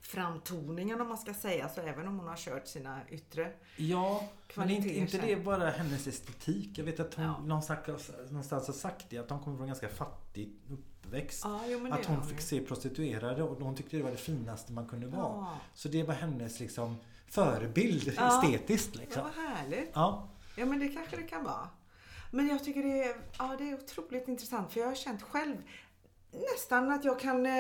framtoningen 0.03 1.01
om 1.01 1.09
man 1.09 1.19
ska 1.19 1.35
säga 1.35 1.69
så 1.69 1.81
även 1.81 2.09
om 2.09 2.19
hon 2.19 2.29
har 2.29 2.37
kört 2.37 2.67
sina 2.69 3.01
yttre. 3.09 3.53
Ja, 3.77 4.29
men 4.55 4.71
inte, 4.71 4.88
inte 4.99 5.19
det 5.19 5.37
bara 5.37 5.71
hennes 5.71 6.07
estetik? 6.07 6.79
Jag 6.79 6.85
vet 6.85 7.01
att 7.01 7.15
hon 7.15 7.25
Ja. 7.25 7.38
någonstans, 7.45 8.11
någonstans 8.31 8.67
har 8.67 8.75
sagt 8.75 9.07
det, 9.11 9.19
att 9.19 9.31
hon 9.31 9.41
kommer 9.41 9.57
från 9.57 9.67
ganska 9.67 9.88
fattig 9.88 10.53
uppväxt. 10.71 11.41
Ja, 11.45 11.61
jo, 11.67 11.88
att 11.93 12.05
hon 12.07 12.23
fick 12.27 12.41
se 12.41 12.61
prostituerade 12.61 13.43
och 13.43 13.57
hon 13.61 13.77
tyckte 13.77 13.97
det 13.97 14.03
var 14.03 14.11
det 14.11 14.17
finaste 14.17 14.73
man 14.73 14.88
kunde 14.88 15.07
vara. 15.07 15.21
Ja. 15.23 15.59
Så 15.75 15.88
det 15.88 16.03
var 16.03 16.15
hennes 16.15 16.61
liksom 16.61 16.97
förebild 17.27 18.12
Ja. 18.17 18.43
estetiskt. 18.45 18.97
Liksom. 18.97 19.23
var 19.23 19.31
härligt. 19.49 19.91
Ja. 19.95 20.29
Ja 20.57 20.67
men 20.67 20.79
det 20.79 20.88
kanske 20.88 21.17
det 21.17 21.23
kan 21.23 21.45
vara. 21.45 21.69
Men 22.31 22.49
jag 22.49 22.65
tycker 22.65 22.83
det 22.83 23.03
är, 23.05 23.17
ja, 23.38 23.55
det 23.59 23.71
är 23.71 23.75
otroligt 23.75 24.29
intressant 24.29 24.73
för 24.73 24.81
jag 24.81 24.87
har 24.87 24.95
känt 24.95 25.23
själv 25.23 25.57
nästan 26.53 26.91
att 26.93 27.05
jag 27.05 27.21
kan, 27.21 27.47
eh, 27.47 27.53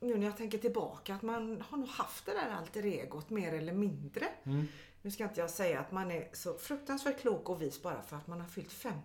nu 0.00 0.18
när 0.18 0.26
jag 0.26 0.36
tänker 0.36 0.58
tillbaka, 0.58 1.14
att 1.14 1.22
man 1.22 1.64
har 1.70 1.78
nog 1.78 1.88
haft 1.88 2.26
det 2.26 2.32
där 2.32 2.50
alter 2.58 2.82
egot 2.86 3.30
mer 3.30 3.52
eller 3.54 3.72
mindre. 3.72 4.24
Mm. 4.44 4.68
Nu 5.02 5.10
ska 5.10 5.24
inte 5.24 5.40
jag 5.40 5.50
säga 5.50 5.80
att 5.80 5.92
man 5.92 6.10
är 6.10 6.28
så 6.32 6.54
fruktansvärt 6.54 7.20
klok 7.20 7.48
och 7.48 7.62
vis 7.62 7.82
bara 7.82 8.02
för 8.02 8.16
att 8.16 8.26
man 8.26 8.40
har 8.40 8.48
fyllt 8.48 8.72
50. 8.72 8.98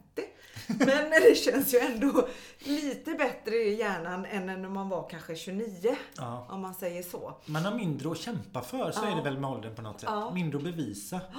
Men 0.67 1.10
det 1.10 1.38
känns 1.38 1.73
ju 1.73 1.77
ändå 1.79 2.27
lite 2.60 3.12
bättre 3.13 3.56
i 3.56 3.75
hjärnan 3.75 4.25
än 4.25 4.45
när 4.45 4.69
man 4.69 4.89
var 4.89 5.10
kanske 5.10 5.36
29. 5.36 5.95
Ja. 6.17 6.47
Om 6.49 6.62
man 6.62 6.73
säger 6.75 7.03
så. 7.03 7.34
Man 7.45 7.65
har 7.65 7.75
mindre 7.75 8.12
att 8.12 8.17
kämpa 8.17 8.62
för, 8.62 8.91
så 8.91 8.99
Ja. 9.03 9.12
är 9.12 9.15
det 9.15 9.21
väl 9.21 9.39
med 9.39 9.49
åldern 9.49 9.75
på 9.75 9.82
något 9.82 9.99
sätt. 9.99 10.10
Ja. 10.12 10.34
Mindre 10.34 10.58
att 10.58 10.63
bevisa. 10.63 11.19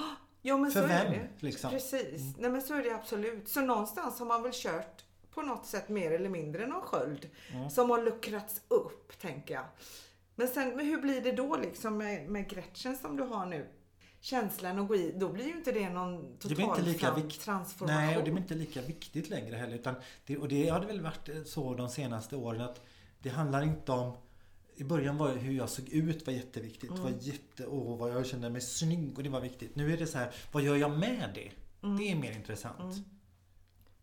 Jo 0.47 0.57
men 0.57 0.71
För 0.71 0.81
så 0.81 0.87
vem, 0.87 1.07
är 1.07 1.09
det. 1.09 1.27
liksom? 1.45 1.69
Precis. 1.69 2.21
Nej 2.37 2.49
men 2.51 2.61
så 2.61 2.73
är 2.73 2.83
det 2.83 2.91
absolut. 2.95 3.49
Så 3.49 3.61
någonstans 3.61 4.19
har 4.19 4.25
man 4.25 4.43
väl 4.43 4.51
kört 4.55 5.03
på 5.35 5.41
något 5.41 5.65
sätt 5.65 5.89
mer 5.89 6.11
eller 6.11 6.29
mindre 6.29 6.67
någon 6.67 6.81
sköld. 6.81 7.29
Som 7.71 7.89
har 7.89 8.03
luckrats 8.03 8.61
upp, 8.67 9.19
tänker 9.21 9.53
jag. 9.53 9.65
Men 10.35 10.47
sen, 10.47 10.69
men 10.77 10.85
hur 10.85 11.01
blir 11.01 11.21
det 11.21 11.31
då 11.31 11.57
liksom 11.57 11.97
med, 11.97 12.29
med 12.29 12.49
Gretchen 12.49 12.97
som 12.97 13.17
du 13.17 13.23
har 13.23 13.45
nu? 13.45 13.67
Känslan 14.19 14.79
att 14.79 14.87
gå 14.87 14.95
i, 14.95 15.11
då 15.15 15.29
blir 15.29 15.45
ju 15.45 15.51
inte 15.51 15.71
det 15.71 15.89
någon 15.89 16.37
Det 16.41 16.47
blir 16.47 16.55
total 16.55 16.69
inte 16.79 16.81
lika 16.91 17.07
tran- 17.07 17.15
vikt- 17.21 17.39
transformation. 17.43 18.05
Nej, 18.05 18.17
och 18.17 18.23
det 18.23 18.31
blir 18.31 18.41
inte 18.41 18.53
lika 18.55 18.81
viktigt 18.81 19.29
längre 19.29 19.55
heller. 19.55 19.75
Utan 19.75 19.95
det, 20.25 20.37
och 20.37 20.47
det 20.47 20.69
har 20.69 20.79
det 20.79 20.85
väl 20.87 21.01
varit 21.01 21.29
eh, 21.29 21.43
så 21.43 21.73
de 21.75 21.89
senaste 21.89 22.35
åren 22.35 22.61
att 22.61 22.81
det 23.19 23.29
handlar 23.29 23.63
inte 23.63 23.91
om 23.91 24.17
i 24.75 24.83
början 24.83 25.17
var 25.17 25.29
det 25.33 25.39
hur 25.39 25.53
jag 25.53 25.69
såg 25.69 25.89
ut 25.89 26.25
var 26.27 26.33
jätteviktigt. 26.33 26.89
Mm. 26.89 27.03
Var 27.03 27.13
jätte, 27.19 27.65
och 27.65 27.97
vad 27.97 28.11
jag 28.11 28.25
kände 28.25 28.49
mig 28.49 28.61
snygg 28.61 29.17
och 29.17 29.23
det 29.23 29.29
var 29.29 29.41
viktigt. 29.41 29.75
Nu 29.75 29.93
är 29.93 29.97
det 29.97 30.07
så 30.07 30.17
här, 30.17 30.31
vad 30.51 30.63
gör 30.63 30.75
jag 30.75 30.91
med 30.99 31.31
det? 31.35 31.51
Mm. 31.87 31.97
Det 31.97 32.11
är 32.11 32.15
mer 32.15 32.31
intressant. 32.31 32.95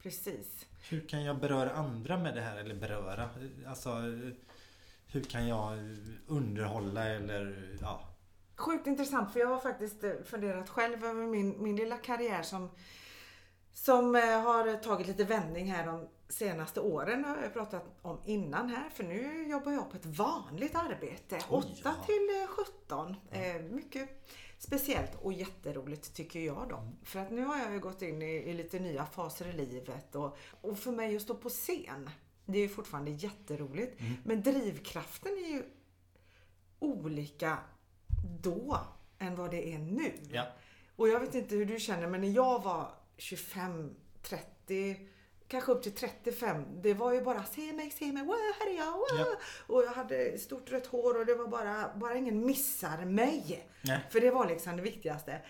Precis. 0.02 0.66
Hur 0.88 1.08
kan 1.08 1.24
jag 1.24 1.38
beröra 1.40 1.70
andra 1.70 2.18
med 2.18 2.34
det 2.34 2.40
här? 2.40 2.56
Eller 2.56 2.74
beröra? 2.74 3.30
Alltså, 3.68 3.90
hur 5.06 5.22
kan 5.22 5.48
jag 5.48 5.78
underhålla 6.26 7.04
eller 7.04 7.68
ja. 7.80 8.08
Sjukt 8.56 8.86
intressant 8.86 9.32
för 9.32 9.40
jag 9.40 9.48
har 9.48 9.58
faktiskt 9.58 10.04
eh, 10.04 10.12
funderat 10.24 10.68
själv 10.68 11.04
över 11.04 11.26
min, 11.26 11.62
min 11.62 11.76
lilla 11.76 11.96
karriär 11.96 12.42
som, 12.42 12.70
som 13.72 14.16
eh, 14.16 14.22
har 14.22 14.76
tagit 14.76 15.06
lite 15.06 15.24
vändning 15.24 15.72
här 15.72 15.86
de 15.86 16.08
senaste 16.28 16.80
åren. 16.80 17.24
har 17.24 17.36
jag 17.42 17.52
pratat 17.52 17.84
om 18.02 18.20
innan 18.24 18.68
här 18.68 18.90
för 18.90 19.04
nu 19.04 19.48
jobbar 19.48 19.72
jag 19.72 19.90
på 19.90 19.96
ett 19.96 20.06
vanligt 20.06 20.74
arbete. 20.74 21.38
Oj, 21.50 21.64
8 21.80 21.80
ja. 21.84 22.04
till 22.06 22.28
eh, 22.42 22.48
17. 22.48 23.16
Eh, 23.30 23.62
mycket 23.62 24.28
speciellt 24.64 25.14
och 25.14 25.32
jätteroligt 25.32 26.14
tycker 26.14 26.40
jag 26.40 26.68
då. 26.68 26.88
För 27.02 27.20
att 27.20 27.30
nu 27.30 27.44
har 27.44 27.58
jag 27.58 27.72
ju 27.72 27.80
gått 27.80 28.02
in 28.02 28.22
i, 28.22 28.34
i 28.34 28.54
lite 28.54 28.78
nya 28.78 29.06
faser 29.06 29.48
i 29.48 29.52
livet 29.52 30.14
och, 30.14 30.36
och 30.60 30.78
för 30.78 30.92
mig 30.92 31.16
att 31.16 31.22
stå 31.22 31.34
på 31.34 31.48
scen 31.48 32.10
det 32.46 32.58
är 32.58 32.62
ju 32.62 32.68
fortfarande 32.68 33.10
jätteroligt. 33.10 34.00
Men 34.24 34.42
drivkraften 34.42 35.32
är 35.32 35.48
ju 35.48 35.62
olika 36.78 37.58
då 38.40 38.78
än 39.18 39.36
vad 39.36 39.50
det 39.50 39.74
är 39.74 39.78
nu. 39.78 40.12
ja. 40.32 40.46
Och 40.96 41.08
jag 41.08 41.20
vet 41.20 41.34
inte 41.34 41.54
hur 41.56 41.66
du 41.66 41.80
känner 41.80 42.06
men 42.06 42.20
när 42.20 42.28
jag 42.28 42.62
var 42.62 42.90
25, 43.16 43.94
30, 44.22 45.08
kanske 45.52 45.72
upp 45.72 45.82
till 45.82 45.92
35. 45.92 46.64
Det 46.82 46.94
var 46.94 47.12
ju 47.12 47.22
bara 47.22 47.44
se 47.44 47.72
mig, 47.72 47.90
se 47.90 48.12
mig, 48.12 48.24
wow, 48.24 48.36
här 48.60 48.70
är 48.70 48.76
jag, 48.76 48.92
wow. 48.92 49.06
Ja. 49.18 49.26
Och 49.66 49.82
jag 49.82 49.90
hade 49.90 50.38
stort 50.38 50.70
rött 50.70 50.86
hår 50.86 51.18
och 51.18 51.26
det 51.26 51.34
var 51.34 51.48
bara, 51.48 51.90
bara 51.96 52.16
ingen 52.16 52.46
missar 52.46 53.04
mig. 53.04 53.68
Nej. 53.82 54.00
För 54.10 54.20
det 54.20 54.30
var 54.30 54.48
liksom 54.48 54.76
det 54.76 54.82
viktigaste. 54.82 55.40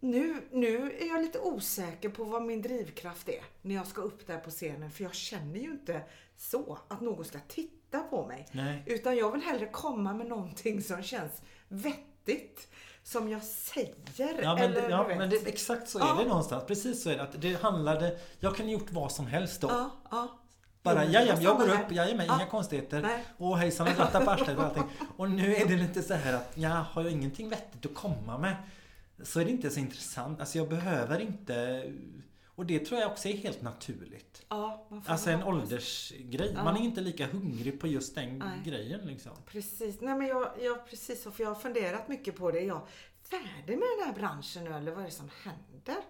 Nu, 0.00 0.36
nu 0.50 0.96
är 0.98 1.08
jag 1.08 1.22
lite 1.22 1.38
osäker 1.38 2.08
på 2.08 2.24
vad 2.24 2.42
min 2.42 2.62
drivkraft 2.62 3.28
är 3.28 3.44
när 3.62 3.74
jag 3.74 3.86
ska 3.86 4.00
upp 4.00 4.26
där 4.26 4.38
på 4.38 4.50
scenen. 4.50 4.90
För 4.90 5.04
jag 5.04 5.14
känner 5.14 5.60
ju 5.60 5.70
inte 5.70 6.02
så 6.36 6.78
att 6.88 7.00
någon 7.00 7.24
ska 7.24 7.38
titta 7.48 8.00
på 8.00 8.26
mig. 8.26 8.48
Nej. 8.52 8.82
Utan 8.86 9.16
jag 9.16 9.32
vill 9.32 9.42
hellre 9.42 9.66
komma 9.66 10.14
med 10.14 10.26
någonting 10.26 10.82
som 10.82 11.02
känns 11.02 11.42
vettigt. 11.68 12.68
Som 13.12 13.28
jag 13.28 13.42
säger. 13.42 13.94
Ja, 14.42 14.54
men, 14.54 14.58
eller 14.58 14.90
ja, 14.90 15.06
men 15.08 15.30
det, 15.30 15.46
exakt 15.46 15.88
så 15.88 15.98
är 15.98 16.02
Ja. 16.02 16.14
det 16.14 16.28
någonstans. 16.28 16.64
Precis 16.66 17.02
så 17.02 17.10
är 17.10 17.16
det. 17.16 17.22
Att 17.22 17.40
det 17.42 17.62
handlade, 17.62 18.18
jag 18.40 18.56
kan 18.56 18.68
gjort 18.68 18.86
vad 18.92 19.12
som 19.12 19.26
helst 19.26 19.60
då. 19.60 19.68
Ja, 19.68 19.90
ja. 20.10 20.28
Bara, 20.82 21.04
jajamän, 21.04 21.42
jag 21.42 21.56
går 21.56 21.68
upp, 21.68 21.90
jajamän, 21.92 22.26
Ja. 22.26 22.34
inga 22.36 22.46
konstigheter. 22.46 23.00
Nej. 23.02 23.24
Och 23.38 23.58
hejsan 23.58 23.88
och 23.88 23.94
glatta 23.94 24.20
på 24.24 24.30
arslet 24.30 24.58
och 24.58 24.64
allting. 24.64 24.82
Och 25.16 25.30
nu 25.30 25.54
är 25.56 25.66
det 25.66 25.76
lite 25.76 26.02
så 26.02 26.14
här 26.14 26.32
att, 26.34 26.52
ja, 26.54 26.68
har 26.68 27.02
jag 27.02 27.12
ingenting 27.12 27.48
vettigt 27.48 27.86
att 27.86 27.94
komma 27.94 28.38
med 28.38 28.56
så 29.22 29.40
är 29.40 29.44
det 29.44 29.50
inte 29.50 29.70
så 29.70 29.80
intressant. 29.80 30.40
Alltså 30.40 30.58
jag 30.58 30.68
behöver 30.68 31.20
inte... 31.20 31.84
Och 32.60 32.66
det 32.66 32.78
tror 32.78 33.00
jag 33.00 33.10
också 33.10 33.28
är 33.28 33.32
helt 33.36 33.62
naturligt. 33.62 34.44
Ja, 34.48 34.86
Alltså 35.06 35.30
en 35.30 35.42
åldersgrej. 35.42 36.52
Ja. 36.56 36.64
Man 36.64 36.76
är 36.76 36.80
inte 36.80 37.00
lika 37.00 37.26
hungrig 37.26 37.80
på 37.80 37.86
just 37.86 38.14
den 38.14 38.38
Nej. 38.38 38.48
grejen 38.64 39.00
liksom. 39.00 39.32
Precis. 39.46 40.00
Nej 40.00 40.14
men 40.14 40.26
jag, 40.26 40.48
jag 40.60 40.86
precis 40.86 41.22
för 41.22 41.42
jag 41.42 41.48
har 41.48 41.54
funderat 41.54 42.08
mycket 42.08 42.36
på 42.36 42.50
det. 42.50 42.58
Är 42.58 42.66
jag 42.66 42.80
färdig 43.30 43.78
med 43.78 43.88
den 43.98 44.06
här 44.06 44.12
branschen 44.14 44.64
nu 44.64 44.72
eller 44.74 44.92
vad 44.92 45.00
är 45.00 45.04
det 45.04 45.10
som 45.12 45.30
händer? 45.44 46.02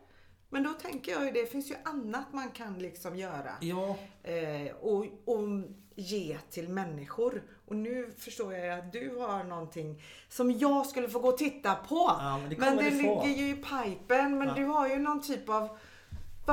Men 0.49 0.63
då 0.63 0.73
tänker 0.73 1.13
jag 1.13 1.25
ju 1.25 1.31
det 1.31 1.47
finns 1.47 1.71
ju 1.71 1.75
annat 1.85 2.33
man 2.33 2.51
kan 2.51 2.79
liksom 2.79 3.17
göra. 3.17 3.53
Ja, 3.61 3.97
eh, 4.23 4.73
och, 4.77 5.07
och 5.25 5.49
ge 5.95 6.39
till 6.51 6.69
människor. 6.69 7.43
Och 7.67 7.77
nu 7.77 8.13
förstår 8.19 8.55
jag 8.55 8.79
att 8.79 8.93
du 8.93 9.17
har 9.17 9.45
någonting 9.45 10.03
som 10.29 10.51
jag 10.59 10.87
skulle 10.87 11.09
få 11.09 11.19
gå 11.19 11.29
och 11.29 11.39
titta 11.39 11.75
på. 11.75 11.97
Ja, 12.19 12.39
men 12.39 12.51
det 12.51 12.55
kommer 12.57 12.83
det 12.83 12.91
ligger 12.91 13.37
ju 13.37 13.51
i 13.51 13.55
pipen. 13.55 14.39
Men 14.39 14.49
Ja. 14.49 14.55
du 14.55 14.65
har 14.65 14.89
ju 14.89 14.99
någon 14.99 15.23
typ 15.23 15.49
av 15.49 15.79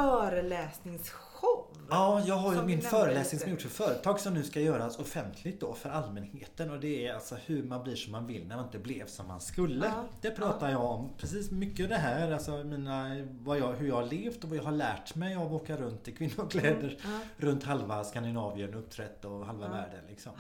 föreläsningsshow. 0.02 1.66
Ja, 1.90 2.22
jag 2.26 2.36
har 2.36 2.54
ju 2.56 2.62
min 2.64 2.82
föreläsning 2.82 3.40
som 3.40 3.52
gjorts 3.52 3.64
för 3.64 3.70
företag 3.70 4.20
som 4.20 4.34
nu 4.34 4.44
ska 4.44 4.60
göras 4.62 5.00
offentligt 5.00 5.62
då 5.62 5.74
för 5.74 5.90
allmänheten. 5.90 6.72
Och 6.72 6.80
det 6.80 7.08
är 7.08 7.14
alltså 7.14 7.36
hur 7.46 7.64
man 7.64 7.84
blir 7.84 7.96
som 7.96 8.12
man 8.12 8.28
vill 8.28 8.48
när 8.48 8.56
man 8.56 8.66
inte 8.66 8.80
blev 8.80 9.06
som 9.08 9.28
man 9.28 9.42
skulle. 9.42 9.86
Ja, 9.86 10.04
Det 10.22 10.32
pratar 10.32 10.70
jag 10.70 10.82
om. 10.84 11.10
Precis 11.18 11.52
mycket 11.52 11.90
det 11.90 11.96
här. 11.96 12.32
Alltså 12.32 12.52
mina, 12.64 13.26
vad 13.40 13.60
jag, 13.60 13.74
hur 13.74 13.88
jag 13.88 13.96
har 13.96 14.06
levt 14.06 14.44
och 14.44 14.50
vad 14.50 14.58
jag 14.58 14.64
har 14.64 14.72
lärt 14.72 15.16
mig 15.16 15.36
av 15.36 15.46
att 15.56 15.62
åka 15.62 15.78
runt 15.78 16.08
i 16.08 16.12
kvinnokläder. 16.12 16.98
Ja. 17.04 17.20
Runt 17.38 17.64
halva 17.64 18.04
Skandinavien 18.04 18.74
uppträtt 18.74 19.26
och 19.26 19.46
halva 19.46 19.66
Ja. 19.66 19.72
världen 19.72 20.04
liksom. 20.10 20.32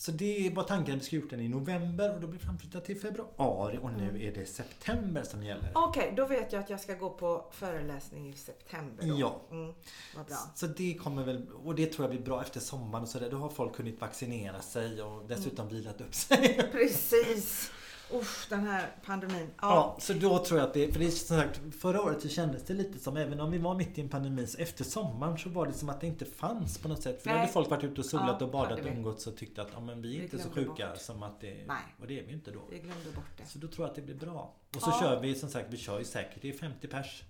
Så 0.00 0.10
det 0.10 0.52
var 0.54 0.62
tanken 0.62 0.94
att 0.94 1.00
vi 1.00 1.04
skulle 1.04 1.22
gjort 1.22 1.30
den 1.30 1.40
i 1.40 1.48
november 1.48 2.14
och 2.14 2.20
då 2.20 2.26
blev 2.26 2.40
framflyttat 2.40 2.84
till 2.84 3.00
februari 3.00 3.78
och 3.82 3.92
nu 3.92 4.26
är 4.26 4.34
det 4.34 4.46
september 4.46 5.22
som 5.22 5.42
gäller. 5.42 5.72
Okej, 5.74 6.12
då 6.16 6.26
vet 6.26 6.52
jag 6.52 6.62
att 6.62 6.70
jag 6.70 6.80
ska 6.80 6.94
gå 6.94 7.10
på 7.10 7.44
föreläsning 7.52 8.28
i 8.30 8.36
september 8.36 9.06
då. 9.06 9.18
Ja. 9.18 9.40
Mm, 9.50 9.74
vad 10.16 10.26
bra. 10.26 10.36
Så 10.54 10.66
det 10.66 10.94
kommer 10.94 11.24
väl, 11.24 11.46
och 11.64 11.74
det 11.74 11.86
tror 11.86 12.04
jag 12.04 12.16
blir 12.16 12.24
bra 12.24 12.42
efter 12.42 12.60
sommaren 12.60 13.02
och 13.02 13.08
sådär. 13.08 13.30
Då 13.30 13.36
har 13.36 13.48
folk 13.48 13.76
hunnit 13.78 14.00
vaccinera 14.00 14.60
sig 14.60 15.02
och 15.02 15.28
dessutom 15.28 15.68
vilat 15.68 16.00
upp 16.00 16.14
sig. 16.14 16.68
Precis. 16.72 17.70
Usch, 18.14 18.46
den 18.48 18.66
här 18.66 18.86
pandemin. 19.04 19.46
Ja. 19.62 19.68
Ja, 19.68 19.96
så 20.00 20.12
då 20.12 20.38
tror 20.44 20.60
jag 20.60 20.68
att 20.68 20.74
det, 20.74 20.92
för 20.92 20.98
det 21.00 21.06
är 21.06 21.10
som 21.10 21.36
sagt, 21.36 21.60
förra 21.80 22.02
året 22.02 22.22
så 22.22 22.28
kändes 22.28 22.62
det 22.64 22.74
lite 22.74 22.98
som, 22.98 23.16
även 23.16 23.40
om 23.40 23.50
vi 23.50 23.58
var 23.58 23.74
mitt 23.74 23.98
i 23.98 24.00
en 24.00 24.08
pandemi, 24.08 24.46
så 24.46 24.58
efter 24.58 24.84
sommaren 24.84 25.38
så 25.38 25.48
var 25.48 25.66
det 25.66 25.72
som 25.72 25.88
att 25.88 26.00
det 26.00 26.06
inte 26.06 26.24
fanns 26.24 26.78
på 26.78 26.88
något 26.88 27.02
sätt. 27.02 27.22
För 27.22 27.28
då 27.28 27.34
Nej. 27.34 27.40
hade 27.40 27.52
folk 27.52 27.70
varit 27.70 27.84
ute 27.84 28.00
och 28.00 28.06
solat 28.06 28.36
Ja, 28.40 28.46
och 28.46 28.52
badat 28.52 28.80
och 28.80 28.86
umgåtts 28.86 29.26
och 29.26 29.36
tyckt 29.36 29.58
att 29.58 29.68
ja, 29.74 29.80
men 29.80 30.02
vi 30.02 30.14
är 30.14 30.18
Vi 30.18 30.24
inte 30.24 30.38
så 30.38 30.50
sjuka 30.50 30.88
bort. 30.88 30.98
som 30.98 31.22
att 31.22 31.40
det... 31.40 31.64
Nej. 31.66 31.76
Och 32.00 32.06
det 32.06 32.20
är 32.20 32.24
vi 32.26 32.32
inte 32.32 32.50
då. 32.50 32.60
Vi 32.70 32.78
glömde 32.78 33.10
bort 33.14 33.24
det. 33.36 33.46
Så 33.46 33.58
då 33.58 33.68
tror 33.68 33.84
jag 33.86 33.90
att 33.90 33.96
det 33.96 34.02
blir 34.02 34.14
bra. 34.14 34.54
Och 34.76 34.82
så 34.82 34.90
Ja. 34.90 35.00
kör 35.00 35.20
vi 35.20 35.34
som 35.34 35.48
sagt, 35.48 35.66
vi 35.70 35.76
kör 35.76 35.98
ju 35.98 36.04
säkert, 36.04 36.42
det 36.42 36.48
är 36.48 36.52
50 36.58 36.88
pers 36.88 37.22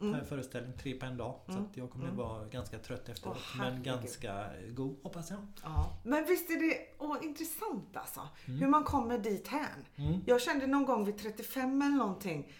Mm. 0.00 0.24
föreställning, 0.26 0.72
tre 0.78 0.94
på 0.94 1.06
en 1.06 1.16
dag. 1.16 1.40
Så 1.46 1.52
Mm. 1.52 1.64
att 1.64 1.76
jag 1.76 1.90
kommer 1.90 2.04
Mm. 2.04 2.16
vara 2.16 2.44
ganska 2.44 2.78
trött 2.78 3.08
efteråt. 3.08 3.36
Åh, 3.40 3.58
men 3.58 3.82
ganska 3.82 4.46
god 4.70 4.96
hoppas 5.02 5.30
jag. 5.30 5.38
Ja. 5.62 5.92
Men 6.04 6.24
visst 6.24 6.50
är 6.50 6.54
det 6.68 6.76
åh, 6.98 7.16
intressant 7.22 7.96
alltså. 7.96 8.28
Mm. 8.46 8.60
Hur 8.60 8.68
man 8.68 8.84
kommer 8.84 9.18
dit 9.18 9.48
hän. 9.48 9.86
Mm. 9.96 10.20
Jag 10.26 10.40
kände 10.40 10.66
någon 10.66 10.84
gång 10.84 11.04
vid 11.04 11.18
35 11.18 11.82
eller 11.82 11.96
någonting. 11.96 12.52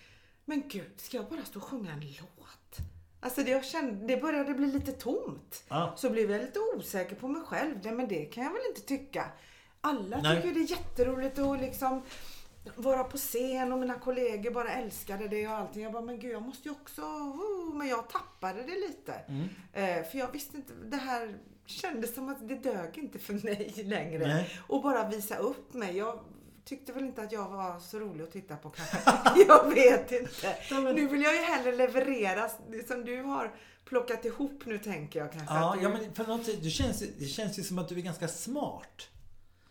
Men 0.44 0.62
gud, 0.68 0.92
ska 0.96 1.16
jag 1.16 1.26
bara 1.28 1.44
stå 1.44 1.58
och 1.58 1.64
sjunga 1.64 1.92
en 1.92 2.00
låt? 2.00 2.76
Alltså 3.20 3.42
det, 3.42 3.50
jag 3.50 3.64
kände, 3.64 4.06
det 4.06 4.20
började 4.22 4.54
bli 4.54 4.66
lite 4.66 4.92
tomt. 4.92 5.64
Ja. 5.68 5.92
Så 5.96 6.10
blev 6.10 6.30
jag 6.30 6.40
lite 6.40 6.58
osäker 6.76 7.16
på 7.16 7.28
mig 7.28 7.42
själv. 7.42 7.74
Nej, 7.84 7.92
men 7.92 8.08
det 8.08 8.24
kan 8.24 8.44
jag 8.44 8.52
väl 8.52 8.62
inte 8.68 8.80
tycka. 8.80 9.32
Alla 9.80 10.20
Nej. 10.20 10.42
tycker 10.42 10.54
det 10.54 10.60
är 10.60 10.70
jätteroligt 10.70 11.38
att 11.38 11.60
liksom 11.60 12.02
vara 12.76 13.04
på 13.04 13.16
scen 13.16 13.72
och 13.72 13.78
mina 13.78 13.94
kollegor 13.94 14.50
bara 14.50 14.72
älskade 14.72 15.28
det 15.28 15.46
och 15.46 15.54
allting. 15.54 15.82
Jag 15.82 15.92
bara, 15.92 16.02
men 16.02 16.18
gud 16.18 16.32
jag 16.32 16.42
måste 16.42 16.68
ju 16.68 16.74
också... 16.74 17.02
Oh, 17.02 17.74
men 17.74 17.88
jag 17.88 18.08
tappade 18.08 18.62
det 18.62 18.88
lite. 18.88 19.12
Mm. 19.12 19.48
Eh, 19.72 20.04
för 20.04 20.18
jag 20.18 20.32
visste 20.32 20.56
inte, 20.56 20.72
det 20.84 20.96
här 20.96 21.38
kändes 21.66 22.14
som 22.14 22.28
att 22.28 22.48
det 22.48 22.54
dög 22.54 22.98
inte 22.98 23.18
för 23.18 23.32
mig 23.44 23.82
längre. 23.84 24.26
Nej. 24.26 24.50
Och 24.66 24.82
bara 24.82 25.08
visa 25.08 25.36
upp 25.36 25.74
mig. 25.74 25.96
Jag 25.96 26.20
tyckte 26.64 26.92
väl 26.92 27.04
inte 27.04 27.22
att 27.22 27.32
jag 27.32 27.48
var 27.48 27.80
så 27.80 27.98
rolig 27.98 28.24
att 28.24 28.32
titta 28.32 28.56
på 28.56 28.70
kanske. 28.70 28.98
jag 29.48 29.74
vet 29.74 30.12
inte. 30.12 30.56
Nu 30.94 31.08
vill 31.08 31.22
jag 31.22 31.34
ju 31.34 31.40
hellre 31.40 31.76
leverera 31.76 32.50
det 32.70 32.88
som 32.88 33.04
du 33.04 33.22
har 33.22 33.54
plockat 33.84 34.24
ihop 34.24 34.62
nu 34.66 34.78
tänker 34.78 35.18
jag 35.18 35.32
kanske. 35.32 35.54
Ja, 35.54 35.74
du, 35.76 35.82
ja, 35.82 35.88
men 35.88 36.12
på 36.12 36.22
något 36.22 36.62
det 36.62 36.70
känns, 36.70 37.02
det 37.18 37.26
känns 37.26 37.58
ju 37.58 37.62
som 37.62 37.78
att 37.78 37.88
du 37.88 37.96
är 37.98 38.02
ganska 38.02 38.28
smart. 38.28 39.08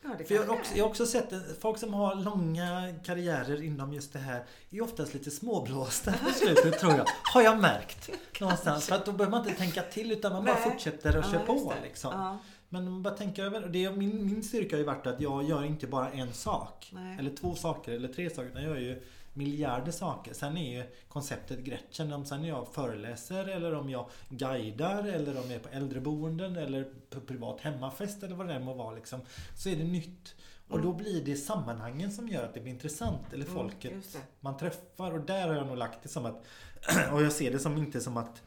Ja, 0.03 0.09
För 0.27 0.35
jag 0.35 0.43
har, 0.43 0.53
också, 0.53 0.75
jag 0.75 0.83
har 0.83 0.89
också 0.89 1.05
sett 1.05 1.33
folk 1.61 1.77
som 1.77 1.93
har 1.93 2.15
långa 2.15 2.93
karriärer 3.05 3.63
inom 3.63 3.93
just 3.93 4.13
det 4.13 4.19
här 4.19 4.43
är 4.69 4.81
oftast 4.81 5.13
lite 5.13 5.31
småblåsta 5.31 6.11
på 6.11 6.29
slutet 6.33 6.79
tror 6.79 6.93
jag. 6.93 7.05
Har 7.33 7.41
jag 7.41 7.59
märkt. 7.61 8.09
Någonstans. 8.41 8.87
För 8.87 8.95
att 8.95 9.05
då 9.05 9.11
behöver 9.11 9.37
man 9.37 9.47
inte 9.47 9.59
tänka 9.59 9.81
till 9.81 10.11
utan 10.11 10.33
man 10.33 10.45
bara 10.45 10.55
Nej. 10.59 10.71
fortsätter 10.71 11.17
och 11.17 11.23
Ja, 11.25 11.31
kör 11.31 11.39
just 11.39 11.65
på 11.65 11.73
liksom. 11.83 12.11
Ja. 12.13 12.37
Men 12.69 12.91
man 12.91 13.03
bara 13.03 13.13
tänka 13.13 13.43
över. 13.43 13.67
Det 13.67 13.85
är, 13.85 13.91
min, 13.91 14.25
min 14.25 14.43
styrka 14.43 14.75
har 14.75 14.79
ju 14.79 14.85
varit 14.85 15.07
att 15.07 15.21
jag 15.21 15.43
gör 15.43 15.63
inte 15.63 15.87
bara 15.87 16.11
en 16.11 16.33
sak. 16.33 16.89
Nej. 16.93 17.19
Eller 17.19 17.35
två 17.35 17.55
saker 17.55 17.91
eller 17.91 18.07
tre 18.07 18.29
saker. 18.29 18.49
Utan 18.49 18.63
jag 18.63 18.71
gör 18.71 18.79
ju 18.79 19.01
miljarder 19.33 19.91
saker. 19.91 20.33
Sen 20.33 20.57
är 20.57 20.77
ju 20.77 20.83
konceptet 21.07 21.59
Gretchen. 21.59 22.13
Om 22.13 22.25
sen 22.25 22.43
jag 22.43 22.67
föreläser 22.73 23.47
eller 23.47 23.73
om 23.75 23.89
jag 23.89 24.09
guidar 24.29 25.03
eller 25.03 25.37
om 25.37 25.43
jag 25.43 25.53
är 25.55 25.59
på 25.59 25.69
äldreboenden 25.69 26.55
eller 26.55 26.93
på 27.09 27.21
privat 27.21 27.61
hemmafest 27.61 28.23
eller 28.23 28.35
vad 28.35 28.47
det 28.47 28.53
än 28.53 28.63
må 28.63 28.73
vara 28.73 28.95
liksom. 28.95 29.19
Så 29.57 29.69
är 29.69 29.75
det 29.75 29.83
nytt. 29.83 30.35
Och 30.69 30.81
då 30.81 30.93
blir 30.93 31.25
det 31.25 31.35
sammanhangen 31.35 32.11
som 32.11 32.27
gör 32.27 32.43
att 32.45 32.53
det 32.53 32.59
blir 32.59 32.71
intressant. 32.73 33.33
Eller 33.33 33.45
folket 33.45 33.85
Mm, 33.91 33.97
just 33.97 34.13
det. 34.13 34.19
man 34.39 34.57
träffar. 34.57 35.11
Och 35.11 35.21
där 35.21 35.47
har 35.47 35.55
jag 35.55 35.67
nog 35.67 35.77
lagt 35.77 36.03
det 36.03 36.09
som 36.09 36.25
att 36.25 36.45
och 37.11 37.21
jag 37.21 37.31
ser 37.31 37.51
det 37.51 37.59
som 37.59 37.77
inte 37.77 38.01
som 38.01 38.17
att 38.17 38.41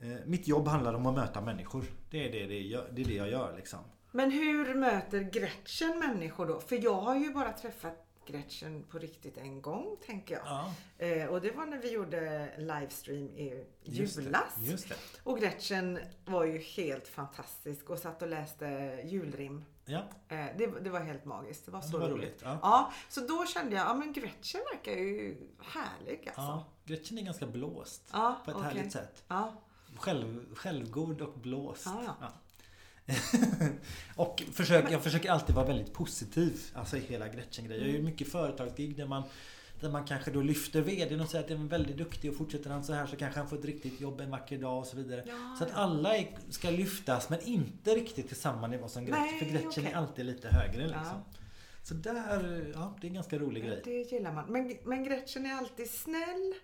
eh, 0.00 0.08
mitt 0.26 0.48
jobb 0.48 0.68
handlar 0.68 0.94
om 0.94 1.06
att 1.06 1.14
möta 1.14 1.40
människor. 1.40 1.84
Det 2.10 2.28
är 2.28 2.32
det, 2.32 2.46
det, 2.46 2.60
gör, 2.60 2.88
det, 2.92 3.02
är 3.02 3.06
det 3.06 3.14
jag 3.14 3.30
gör 3.30 3.56
liksom. 3.56 3.78
Men 4.12 4.30
hur 4.30 4.74
möter 4.74 5.20
Gretchen 5.20 5.98
människor 5.98 6.46
då? 6.46 6.60
För 6.60 6.84
jag 6.84 7.00
har 7.00 7.16
ju 7.16 7.32
bara 7.32 7.52
träffat 7.52 8.07
Gretchen 8.32 8.84
på 8.90 8.98
riktigt 8.98 9.36
en 9.38 9.62
gång 9.62 9.96
tänker 10.06 10.34
jag. 10.34 10.46
Ja, 10.46 10.74
Eh, 10.98 11.26
och 11.26 11.40
det 11.40 11.50
var 11.50 11.66
när 11.66 11.78
vi 11.78 11.90
gjorde 11.92 12.50
livestream 12.58 13.28
i 13.28 13.64
just 13.82 14.18
julas. 14.18 14.54
Det, 14.56 14.64
just 14.70 14.88
det. 14.88 14.94
Och 15.24 15.38
Gretchen 15.38 15.98
var 16.24 16.44
ju 16.44 16.58
helt 16.58 17.08
fantastisk 17.08 17.90
och 17.90 17.98
satt 17.98 18.22
och 18.22 18.28
läste 18.28 18.66
julrim. 19.04 19.64
Ja, 19.84 20.02
Eh, 20.28 20.46
det, 20.58 20.66
det 20.80 20.90
var 20.90 21.00
helt 21.00 21.24
magiskt. 21.24 21.64
Det 21.66 21.70
var 21.72 21.80
det 21.80 21.86
så 21.88 21.98
var 21.98 22.08
roligt. 22.08 22.16
roligt. 22.24 22.40
Ja. 22.44 22.58
Ja, 22.62 22.92
så 23.08 23.20
då 23.20 23.46
kände 23.46 23.76
jag, 23.76 23.86
ja 23.86 23.94
men 23.94 24.12
Gretchen 24.12 24.60
verkar 24.72 24.92
ju 24.92 25.36
härlig 25.62 26.18
alltså. 26.26 26.40
Ja, 26.40 26.64
Gretchen 26.84 27.18
är 27.18 27.22
ganska 27.22 27.46
blåst. 27.46 28.02
Ja, 28.12 28.40
På 28.44 28.50
ett 28.50 28.56
okej. 28.56 28.68
härligt 28.68 28.92
sätt. 28.92 29.24
Ja, 29.28 29.54
Själv, 29.96 30.54
självgod 30.54 31.20
och 31.20 31.38
blåst. 31.38 31.82
Ja, 31.86 32.16
ja. 32.20 32.28
och 34.16 34.42
försök, 34.52 34.90
jag 34.90 35.02
försöker 35.02 35.30
alltid 35.30 35.54
vara 35.54 35.66
väldigt 35.66 35.92
positiv. 35.92 36.60
Alltså 36.74 36.96
i 36.96 37.00
hela 37.00 37.28
Gretchen-grejen. 37.28 37.82
Jag 37.82 37.92
gör 37.92 37.98
ju 37.98 38.04
mycket 38.04 38.32
företagsgig 38.32 38.96
där 38.96 39.06
man 39.06 39.22
där 39.80 39.90
man 39.90 40.04
kanske 40.04 40.30
då 40.30 40.42
lyfter 40.42 40.80
VDn 40.80 41.20
och 41.20 41.28
säger 41.28 41.44
att 41.44 41.48
den 41.48 41.64
är 41.64 41.68
väldigt 41.68 41.96
duktig 41.96 42.30
och 42.30 42.36
fortsätter 42.36 42.70
han 42.70 42.84
så 42.84 42.92
här 42.92 43.06
så 43.06 43.16
kanske 43.16 43.40
han 43.40 43.48
får 43.48 43.58
ett 43.58 43.64
riktigt 43.64 44.00
jobb 44.00 44.20
en 44.20 44.30
vacker 44.30 44.58
dag 44.58 44.78
och 44.78 44.86
så 44.86 44.96
vidare. 44.96 45.24
Ja, 45.26 45.56
så 45.58 45.64
att 45.64 45.74
alla 45.74 46.16
är, 46.16 46.28
ska 46.50 46.70
lyftas 46.70 47.30
men 47.30 47.40
inte 47.40 47.94
riktigt 47.94 48.28
till 48.28 48.36
samma 48.36 48.66
nivå 48.66 48.88
som 48.88 49.04
Gretchen. 49.04 49.22
Nej, 49.22 49.38
för 49.38 49.46
Gretchen 49.46 49.68
okej. 49.68 49.92
är 49.92 49.96
alltid 49.96 50.26
lite 50.26 50.48
högre 50.48 50.82
liksom. 50.82 51.02
Ja. 51.04 51.24
Så 51.82 51.94
där, 51.94 52.72
ja 52.74 52.94
det 53.00 53.06
är 53.06 53.08
en 53.08 53.14
ganska 53.14 53.38
rolig 53.38 53.64
grej. 53.64 53.80
det 53.84 54.12
gillar 54.12 54.32
man. 54.32 54.52
Men, 54.52 54.76
men 54.84 55.04
Gretchen 55.04 55.46
är 55.46 55.54
alltid 55.54 55.90
snäll? 55.90 56.54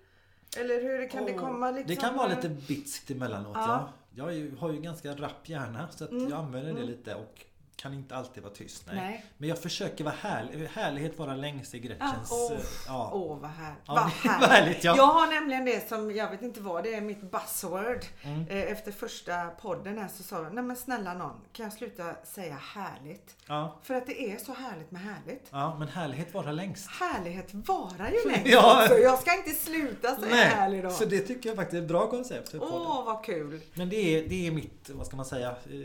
Eller 0.56 0.82
hur 0.82 1.08
kan 1.08 1.24
det 1.24 1.32
Åh, 1.32 1.40
komma 1.40 1.70
liksom? 1.70 1.94
Det 1.94 1.96
kan 1.96 2.16
vara 2.16 2.28
lite 2.28 2.48
bitskt 2.48 3.10
emellanåt. 3.10 3.52
Ja. 3.54 3.66
Ja. 3.66 3.92
Jag 4.16 4.24
har 4.58 4.72
ju 4.72 4.80
ganska 4.80 5.14
rapp 5.14 5.48
hjärna 5.48 5.88
så 5.90 6.04
att 6.04 6.10
Mm, 6.10 6.30
jag 6.30 6.38
använder 6.38 6.72
det 6.72 6.78
mm. 6.78 6.90
lite 6.90 7.14
och 7.14 7.46
kan 7.76 7.94
inte 7.94 8.16
alltid 8.16 8.42
vara 8.42 8.52
tyst. 8.54 8.82
Nej. 8.86 8.96
Nej. 8.96 9.24
Men 9.38 9.48
jag 9.48 9.58
försöker 9.62 10.04
vara 10.04 10.14
härlig. 10.20 10.66
Härlighet 10.72 11.18
vara 11.18 11.34
längst 11.34 11.74
i 11.74 11.78
Gretchens... 11.78 12.30
åh, 12.32 12.52
eh, 12.52 12.58
ja. 12.86 13.10
åh 13.14 13.38
vad, 13.38 13.50
här, 13.50 13.74
Ja, 13.86 13.94
vad 13.94 14.02
härligt. 14.32 14.48
härligt, 14.50 14.84
ja. 14.84 14.96
Jag 14.96 15.06
har 15.06 15.26
nämligen 15.26 15.64
det 15.64 15.88
som, 15.88 16.10
jag 16.14 16.30
vet 16.30 16.42
inte 16.42 16.60
vad, 16.60 16.84
det 16.84 16.94
är 16.94 17.00
mitt 17.00 17.30
buzzword. 17.30 18.04
Mm. 18.22 18.48
Eh, 18.48 18.72
Efter 18.72 18.92
första 18.92 19.46
podden 19.46 19.98
här 19.98 20.08
så 20.16 20.22
sa 20.22 20.42
jag, 20.42 20.54
nej 20.54 20.64
men 20.64 20.76
snälla 20.76 21.14
någon, 21.14 21.40
kan 21.52 21.64
jag 21.64 21.72
sluta 21.72 22.14
säga 22.24 22.54
härligt? 22.54 23.36
Ja, 23.46 23.78
För 23.82 23.94
att 23.94 24.06
det 24.06 24.32
är 24.32 24.38
så 24.38 24.52
härligt 24.52 24.90
med 24.90 25.02
härligt. 25.02 25.48
ja, 25.50 25.76
men 25.78 25.88
härlighet 25.88 26.34
vara 26.34 26.52
längst. 26.52 26.86
Härlighet 26.90 27.48
varar 27.54 28.10
ju 28.10 28.30
längst 28.30 28.46
Ja. 28.46 28.82
också. 28.82 28.94
Jag 28.98 29.18
ska 29.20 29.36
inte 29.36 29.50
sluta 29.50 30.16
säga 30.16 30.34
härlig 30.34 30.82
då. 30.82 30.90
så 30.90 31.04
det 31.04 31.20
tycker 31.20 31.48
jag 31.48 31.56
faktiskt 31.56 31.74
är 31.78 31.82
ett 31.82 31.88
bra 31.88 32.10
koncept 32.10 32.50
Åh, 32.54 32.60
podden. 32.60 33.04
vad 33.06 33.24
kul. 33.24 33.60
Men 33.74 33.88
det 33.88 33.96
är, 33.96 34.28
det 34.28 34.46
är 34.46 34.50
mitt, 34.50 34.90
vad 34.94 35.06
ska 35.06 35.16
man 35.16 35.26
säga, 35.26 35.50
eh, 35.50 35.76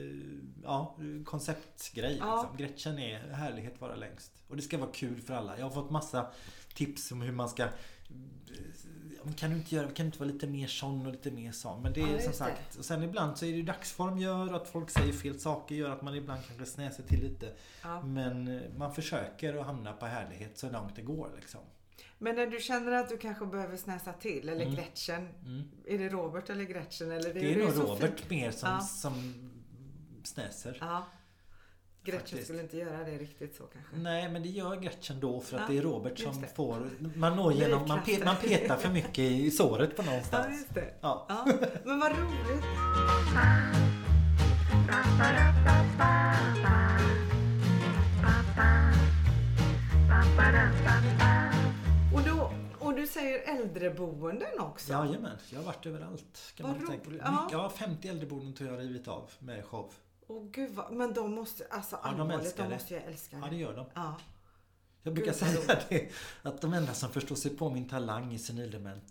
ja, 0.63 0.95
konceptgrej. 1.79 2.17
Ja. 2.19 2.41
Liksom. 2.41 2.57
Gretchen 2.57 2.99
är 2.99 3.19
härlighet 3.33 3.81
vara 3.81 3.95
längst. 3.95 4.31
Och 4.47 4.55
det 4.55 4.61
ska 4.61 4.77
vara 4.77 4.91
kul 4.91 5.21
för 5.21 5.33
alla. 5.33 5.57
Jag 5.57 5.65
har 5.65 5.71
fått 5.71 5.89
massa 5.89 6.27
tips 6.73 7.11
om 7.11 7.21
hur 7.21 7.31
man 7.31 7.49
ska 7.49 7.63
eh, 7.63 7.69
kan 9.37 9.49
du 9.49 9.55
inte 9.57 9.75
göra, 9.75 9.85
kan 9.87 9.95
du 9.95 10.05
inte 10.05 10.19
vara 10.19 10.29
lite 10.31 10.47
mer 10.47 10.67
sån 10.67 11.05
och 11.05 11.11
lite 11.11 11.31
mer 11.31 11.51
sån? 11.51 11.81
Men 11.81 11.93
det 11.93 12.01
är 12.01 12.07
Ja, 12.13 12.21
som 12.21 12.33
sagt, 12.33 12.75
och 12.75 12.85
sen 12.85 13.03
ibland 13.03 13.37
så 13.37 13.45
är 13.45 13.51
det 13.51 13.57
ju 13.57 13.63
dagsform 13.63 14.17
gör 14.17 14.53
att 14.53 14.67
folk 14.67 14.89
säger 14.89 15.13
fel 15.13 15.39
saker 15.39 15.75
gör 15.75 15.89
att 15.89 16.01
man 16.01 16.15
ibland 16.15 16.41
kanske 16.47 16.65
snäser 16.65 17.03
till 17.03 17.19
lite. 17.19 17.53
Ja. 17.83 18.01
Men 18.01 18.47
eh, 18.47 18.61
man 18.77 18.93
försöker 18.95 19.53
att 19.57 19.65
hamna 19.65 19.93
på 19.93 20.05
härlighet 20.05 20.57
så 20.57 20.69
långt 20.69 20.95
det 20.95 21.01
går 21.01 21.31
liksom. 21.35 21.61
Men 22.21 22.35
när 22.35 22.47
du 22.47 22.59
känner 22.59 22.91
att 22.91 23.09
du 23.09 23.17
kanske 23.17 23.45
behöver 23.45 23.77
snäsa 23.77 24.13
till, 24.13 24.49
eller 24.49 24.61
Mm. 24.65 24.75
Gretchen. 24.75 25.27
Mm. 25.45 25.63
Är 25.87 25.97
det 25.97 26.09
Robert 26.09 26.49
eller 26.49 26.63
Gretchen? 26.63 27.11
Eller 27.11 27.33
Det 27.33 27.39
är 27.39 27.43
ju 27.55 27.65
nog 27.65 27.75
Robert 27.89 28.29
mer 28.29 28.51
som, 28.51 28.69
Ja. 28.69 28.79
som 28.79 29.33
snäser. 30.23 30.77
Ja. 30.81 31.05
Gretchen 32.11 32.19
Faktiskt. 32.27 32.43
skulle 32.43 32.61
inte 32.61 32.77
göra 32.77 33.03
det 33.03 33.17
riktigt 33.17 33.55
så 33.55 33.63
kanske. 33.63 33.95
Nej 33.95 34.29
men 34.31 34.41
det 34.43 34.49
gör 34.49 34.75
Gretchen 34.75 35.19
då 35.19 35.39
för 35.39 35.57
att 35.57 35.61
Ja, 35.67 35.73
det 35.73 35.77
är 35.77 35.81
Robert 35.81 36.19
som 36.19 36.43
får 36.55 36.89
Man 37.15 37.35
når 37.35 37.53
genom, 37.53 37.87
man, 37.87 37.99
pe, 38.05 38.25
man 38.25 38.35
petar 38.35 38.75
för 38.77 38.89
mycket 38.89 39.19
i 39.19 39.51
såret 39.51 39.95
på 39.95 40.01
Ja, 40.05 40.09
någonstans. 40.09 40.47
just 40.59 40.73
det. 40.75 40.93
Ja. 41.01 41.25
Ja, 41.29 41.45
men 41.85 41.99
vad 41.99 42.11
roligt. 42.11 42.65
Och, 52.13 52.21
då, 52.23 52.51
och 52.79 52.93
du 52.95 53.07
säger 53.07 53.55
äldreboenden 53.59 54.59
också? 54.59 54.91
Jajamän, 54.91 55.37
jag 55.49 55.59
har 55.59 55.65
varit 55.65 55.85
överallt. 55.85 56.53
Kan 56.57 56.67
Vad 56.67 56.81
man 56.81 56.91
roligt. 57.05 57.21
Ja. 57.25 57.49
ja, 57.51 57.69
50 57.69 58.07
äldreboenden 58.07 58.53
tror 58.53 58.69
jag 58.69 58.75
har 58.77 58.83
rivit 58.83 59.07
av 59.07 59.29
med 59.39 59.65
show. 59.65 59.93
Åh 60.31 60.49
gud 60.51 60.71
vad, 60.75 60.91
men 60.91 61.13
de 61.13 61.33
måste, 61.35 61.63
alltså 61.69 61.99
Ja, 62.03 62.11
de 62.17 62.31
älskar 62.31 62.63
de 62.63 62.69
det. 62.69 62.75
måste 62.75 62.93
ju 62.93 62.99
älska 62.99 63.35
Ja 63.37 63.43
det. 63.45 63.49
det 63.49 63.55
gör 63.55 63.75
de. 63.75 63.85
Ja. 63.93 64.15
Jag 65.03 65.13
brukar 65.13 65.31
Gud, 65.31 65.39
säga 65.39 65.79
det, 65.89 66.09
att 66.43 66.61
de 66.61 66.73
enda 66.73 66.93
som 66.93 67.09
förstår 67.11 67.35
sig 67.35 67.55
på 67.57 67.69
min 67.69 67.89
talang 67.89 68.33
är 68.33 68.37
senildement. 68.37 69.03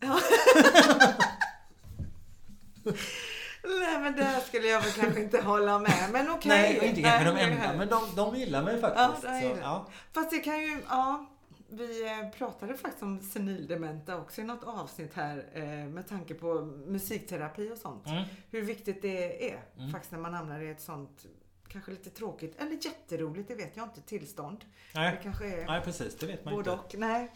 Nej 3.64 3.98
men 4.00 4.16
där 4.16 4.40
skulle 4.40 4.66
jag 4.68 4.80
väl 4.80 4.92
kanske 4.92 5.20
inte 5.22 5.40
hålla 5.40 5.78
med. 5.78 6.08
Men 6.12 6.30
okej. 6.30 6.48
Nej, 6.48 6.78
och 6.78 6.84
inte 6.84 7.02
kanske 7.02 7.24
de 7.24 7.34
Nej, 7.34 7.44
enda, 7.52 7.72
men 7.78 7.88
de, 7.88 8.02
de 8.16 8.36
gillar 8.36 8.62
mig 8.62 8.74
Ja, 8.74 8.80
faktiskt. 8.80 9.22
de 9.22 9.40
så, 9.54 9.60
ja. 9.62 9.86
Fast 10.12 10.30
det 10.30 10.38
kan 10.38 10.60
ju, 10.60 10.82
ja. 10.88 11.26
Vi 11.70 12.06
eh, 12.06 12.30
pratade 12.30 12.74
faktiskt 12.74 13.02
om 13.02 13.20
senildementa 13.20 14.16
också 14.20 14.40
i 14.40 14.44
något 14.44 14.64
avsnitt 14.64 15.14
här 15.14 15.44
eh, 15.52 15.62
med 15.88 16.08
tanke 16.08 16.34
på 16.34 16.54
musikterapi 16.86 17.70
och 17.72 17.78
sånt. 17.78 18.06
Mm. 18.06 18.24
Hur 18.50 18.62
viktigt 18.62 19.02
det 19.02 19.50
är 19.52 19.58
Mm. 19.78 19.90
faktiskt 19.90 20.12
när 20.12 20.18
man 20.18 20.34
hamnar 20.34 20.60
i 20.60 20.70
ett 20.70 20.80
sånt 20.80 21.26
kanske 21.68 21.90
lite 21.90 22.10
tråkigt 22.10 22.56
eller 22.60 22.72
jätteroligt, 22.72 23.48
det 23.48 23.54
vet 23.54 23.76
jag 23.76 23.86
inte, 23.86 24.00
tillstånd. 24.00 24.58
Det 24.92 24.98
Nej. 25.00 25.20
kanske 25.22 25.44
är 25.46 25.66
Nej, 25.66 25.80
precis. 25.84 26.16
Det 26.16 26.26
vet 26.26 26.44
man 26.44 26.54
både 26.54 26.70
inte. 26.72 26.82
och. 26.84 26.94
Nej. 26.98 27.32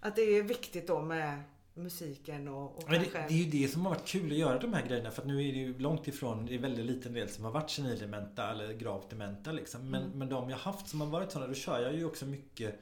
Att 0.00 0.16
det 0.16 0.22
är 0.22 0.42
viktigt 0.42 0.86
då 0.86 1.02
med 1.02 1.42
musiken 1.74 2.48
och, 2.48 2.76
och 2.76 2.90
Men 2.90 3.00
det, 3.00 3.06
kanske... 3.06 3.28
det 3.34 3.34
är 3.40 3.44
ju 3.44 3.50
det 3.62 3.68
som 3.68 3.86
har 3.86 3.90
varit 3.94 4.06
kul 4.06 4.32
att 4.32 4.38
göra 4.38 4.58
de 4.58 4.72
här 4.72 4.86
grejerna 4.86 5.10
för 5.10 5.22
att 5.22 5.28
nu 5.28 5.34
är 5.48 5.52
det 5.52 5.58
ju 5.58 5.78
långt 5.78 6.08
ifrån, 6.08 6.46
det 6.46 6.54
är 6.54 6.58
väldigt 6.58 6.86
liten 6.86 7.12
del 7.12 7.28
som 7.28 7.44
har 7.44 7.52
varit 7.52 7.70
senildementa 7.70 8.50
eller 8.50 8.72
gravt 8.72 9.10
dementa 9.10 9.52
liksom. 9.52 9.90
Men, 9.90 10.02
Mm. 10.02 10.18
men 10.18 10.28
de 10.28 10.50
jag 10.50 10.56
haft 10.56 10.88
som 10.88 11.00
har 11.00 11.08
varit 11.08 11.32
sådana, 11.32 11.48
då 11.48 11.54
kör 11.54 11.82
jag 11.82 11.94
ju 11.94 12.04
också 12.04 12.26
mycket 12.26 12.80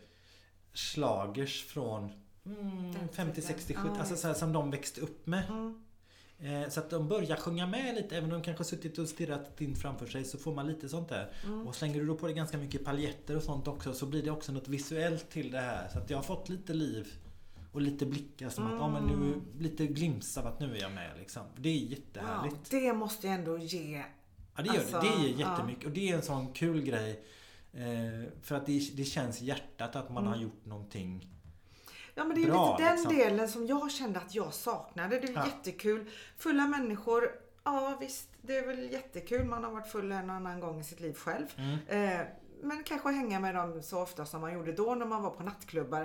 slagers 0.74 1.64
från 1.64 2.12
mm, 2.46 2.92
Den 2.92 3.08
50, 3.08 3.34
tiden. 3.34 3.48
60, 3.48 3.72
Ja, 3.76 3.80
70, 3.82 3.98
alltså 4.00 4.16
så 4.16 4.26
här, 4.26 4.34
som 4.34 4.52
de 4.52 4.70
växte 4.70 5.00
upp 5.00 5.26
med. 5.26 5.44
Mm. 5.48 5.80
Eh, 6.38 6.68
så 6.68 6.80
att 6.80 6.90
de 6.90 7.08
börjar 7.08 7.36
sjunga 7.36 7.66
med 7.66 7.94
lite, 7.94 8.16
även 8.16 8.32
om 8.32 8.38
de 8.40 8.44
kanske 8.44 8.64
suttit 8.64 8.98
och 8.98 9.08
stirrat 9.08 9.60
in 9.60 9.76
framför 9.76 10.06
sig 10.06 10.24
så 10.24 10.38
får 10.38 10.54
man 10.54 10.66
lite 10.66 10.88
sånt 10.88 11.08
där. 11.08 11.32
Mm. 11.44 11.66
Och 11.66 11.74
slänger 11.74 12.00
du 12.00 12.06
då 12.06 12.14
på 12.14 12.26
dig 12.26 12.34
ganska 12.36 12.58
mycket 12.58 12.84
paljetter 12.84 13.36
och 13.36 13.42
sånt 13.42 13.68
också 13.68 13.92
så 13.94 14.06
blir 14.06 14.22
det 14.22 14.30
också 14.30 14.52
något 14.52 14.68
visuellt 14.68 15.30
till 15.30 15.50
det 15.50 15.60
här. 15.60 15.88
Så 15.92 15.98
att 15.98 16.10
jag 16.10 16.18
har 16.18 16.22
fått 16.22 16.48
lite 16.48 16.74
liv 16.74 17.08
och 17.72 17.80
lite 17.80 18.06
blickar 18.06 18.48
som 18.48 18.66
att, 18.66 18.72
ja 18.72 18.88
men 18.88 19.02
nu, 19.04 19.12
Mm. 19.14 19.40
lite 19.58 19.86
glimt 19.86 20.24
av 20.38 20.46
att 20.46 20.60
nu 20.60 20.76
är 20.76 20.80
jag 20.80 20.92
med 20.92 21.10
liksom. 21.18 21.42
Det 21.56 21.68
är 21.68 21.78
jättehärligt. 21.78 22.70
det 22.70 22.92
måste 22.92 23.26
jag 23.26 23.36
ändå 23.36 23.58
ge. 23.58 24.04
Ja 24.56 24.62
det 24.62 24.68
gör 24.68 24.74
Alltså, 24.74 25.00
det. 25.00 25.22
Det 25.22 25.28
ger 25.28 25.40
ja. 25.40 25.50
jättemycket. 25.52 25.84
Och 25.84 25.90
det 25.90 26.10
är 26.10 26.16
en 26.16 26.22
sån 26.22 26.52
kul 26.52 26.82
grej. 26.82 27.24
Eh, 27.76 28.32
för 28.42 28.54
att 28.54 28.66
det, 28.66 28.96
det 28.96 29.04
känns 29.04 29.42
i 29.42 29.44
hjärtat 29.44 29.96
att 29.96 30.10
man 30.10 30.22
Mm. 30.22 30.32
har 30.32 30.40
gjort 30.42 30.64
någonting. 30.66 31.28
Ja 32.14 32.24
men 32.24 32.36
det 32.36 32.42
är 32.42 32.50
Bra, 32.50 32.72
lite 32.76 32.88
den 32.88 32.96
liksom. 32.96 33.16
delen 33.16 33.48
som 33.48 33.66
jag 33.66 33.90
kände 33.92 34.18
att 34.20 34.34
jag 34.34 34.54
saknade. 34.54 35.18
Det 35.20 35.28
är 35.28 35.32
Ja. 35.32 35.46
jättekul. 35.46 36.10
Fulla 36.36 36.66
människor. 36.66 37.30
Ja 37.64 37.96
visst, 38.00 38.28
det 38.42 38.56
är 38.56 38.66
väl 38.66 38.92
jättekul. 38.92 39.44
Man 39.44 39.64
har 39.64 39.70
varit 39.70 39.86
full 39.88 40.12
en 40.12 40.30
annan 40.30 40.60
gång 40.60 40.80
i 40.80 40.84
sitt 40.84 41.00
liv 41.00 41.14
själv. 41.14 41.46
Mm. 41.56 41.78
Eh, 42.20 42.26
men 42.62 42.82
kanske 42.84 43.08
hänga 43.10 43.40
med 43.40 43.54
dem 43.54 43.82
så 43.82 44.02
ofta 44.02 44.26
som 44.26 44.40
man 44.40 44.54
gjorde 44.54 44.72
då 44.72 44.94
när 44.94 45.06
man 45.06 45.22
var 45.22 45.30
på 45.30 45.42
nattklubbar. 45.42 46.00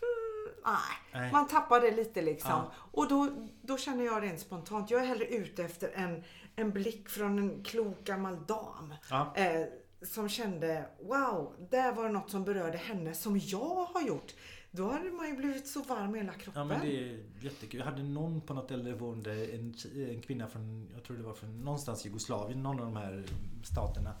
Hmm, 0.00 0.54
nej, 0.64 1.20
Nej. 1.20 1.32
man 1.32 1.48
tappade 1.48 1.90
lite 1.90 2.22
liksom. 2.22 2.50
Ja. 2.50 2.72
Och 2.76 3.08
då, 3.08 3.28
då 3.62 3.76
känner 3.78 4.04
jag 4.04 4.22
rent 4.22 4.40
spontant. 4.40 4.90
Jag 4.90 5.02
är 5.02 5.06
hellre 5.06 5.24
ute 5.26 5.64
efter 5.64 5.90
en, 5.94 6.24
en 6.56 6.70
blick 6.70 7.08
från 7.08 7.38
en 7.38 7.64
klok 7.64 8.04
gammal 8.04 8.46
dam. 8.46 8.94
Ja. 9.10 9.32
Eh, 9.36 9.66
som 10.02 10.28
kände, 10.28 10.86
wow, 11.00 11.54
där 11.70 11.92
var 11.92 12.04
det 12.04 12.10
något 12.12 12.30
som 12.30 12.44
berörde 12.44 12.78
henne 12.78 13.14
som 13.14 13.38
jag 13.38 13.84
har 13.84 14.02
gjort. 14.06 14.34
Då 14.70 14.90
hade 14.90 15.10
man 15.10 15.26
ju 15.28 15.36
blivit 15.36 15.66
så 15.68 15.82
varm 15.82 16.14
i 16.14 16.18
hela 16.18 16.32
kroppen. 16.32 16.60
Ja 16.60 16.64
men 16.64 16.80
det 16.80 16.96
är 17.10 17.18
jättekul. 17.40 17.80
Jag 17.80 17.86
hade 17.86 18.02
någon 18.02 18.40
på 18.40 18.54
något 18.54 18.70
äldreboende, 18.70 19.32
en, 19.54 19.74
en 19.94 20.20
kvinna 20.20 20.46
från, 20.48 20.90
jag 20.94 21.02
tror 21.04 21.16
det 21.16 21.22
var 21.22 21.34
från 21.34 21.60
någonstans 21.64 22.04
Jugoslavien, 22.06 22.62
någon 22.62 22.80
av 22.80 22.84
de 22.86 22.96
här 22.96 23.24
staterna. 23.64 24.14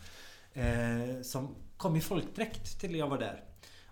Eh, 0.52 1.22
som 1.22 1.54
kom 1.76 1.96
i 1.96 2.00
folkdräkt 2.00 2.80
till 2.80 2.94
jag 2.96 3.08
var 3.08 3.18
där. 3.18 3.44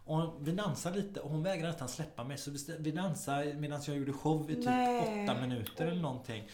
Och 0.04 0.48
vi 0.48 0.52
dansade 0.52 0.96
lite 0.96 1.20
och 1.20 1.30
hon 1.30 1.42
vägrade 1.42 1.68
nästan 1.70 1.88
släppa 1.88 2.24
mig. 2.24 2.38
Så 2.38 2.50
vi- 2.50 2.76
vi 2.78 2.90
dansade 2.90 3.54
medan 3.54 3.80
jag 3.86 3.96
gjorde 3.96 4.12
show 4.12 4.50
i 4.50 4.54
typ 4.54 4.64
Nej. 4.64 5.24
åtta 5.24 5.40
minuter 5.40 5.86
eller 5.86 6.02
någonting. 6.02 6.48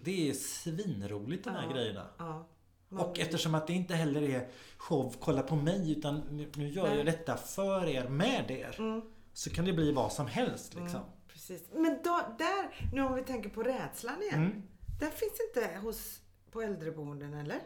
Det 0.00 0.28
är 0.30 0.34
svinroligt 0.34 1.44
de 1.44 1.50
här 1.50 1.62
Ja. 1.68 1.72
grejerna. 1.74 2.06
Ja. 2.18 2.46
Man 2.88 3.04
Och 3.06 3.18
eftersom 3.18 3.54
att 3.54 3.66
det 3.66 3.72
inte 3.72 3.94
heller 3.94 4.22
är 4.22 4.48
show, 4.78 5.14
kolla 5.20 5.42
på 5.42 5.56
mig, 5.56 5.92
utan 5.92 6.20
nu, 6.30 6.50
nu 6.56 6.68
gör 6.68 6.88
Nej. 6.88 6.96
jag 6.96 7.06
detta 7.06 7.36
för 7.36 7.86
er, 7.88 8.08
med 8.08 8.50
er. 8.50 8.76
Mm, 8.78 9.02
Så 9.32 9.50
kan 9.50 9.64
det 9.64 9.72
bli 9.72 9.92
vad 9.92 10.12
som 10.12 10.26
helst 10.26 10.74
liksom. 10.74 11.00
mm, 11.00 11.12
precis. 11.28 11.62
Men 11.72 11.98
då, 12.04 12.20
där, 12.38 12.88
nu 12.94 13.02
om 13.02 13.14
vi 13.14 13.22
tänker 13.22 13.48
på 13.50 13.62
rädslan 13.62 14.22
igen. 14.22 14.34
Mm. 14.44 14.62
Den 15.00 15.10
finns 15.10 15.40
inte 15.48 15.78
hos, 15.78 16.20
på 16.50 16.62
äldreboenden 16.62 17.34
eller? 17.34 17.60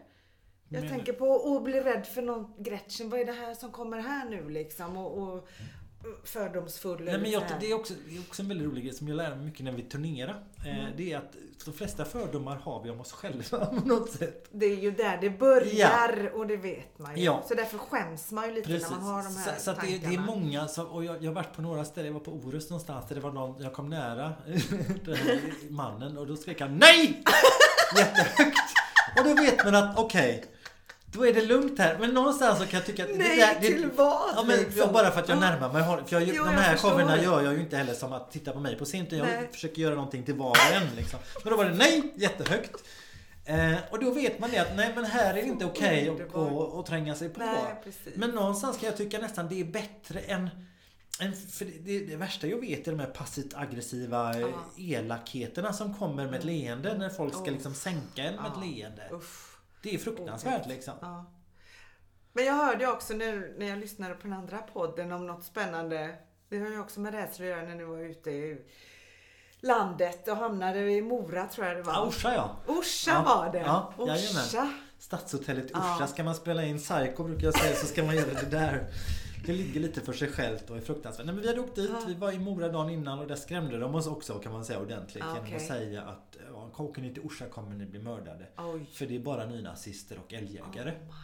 Jag 0.68 0.80
Men- 0.80 0.90
tänker 0.90 1.12
på 1.12 1.56
att 1.56 1.64
bli 1.64 1.80
rädd 1.80 2.06
för 2.06 2.22
någon 2.22 2.62
Gretchen. 2.62 3.10
Vad 3.10 3.20
är 3.20 3.24
det 3.24 3.32
här 3.32 3.54
som 3.54 3.72
kommer 3.72 4.00
här 4.00 4.28
nu 4.28 4.48
liksom? 4.48 4.96
Och, 4.96 5.18
och 5.22 5.48
fördomsfull. 6.24 7.04
Nej, 7.04 7.18
men 7.18 7.30
jag, 7.30 7.42
det, 7.60 7.70
är 7.70 7.74
också, 7.74 7.94
det 8.08 8.16
är 8.16 8.20
också 8.20 8.42
en 8.42 8.48
väldigt 8.48 8.66
rolig 8.66 8.84
grej 8.84 8.94
som 8.94 9.08
jag 9.08 9.16
lär 9.16 9.36
mig 9.36 9.44
mycket 9.44 9.64
när 9.64 9.72
vi 9.72 9.82
turnerar. 9.82 10.42
Eh, 10.64 10.72
Mm. 10.82 10.92
Det 10.96 11.12
är 11.12 11.18
att 11.18 11.36
de 11.64 11.72
flesta 11.74 12.04
fördomar 12.04 12.56
har 12.56 12.82
vi 12.82 12.90
om 12.90 13.00
oss 13.00 13.12
själva 13.12 13.66
på 13.66 13.88
något 13.88 14.10
sätt. 14.10 14.48
Det 14.52 14.66
är 14.66 14.76
ju 14.76 14.90
där 14.90 15.18
det 15.20 15.30
börjar 15.30 16.30
och 16.34 16.46
det 16.46 16.56
vet 16.56 16.98
man 16.98 17.16
ju. 17.16 17.24
Ja. 17.24 17.44
Så 17.48 17.54
därför 17.54 17.78
skäms 17.78 18.30
man 18.30 18.48
ju 18.48 18.54
lite 18.54 18.66
Precis. 18.66 18.90
när 18.90 18.96
man 18.96 19.06
har 19.06 19.22
de 19.22 19.36
här 19.36 19.58
så 19.58 19.62
så 19.64 19.70
det, 19.80 19.98
det 19.98 20.14
är 20.14 20.18
många 20.20 20.68
som, 20.68 20.86
och 20.86 21.04
jag, 21.04 21.16
jag 21.24 21.30
har 21.30 21.34
varit 21.34 21.56
på 21.56 21.62
några 21.62 21.84
ställen, 21.84 22.06
jag 22.06 22.12
var 22.12 22.20
på 22.20 22.32
Orust 22.32 22.70
någonstans 22.70 23.08
där 23.08 23.14
det 23.14 23.20
var 23.20 23.32
någon, 23.32 23.62
jag 23.62 23.72
kom 23.72 23.90
nära 23.90 24.32
den 25.04 25.16
här 25.16 25.40
mannen 25.70 26.18
och 26.18 26.26
då 26.26 26.36
skrek 26.36 26.60
han 26.60 26.76
NEJ! 26.78 27.22
Jättehögt. 27.96 28.58
Och 29.18 29.24
då 29.24 29.34
vet 29.34 29.64
man 29.64 29.74
att 29.74 29.98
okej, 29.98 30.44
då 31.12 31.26
är 31.26 31.32
det 31.34 31.42
lugnt 31.42 31.78
här. 31.78 31.98
Men 31.98 32.10
någonstans 32.14 32.58
så 32.58 32.64
kan 32.66 32.78
jag 32.78 32.86
tycka 32.86 33.04
att 33.04 33.10
Nej, 33.10 33.18
det, 33.36 33.42
där- 33.46 33.54
det, 33.60 33.66
till 33.66 33.90
vad 33.96 34.30
Ja, 34.36 34.44
men 34.46 34.58
liksom? 34.58 34.92
bara 34.92 35.10
för 35.10 35.20
att 35.20 35.28
jag 35.28 35.36
Ja. 35.36 35.40
närmar 35.40 35.72
mig. 35.72 35.84
För 35.84 36.04
jag, 36.16 36.22
Jo, 36.22 36.44
de 36.44 36.50
här 36.54 36.76
showerna 36.76 37.22
gör 37.22 37.42
jag 37.42 37.52
ju 37.54 37.60
inte 37.60 37.76
heller 37.76 37.94
som 37.94 38.12
att 38.12 38.32
titta 38.32 38.52
på 38.52 38.60
mig 38.60 38.76
på 38.78 38.84
scen. 38.84 39.06
Jag 39.10 39.26
Nej. 39.26 39.48
försöker 39.52 39.82
göra 39.82 39.94
någonting 39.94 40.22
till 40.24 40.34
var 40.34 40.50
och 40.50 40.72
en. 40.74 40.96
Liksom. 40.96 41.18
Men 41.44 41.50
då 41.50 41.56
var 41.56 41.64
det 41.64 41.74
nej, 41.74 42.12
jättehögt. 42.16 42.84
Eh, 43.44 43.74
och 43.90 43.98
då 44.04 44.10
vet 44.10 44.38
man 44.38 44.50
det 44.50 44.58
att 44.58 44.76
nej 44.76 44.92
men 44.94 45.04
här 45.04 45.30
är 45.30 45.34
det 45.34 45.42
inte 45.42 45.64
okej 45.64 46.02
att 46.02 46.08
Underbart. 46.08 46.32
gå 46.32 46.58
och 46.58 46.86
tränga 46.86 47.14
sig 47.14 47.28
på. 47.28 47.40
Nej. 47.40 47.74
Men 48.14 48.30
någonstans 48.30 48.78
kan 48.78 48.86
jag 48.86 48.96
tycka 48.96 49.18
nästan 49.18 49.48
det 49.48 49.60
är 49.60 49.64
bättre 49.64 50.20
än 50.20 50.50
än- 51.20 51.36
för 51.50 51.64
det, 51.64 51.72
det, 51.84 51.98
det 52.06 52.16
värsta 52.16 52.46
jag 52.46 52.60
vet 52.60 52.86
är 52.88 52.92
de 52.92 53.00
här 53.00 53.06
passivt 53.06 53.54
aggressiva 53.54 54.38
ja. 54.40 54.48
elakheterna 54.78 55.72
som 55.72 55.94
kommer 55.94 56.24
med 56.26 56.34
ett 56.38 56.44
leende 56.44 56.98
när 56.98 57.08
folk 57.08 57.34
ska 57.34 57.44
liksom 57.50 57.74
sänka 57.74 58.22
en 58.22 58.34
med 58.34 58.44
Ja. 58.44 58.52
ett 58.62 58.76
leende. 58.76 59.02
Uff. 59.12 59.51
Det 59.82 59.94
är 59.94 59.98
fruktansvärt 59.98 60.66
liksom. 60.66 60.94
Ja. 61.00 61.32
Men 62.32 62.44
jag 62.44 62.54
hörde 62.54 62.86
också 62.86 63.14
nu 63.14 63.54
när 63.58 63.66
jag 63.68 63.78
lyssnade 63.78 64.14
på 64.14 64.22
den 64.22 64.32
andra 64.32 64.58
podden 64.58 65.12
om 65.12 65.26
något 65.26 65.44
spännande. 65.44 66.14
Det 66.48 66.58
har 66.58 66.68
ju 66.68 66.80
också 66.80 67.00
med 67.00 67.14
rädsla 67.14 67.44
att 67.44 67.50
göra 67.50 67.62
när 67.62 67.74
ni 67.74 67.84
var 67.84 67.98
ute 67.98 68.30
i 68.30 68.58
landet 69.60 70.28
och 70.28 70.36
hamnade 70.36 70.78
i 70.92 71.02
Mora 71.02 71.46
tror 71.46 71.66
jag 71.66 71.76
det 71.76 71.82
var. 71.82 71.92
Ja, 71.92 72.06
Orsa 72.06 72.34
ja. 72.34 72.56
Orsa 72.66 73.10
Ja. 73.10 73.22
var 73.22 73.52
det. 73.52 73.58
Ja, 73.58 73.92
jajamän. 73.98 74.42
Orsa. 74.42 74.72
Stadshotellet 74.98 75.64
i 75.64 75.70
Ja. 75.72 75.96
Orsa. 75.96 76.06
Ska 76.06 76.24
man 76.24 76.34
spela 76.34 76.64
in 76.64 76.78
Psycho 76.78 77.24
brukar 77.24 77.44
jag 77.44 77.58
säga 77.58 77.76
så 77.76 77.86
ska 77.86 78.04
man 78.04 78.16
göra 78.16 78.32
det 78.40 78.46
där. 78.50 78.86
Det 79.46 79.52
ligger 79.52 79.80
lite 79.80 80.00
för 80.00 80.12
sig 80.12 80.28
självt 80.28 80.70
och 80.70 80.76
är 80.76 80.80
fruktansvärt. 80.80 81.26
Nej, 81.26 81.34
men 81.34 81.42
vi 81.42 81.48
hade 81.48 81.60
åkt 81.60 81.74
dit, 81.76 81.90
Ja. 81.92 82.00
vi 82.06 82.14
var 82.14 82.32
i 82.32 82.38
Mora 82.38 82.68
dagen 82.68 82.90
innan 82.90 83.18
och 83.18 83.26
där 83.26 83.34
skrämde 83.36 83.78
de 83.78 83.94
oss 83.94 84.06
också 84.06 84.38
kan 84.38 84.52
man 84.52 84.64
säga 84.64 84.80
ordentligt. 84.80 85.24
Ja, 85.26 85.34
Genom 85.44 85.56
att 85.56 85.62
säga 85.66 86.02
att 86.02 86.36
åker 86.80 87.02
ni 87.02 87.14
till 87.14 87.22
Orsa 87.22 87.46
kommer 87.46 87.74
ni 87.76 87.86
bli 87.86 87.98
mördade. 88.00 88.46
Oj. 88.58 88.86
För 88.92 89.06
det 89.06 89.16
är 89.16 89.20
bara 89.20 89.46
nynazister 89.46 90.18
och 90.26 90.32
älgjägare. 90.34 90.90
Oh. 90.90 91.14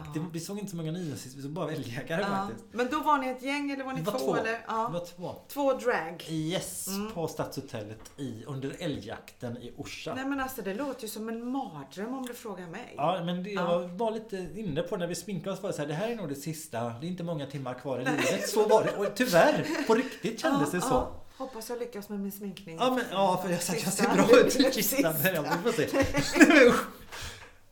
Och 0.00 0.06
ja. 0.06 0.20
det, 0.20 0.26
vi 0.32 0.40
såg 0.40 0.58
inte 0.58 0.70
så 0.70 0.76
många 0.76 0.92
nynazister, 0.92 1.36
vi 1.36 1.42
såg 1.42 1.52
bara 1.52 1.72
älgjägare 1.72 2.20
Ja. 2.20 2.26
faktiskt. 2.26 2.64
Men 2.72 2.88
då 2.90 3.00
var 3.02 3.18
ni 3.18 3.28
ett 3.28 3.42
gäng 3.42 3.70
eller 3.70 3.84
var 3.84 3.92
ni 3.92 4.02
var 4.02 4.12
två? 4.12 4.18
två. 4.18 4.36
Eller? 4.36 4.64
Ja. 4.66 4.88
var 4.92 5.04
två. 5.16 5.34
Två 5.48 5.72
drag. 5.72 6.24
Yes, 6.28 6.86
Mm. 6.88 7.12
på 7.12 7.28
Stadshotellet 7.28 8.10
i, 8.16 8.44
under 8.46 8.76
älgjakten 8.78 9.56
i 9.56 9.72
Orsa. 9.76 10.14
Nej 10.14 10.24
men 10.24 10.40
alltså 10.40 10.62
det 10.62 10.74
låter 10.74 11.02
ju 11.02 11.08
som 11.08 11.28
en 11.28 11.50
mardröm 11.50 12.14
om 12.14 12.26
du 12.26 12.34
frågar 12.34 12.66
mig. 12.66 12.94
Ja, 12.96 13.22
men 13.24 13.42
det 13.42 13.50
Ja. 13.50 13.72
jag 13.82 13.88
var 13.88 14.10
lite 14.10 14.36
inne 14.54 14.82
på 14.82 14.96
när 14.96 15.06
vi 15.06 15.14
sminkade 15.14 15.56
oss 15.56 15.62
var 15.62 15.70
det 15.70 15.76
så 15.76 15.80
här, 15.82 15.88
det 15.88 15.94
här 15.94 16.08
är 16.08 16.16
nog 16.16 16.28
det 16.28 16.34
sista, 16.34 16.80
det 16.80 17.06
är 17.06 17.08
inte 17.08 17.22
många 17.24 17.46
timmar 17.46 17.74
kvar 17.74 17.98
i 18.00 18.04
livet. 18.04 18.48
Så 18.48 18.68
var 18.68 18.84
det. 18.84 18.96
Och 18.96 19.14
tyvär, 19.16 19.66
på 19.86 19.94
riktigt 19.94 20.40
kändes 20.40 20.70
det 20.70 20.80
så. 20.80 21.06
Hoppas 21.38 21.68
jag 21.70 21.78
lyckas 21.78 22.08
med 22.08 22.20
min 22.20 22.32
sminkning. 22.32 22.76
Ja, 22.80 22.90
men, 22.90 23.04
ja 23.10 23.40
för 23.42 23.48
jag 23.50 23.60
jag 23.84 23.92
ser 23.92 24.14
bra 24.14 24.38
ut 24.40 24.60
i 24.60 24.70
kistan. 24.72 25.14
ja, 25.34 25.44
Vi 25.64 25.72
får 25.72 25.76
se. 25.76 25.88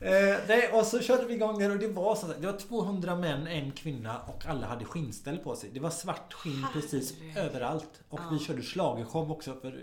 Eh, 0.05 0.39
nej, 0.49 0.71
och 0.73 0.87
så 0.87 1.01
körde 1.01 1.25
vi 1.27 1.35
igång 1.35 1.59
där 1.59 1.71
och 1.71 1.79
det 1.79 1.89
var 1.89 2.15
så 2.15 2.27
att 2.31 2.41
det 2.41 2.47
var 2.53 2.59
200 2.59 3.17
män, 3.17 3.47
en 3.47 3.71
kvinna 3.73 4.21
och 4.21 4.47
alla 4.47 4.67
hade 4.67 4.85
skinnställ 4.85 5.39
på 5.39 5.57
sig. 5.57 5.71
Det 5.75 5.81
var 5.81 5.91
svart 5.91 6.33
skinn 6.33 6.67
precis 6.73 7.15
Herregud. 7.21 7.37
överallt. 7.37 8.01
Och 8.09 8.21
Ja. 8.21 8.29
vi 8.33 8.39
körde 8.39 8.63
schlagershow 8.63 9.31
också 9.33 9.55
för 9.55 9.83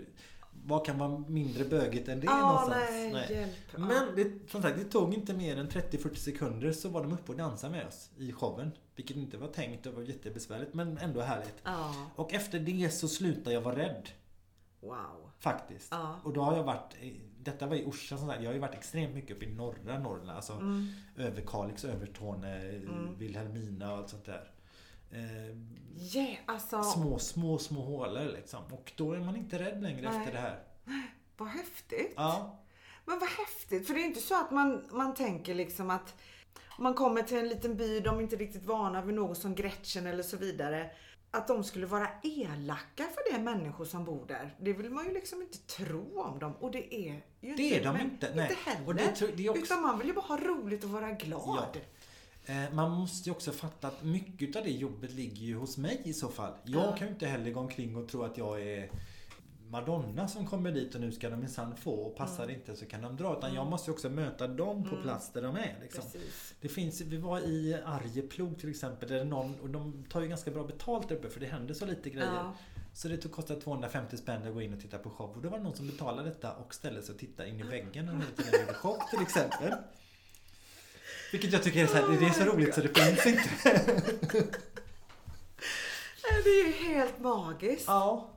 vad 0.64 0.86
kan 0.86 0.98
vara 0.98 1.18
mindre 1.18 1.64
bögigt 1.64 2.08
än 2.08 2.20
det 2.20 2.26
Ja, 2.26 2.38
någonstans? 2.48 2.90
nej, 2.90 3.26
hjälp. 3.32 3.52
Ja. 3.72 3.78
Men 3.78 4.16
det, 4.16 4.50
som 4.50 4.62
sagt, 4.62 4.78
det 4.78 4.84
tog 4.84 5.14
inte 5.14 5.34
mer 5.34 5.56
än 5.58 5.68
30-40 5.68 6.14
sekunder 6.14 6.72
så 6.72 6.88
var 6.88 7.02
de 7.02 7.12
uppe 7.12 7.32
och 7.32 7.38
dansade 7.38 7.72
med 7.72 7.86
oss 7.86 8.10
i 8.18 8.32
showen. 8.32 8.70
Vilket 8.96 9.16
inte 9.16 9.36
var 9.36 9.48
tänkt 9.48 9.86
och 9.86 9.94
var 9.94 10.02
jättebesvärligt 10.02 10.74
men 10.74 10.98
ändå 10.98 11.20
härligt. 11.20 11.54
Ja, 11.64 11.94
Och 12.16 12.34
efter 12.34 12.58
det 12.58 12.90
så 12.94 13.08
slutade 13.08 13.54
jag 13.54 13.60
vara 13.60 13.76
rädd. 13.76 14.08
wow. 14.80 15.30
Faktiskt. 15.38 15.88
Ja. 15.90 16.16
Och 16.24 16.32
då 16.32 16.40
har 16.42 16.56
jag 16.56 16.64
varit, 16.64 16.94
detta 17.44 17.66
var 17.66 17.76
i 17.76 17.84
Orsa 17.84 18.18
som 18.18 18.28
sagt, 18.28 18.42
jag 18.42 18.48
har 18.48 18.54
ju 18.54 18.60
varit 18.60 18.74
extremt 18.74 19.14
mycket 19.14 19.36
uppe 19.36 19.44
i 19.44 19.54
norra 19.54 19.98
Norrland. 19.98 20.30
Alltså 20.30 20.52
Mm. 20.52 20.88
Överkalix, 21.16 21.84
Övertorne, 21.84 22.80
Vilhelmina 23.18 23.92
och 23.92 23.98
allt 23.98 24.08
sånt 24.08 24.24
där. 24.24 24.50
Eh, 25.10 25.56
Yeah, 26.14 26.36
alltså 26.46 26.82
små, 26.82 27.18
små, 27.18 27.58
små 27.58 27.80
hålor 27.80 28.32
liksom. 28.32 28.64
Och 28.70 28.92
då 28.96 29.12
är 29.12 29.18
man 29.20 29.36
inte 29.36 29.58
rädd 29.58 29.82
längre 29.82 30.10
Nej. 30.10 30.18
efter 30.18 30.32
det 30.32 30.38
här. 30.38 30.62
vad 31.36 31.48
häftigt. 31.48 32.12
Ja. 32.16 32.58
Men 33.04 33.18
vad 33.18 33.28
häftigt, 33.28 33.86
för 33.86 33.94
det 33.94 34.00
är 34.00 34.06
inte 34.06 34.20
så 34.20 34.40
att 34.40 34.50
man, 34.50 34.84
man 34.90 35.14
tänker 35.14 35.54
liksom 35.54 35.90
att 35.90 36.14
man 36.78 36.94
kommer 36.94 37.22
till 37.22 37.38
en 37.38 37.48
liten 37.48 37.76
by, 37.76 38.00
de 38.00 38.18
är 38.18 38.22
inte 38.22 38.36
riktigt 38.36 38.64
vana 38.64 39.02
vid 39.02 39.14
något 39.14 39.38
som 39.38 39.54
Gretchen 39.54 40.06
eller 40.06 40.22
så 40.22 40.36
vidare. 40.36 40.90
Att 41.34 41.48
de 41.48 41.64
skulle 41.64 41.86
vara 41.86 42.08
elaka 42.22 43.04
för 43.14 43.32
de 43.32 43.38
människor 43.44 43.84
som 43.84 44.04
bor 44.04 44.24
där. 44.28 44.54
Det 44.60 44.72
vill 44.72 44.90
man 44.90 45.04
ju 45.06 45.14
liksom 45.14 45.42
inte 45.42 45.58
tro 45.58 46.20
om 46.22 46.38
dem. 46.38 46.52
Och 46.60 46.70
det 46.70 46.94
är 46.94 47.20
ju 47.40 47.54
Det 47.56 47.78
är 47.78 47.84
de 47.84 48.00
inte, 48.00 48.32
nej. 48.34 48.48
Inte 48.50 48.70
heller. 48.70 48.86
Och 48.88 48.94
det 48.94 49.02
det 49.36 49.48
också- 49.48 49.62
Utan 49.64 49.82
man 49.82 49.98
vill 49.98 50.06
ju 50.08 50.14
bara 50.14 50.20
ha 50.26 50.36
roligt 50.36 50.84
och 50.84 50.90
vara 50.90 51.10
glad. 51.10 51.76
Ja. 52.46 52.52
Eh, 52.54 52.72
Man 52.74 52.90
måste 52.90 53.28
ju 53.28 53.34
också 53.34 53.52
fatta 53.52 53.88
att 53.88 54.02
mycket 54.04 54.56
av 54.56 54.62
det 54.64 54.70
jobbet 54.70 55.10
ligger 55.12 55.42
ju 55.46 55.56
hos 55.56 55.76
mig 55.76 56.00
i 56.04 56.12
så 56.12 56.28
fall. 56.28 56.52
Jag 56.64 56.82
Ja. 56.84 56.96
kan 56.96 57.06
ju 57.06 57.12
inte 57.12 57.26
heller 57.26 57.50
gå 57.50 57.60
omkring 57.60 57.96
och 57.96 58.08
tro 58.08 58.22
att 58.22 58.38
jag 58.38 58.62
är 58.62 58.90
Madonna 59.72 60.28
som 60.28 60.46
kommer 60.46 60.72
dit 60.72 60.94
och 60.94 61.00
nu 61.00 61.12
ska 61.12 61.30
de 61.30 61.36
minsann 61.40 61.76
få 61.76 61.90
och 61.94 62.16
passar 62.16 62.46
det 62.46 62.52
inte 62.52 62.76
så 62.76 62.86
kan 62.86 63.02
de 63.02 63.16
dra. 63.16 63.38
Utan 63.38 63.54
jag 63.54 63.66
måste 63.66 63.90
ju 63.90 63.94
också 63.94 64.08
möta 64.10 64.48
dem 64.48 64.88
på 64.90 64.96
plats 65.02 65.30
där 65.32 65.42
de 65.42 65.56
är. 65.56 65.78
Liksom. 65.82 66.04
Det 66.60 66.68
finns, 66.68 67.00
vi 67.00 67.16
var 67.16 67.40
i 67.40 67.74
Arjeplog 67.84 68.58
till 68.60 68.70
exempel, 68.70 69.08
där 69.08 69.24
någon, 69.24 69.54
och 69.60 69.70
de 69.70 70.04
tar 70.10 70.20
ju 70.20 70.28
ganska 70.28 70.50
bra 70.50 70.64
betalt 70.64 71.08
där 71.08 71.16
uppe 71.16 71.28
för 71.30 71.40
det 71.40 71.46
händer 71.46 71.74
så 71.74 71.86
lite 71.86 72.10
grejer. 72.10 72.34
Ja. 72.34 72.54
Så 72.94 73.08
det 73.08 73.16
tog- 73.16 73.32
kostade 73.32 73.60
250 73.60 74.16
spänn 74.16 74.48
att 74.48 74.54
gå 74.54 74.62
in 74.62 74.74
och 74.74 74.80
titta 74.80 74.98
på 74.98 75.10
show. 75.10 75.30
Och 75.30 75.42
då 75.42 75.48
var 75.48 75.58
det 75.58 75.64
någon 75.64 75.76
som 75.76 75.86
betalade 75.86 76.28
detta 76.28 76.52
och 76.52 76.74
ställde 76.74 77.02
sig 77.02 77.12
och 77.12 77.18
tittade 77.20 77.48
in 77.48 77.60
i 77.60 77.62
väggen 77.62 78.06
när 78.06 78.12
de 78.12 78.22
gjorde 78.58 78.74
show 78.74 78.96
till 79.10 79.22
exempel. 79.22 79.72
Vilket 81.32 81.52
jag 81.52 81.62
tycker 81.62 81.82
är 81.82 81.86
så, 81.86 81.94
här, 81.96 82.08
det 82.20 82.26
är 82.26 82.30
så 82.30 82.44
roligt 82.44 82.74
så 82.74 82.80
det 82.80 82.98
finns 82.98 83.26
inte. 83.26 83.50
Det 86.44 86.50
är 86.50 86.66
ju 86.66 86.72
helt 86.94 87.20
magiskt. 87.20 87.84
Ja. 87.86 88.31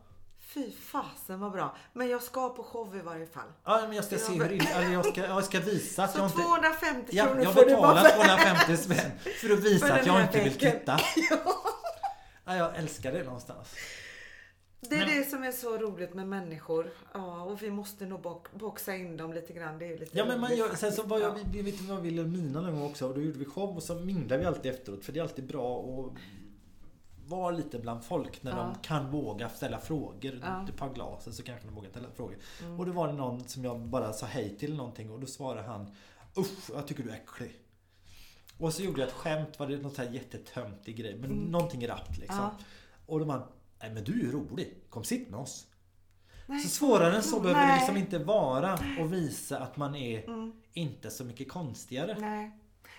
Fy 0.55 0.71
fasen 0.71 1.39
vad 1.39 1.51
bra. 1.51 1.75
Men 1.93 2.09
jag 2.09 2.23
ska 2.23 2.49
på 2.49 2.63
show 2.63 2.95
i 2.97 3.01
varje 3.01 3.25
fall. 3.27 3.47
Ja 3.65 3.81
men 3.87 3.93
jag 3.95 4.05
ska 4.05 4.17
se 4.17 4.33
hur 4.33 4.51
eller 4.75 4.93
jag 4.93 5.05
ska, 5.05 5.21
jag 5.21 5.43
ska 5.45 5.59
visa 5.59 6.03
att 6.03 6.11
Så 6.11 6.17
jag 6.19 6.25
inte... 6.27 6.41
250 6.41 7.09
Ja, 7.11 7.25
kronor 7.25 7.43
jag 7.43 7.53
får 7.53 7.65
du 7.65 7.75
bara 7.75 7.93
betalar 8.03 8.09
för 8.37 8.65
250 8.65 8.77
spänn 8.77 9.11
för 9.41 9.49
att 9.53 9.59
visa 9.59 9.87
För 9.87 9.99
att 9.99 10.05
jag 10.05 10.21
inte 10.21 10.43
vill 10.43 10.53
titta. 10.57 10.99
Ja. 11.29 11.37
Ja, 12.45 12.55
jag 12.55 12.75
älskar 12.77 13.11
det 13.11 13.23
någonstans. 13.23 13.75
Det 14.79 14.95
är 14.95 15.05
Men- 15.05 15.17
det 15.17 15.23
som 15.29 15.43
är 15.43 15.51
så 15.51 15.77
roligt 15.77 16.13
med 16.13 16.27
människor. 16.27 16.91
Ja, 17.13 17.43
och 17.43 17.63
vi 17.63 17.71
måste 17.71 18.05
nog 18.05 18.21
box, 18.21 18.51
boxa 18.53 18.95
in 18.95 19.17
dem 19.17 19.33
lite 19.33 19.53
grann. 19.53 19.79
Det 19.79 19.85
är 19.85 19.97
lite 19.99 20.17
Ja 20.17 20.25
men 20.25 20.39
man 20.39 20.55
gör, 20.57 20.75
sen 20.75 20.91
så 20.91 21.03
var 21.03 21.19
jag, 21.19 21.31
Ja. 21.37 21.43
vi, 21.51 21.61
vi 21.61 21.71
vad 21.89 22.01
Vilhelmina 22.01 22.61
någon 22.61 22.73
gång 22.79 22.83
också 22.89 23.07
och 23.07 23.15
då 23.15 23.21
gjorde 23.21 23.39
vi 23.39 23.45
show 23.45 23.75
och 23.77 23.83
så 23.83 23.95
minglade 23.95 24.37
vi 24.41 24.45
alltid 24.45 24.71
efteråt 24.71 25.05
för 25.05 25.11
det 25.11 25.19
är 25.19 25.23
alltid 25.23 25.47
bra 25.47 25.79
att 25.79 26.13
vara 27.25 27.51
lite 27.51 27.79
bland 27.79 28.03
folk 28.03 28.43
när 28.43 28.51
Ja. 28.51 28.57
de 28.57 28.75
kan 28.81 29.11
våga 29.11 29.49
ställa 29.49 29.79
frågor. 29.79 30.39
Ja. 30.43 30.65
Ett 30.69 30.77
par 30.77 30.93
glas 30.93 31.35
så 31.37 31.43
kanske 31.43 31.67
de 31.67 31.75
vågar 31.75 31.89
ställa 31.89 32.07
frågor. 32.15 32.37
Och 32.77 32.85
då 32.85 32.91
var 32.91 33.07
det 33.07 33.13
någon 33.13 33.47
som 33.47 33.63
jag 33.63 33.79
bara 33.79 34.13
sa 34.13 34.25
hej 34.25 34.57
till 34.57 34.75
någonting 34.75 35.11
och 35.11 35.19
då 35.19 35.27
svarade 35.27 35.67
han 35.67 35.91
Usch, 36.37 36.69
jag 36.73 36.87
tycker 36.87 37.03
du 37.03 37.09
är 37.09 37.13
äcklig. 37.15 37.59
Och 38.57 38.73
så 38.73 38.81
gjorde 38.83 39.01
jag 39.01 39.07
ett 39.07 39.13
skämt, 39.15 39.59
var 39.59 39.67
det 39.67 39.77
något 39.77 39.95
så 39.95 40.01
här 40.03 40.11
jättetöntig 40.11 40.95
grej, 40.97 41.17
men 41.17 41.29
någonting 41.31 41.87
rappt 41.87 42.17
liksom. 42.17 42.37
Ja. 42.37 42.51
Och 43.05 43.19
då 43.19 43.25
var 43.25 43.47
Nej 43.81 43.91
men 43.93 44.03
du 44.03 44.11
är 44.11 44.23
ju 44.23 44.31
rolig, 44.31 44.73
kom 44.89 45.03
sitt 45.03 45.29
med 45.29 45.39
oss. 45.39 45.67
Nej, 46.47 46.59
Så 46.61 46.69
svårare 46.69 47.15
än 47.15 47.23
så 47.23 47.39
behöver 47.39 47.67
det 47.67 47.75
liksom 47.75 47.97
inte 47.97 48.17
vara 48.19 48.79
och 48.99 49.13
visa 49.13 49.59
att 49.59 49.77
man 49.77 49.95
är 49.95 50.23
Mm. 50.29 50.53
inte 50.73 51.09
så 51.11 51.23
mycket 51.23 51.49
konstigare. 51.51 52.17
Nej. 52.19 52.51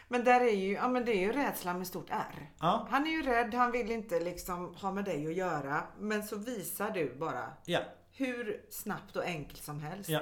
Men 0.09 0.24
där 0.24 0.40
är 0.40 0.54
ju, 0.54 0.72
ja 0.72 0.88
men 0.88 1.04
det 1.04 1.12
är 1.12 1.20
ju 1.20 1.32
rädslan 1.32 1.78
med 1.78 1.86
stort 1.86 2.11
R. 2.11 2.50
Ja, 2.61 2.86
Han 2.90 3.07
är 3.07 3.11
ju 3.11 3.22
rädd, 3.22 3.54
han 3.54 3.72
vill 3.72 3.90
inte 3.90 4.20
liksom 4.20 4.74
ha 4.74 4.92
med 4.92 5.04
dig 5.04 5.26
att 5.26 5.34
göra. 5.34 5.82
Men 5.98 6.22
så 6.22 6.36
visar 6.36 6.90
du 6.90 7.14
bara 7.14 7.52
ja, 7.64 7.80
hur 8.12 8.64
snabbt 8.70 9.16
och 9.16 9.24
enkelt 9.24 9.62
som 9.62 9.80
helst. 9.80 10.11
Ja. 10.11 10.20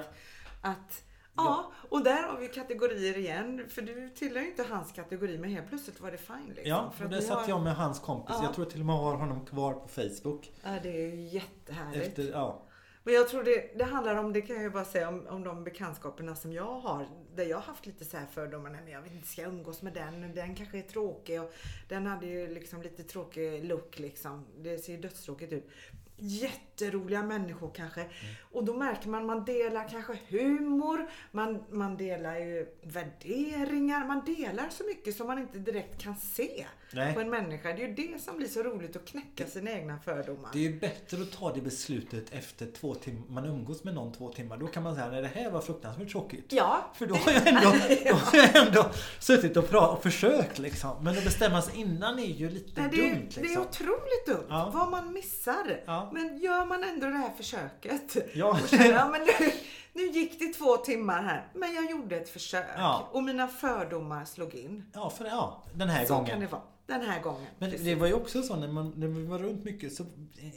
Att, 0.61 1.03
ja, 1.35 1.71
och 1.89 2.03
där 2.03 2.23
har 2.23 2.37
vi 2.37 2.47
kategorier 2.47 3.17
igen. 3.17 3.69
För 3.69 3.81
du 3.81 4.09
tillhör 4.09 4.41
ju 4.41 4.49
inte 4.49 4.63
hans 4.63 4.91
kategori 4.91 5.37
men 5.37 5.49
helt 5.49 5.67
plötsligt 5.69 6.01
var 6.01 6.11
det 6.11 6.17
fine. 6.17 6.47
Liksom. 6.47 6.69
ja. 6.69 6.91
för 6.97 7.05
Och 7.05 7.11
där 7.11 7.21
satt 7.21 7.37
har, 7.37 7.49
jag 7.49 7.63
med 7.63 7.75
hans 7.75 7.99
kompis. 7.99 8.35
Ja. 8.39 8.43
Jag 8.43 8.53
tror 8.53 8.65
till 8.65 8.79
och 8.79 8.85
med 8.85 8.95
har 8.95 9.15
honom 9.15 9.45
kvar 9.45 9.73
på 9.73 9.87
Facebook. 9.87 10.51
Ja, 10.63 10.69
det 10.83 10.89
är 10.89 11.15
ju 11.15 11.21
jättehärligt. 11.21 12.07
Efter, 12.07 12.31
ja. 12.31 12.64
Men 13.05 13.13
jag 13.13 13.29
tror 13.29 13.43
det, 13.43 13.77
det 13.77 13.83
handlar 13.83 14.15
om, 14.15 14.33
det 14.33 14.41
kan 14.41 14.55
jag 14.55 14.63
ju 14.63 14.69
bara 14.69 14.85
säga, 14.85 15.09
om, 15.09 15.27
om 15.27 15.43
de 15.43 15.63
bekantskaperna 15.63 16.35
som 16.35 16.53
jag 16.53 16.79
har. 16.79 17.07
Där 17.35 17.45
jag 17.45 17.57
har 17.57 17.63
haft 17.63 17.85
lite 17.85 18.05
så 18.05 18.17
här 18.17 18.25
fördomar. 18.25 18.69
Nej, 18.69 18.81
men 18.83 18.93
jag 18.93 19.01
vet 19.01 19.13
inte, 19.13 19.27
ska 19.27 19.41
jag 19.41 19.49
umgås 19.53 19.81
med 19.81 19.93
den? 19.93 20.35
Den 20.35 20.55
kanske 20.55 20.77
är 20.77 20.81
tråkig. 20.81 21.41
Och 21.41 21.53
den 21.89 22.05
hade 22.05 22.25
ju 22.25 22.53
liksom 22.53 22.81
lite 22.81 23.03
tråkig 23.03 23.65
look 23.65 23.99
liksom. 23.99 24.45
Det 24.57 24.77
ser 24.77 24.93
ju 24.93 24.99
dödstråkigt 24.99 25.53
ut. 25.53 25.69
Jätteroliga 26.17 27.23
människor 27.23 27.71
kanske. 27.75 28.01
Mm. 28.01 28.13
Och 28.51 28.63
då 28.65 28.73
märker 28.73 29.09
man, 29.09 29.25
man 29.25 29.45
delar 29.45 29.87
kanske 29.89 30.17
humor. 30.29 31.09
Man, 31.31 31.63
man 31.69 31.97
delar 31.97 32.35
ju 32.35 32.67
värderingar. 32.81 34.05
Man 34.07 34.25
delar 34.25 34.69
så 34.69 34.83
mycket 34.83 35.15
som 35.15 35.27
man 35.27 35.39
inte 35.39 35.57
direkt 35.59 36.01
kan 36.01 36.15
se 36.15 36.65
Nej. 36.93 37.13
på 37.13 37.19
en 37.19 37.29
människa. 37.29 37.69
Det 37.73 37.83
är 37.83 37.87
ju 37.87 37.93
det 37.93 38.21
som 38.21 38.37
blir 38.37 38.47
så 38.47 38.63
roligt 38.63 38.95
att 38.95 39.05
knäcka 39.05 39.45
sina 39.45 39.71
egna 39.71 39.99
fördomar. 39.99 40.49
Det 40.53 40.59
är 40.59 40.63
ju 40.71 40.79
bättre 40.79 41.21
att 41.21 41.31
ta 41.31 41.53
det 41.53 41.61
beslutet 41.61 42.33
efter 42.33 42.67
två 42.79 42.93
timmar. 42.95 43.23
Man 43.29 43.45
umgås 43.45 43.83
med 43.83 43.93
någon 43.95 44.13
två 44.13 44.29
timmar. 44.33 44.57
Då 44.57 44.67
kan 44.67 44.83
man 44.83 44.95
säga 44.95 45.07
nej 45.11 45.21
det 45.21 45.27
här 45.27 45.51
var 45.51 45.61
fruktansvärt 45.61 46.11
tråkigt. 46.11 46.45
Ja, 46.53 46.91
För 46.95 47.05
då 47.05 47.15
har 47.15 47.31
jag 47.31 47.47
ändå, 47.47 47.61
då 48.09 48.15
har 48.15 48.37
jag 48.37 48.67
ändå 48.67 48.91
suttit 49.19 49.57
och, 49.57 49.69
pra- 49.69 49.87
och 49.95 50.03
försökt 50.03 50.59
liksom. 50.59 51.03
Men 51.03 51.17
att 51.17 51.23
bestämma 51.23 51.61
sig 51.61 51.79
innan 51.81 52.19
är 52.19 52.23
ju 52.25 52.49
lite 52.49 52.81
Nej, 52.81 52.89
det, 52.91 53.09
är, 53.09 53.15
dumt 53.15 53.27
det 53.35 53.39
är 53.39 53.43
liksom. 53.43 53.61
otroligt 53.61 54.25
dumt. 54.27 54.45
Ja. 54.49 54.71
Vad 54.73 54.91
man 54.91 55.13
missar. 55.13 55.81
Ja. 55.85 56.04
Men 56.13 56.37
gör 56.37 56.65
man 56.65 56.83
ändå 56.83 57.05
det 57.07 57.17
här 57.17 57.31
försöket. 57.37 58.17
Ja. 58.33 58.49
Och 58.63 58.69
känner, 58.69 58.85
ja, 58.93 59.07
men 59.11 59.21
nu, 59.21 59.51
nu 59.93 60.07
gick 60.11 60.39
det 60.39 60.53
två 60.53 60.77
timmar 60.77 61.23
här. 61.23 61.47
Men 61.53 61.73
jag 61.73 61.91
gjorde 61.91 62.15
ett 62.17 62.29
försök. 62.29 62.65
Ja. 62.77 63.09
Och 63.11 63.23
mina 63.23 63.47
fördomar 63.47 64.25
slog 64.25 64.55
in. 64.55 64.85
Ja, 64.93 65.09
för 65.09 65.25
ja, 65.25 65.63
den 65.73 65.89
här 65.89 66.05
Så 66.05 66.13
gången. 66.13 66.29
kan 66.29 66.39
det 66.39 66.47
vara. 66.47 66.61
Den 66.87 67.01
här 67.01 67.21
gången. 67.21 67.45
Men 67.59 67.69
Precis. 67.71 67.85
det 67.85 67.95
var 67.95 68.07
ju 68.07 68.13
också 68.13 68.41
så 68.43 68.55
när, 68.55 68.67
man, 68.67 68.93
när 68.97 69.07
vi 69.07 69.25
var 69.25 69.39
runt 69.39 69.63
mycket 69.63 69.93
så 69.93 70.05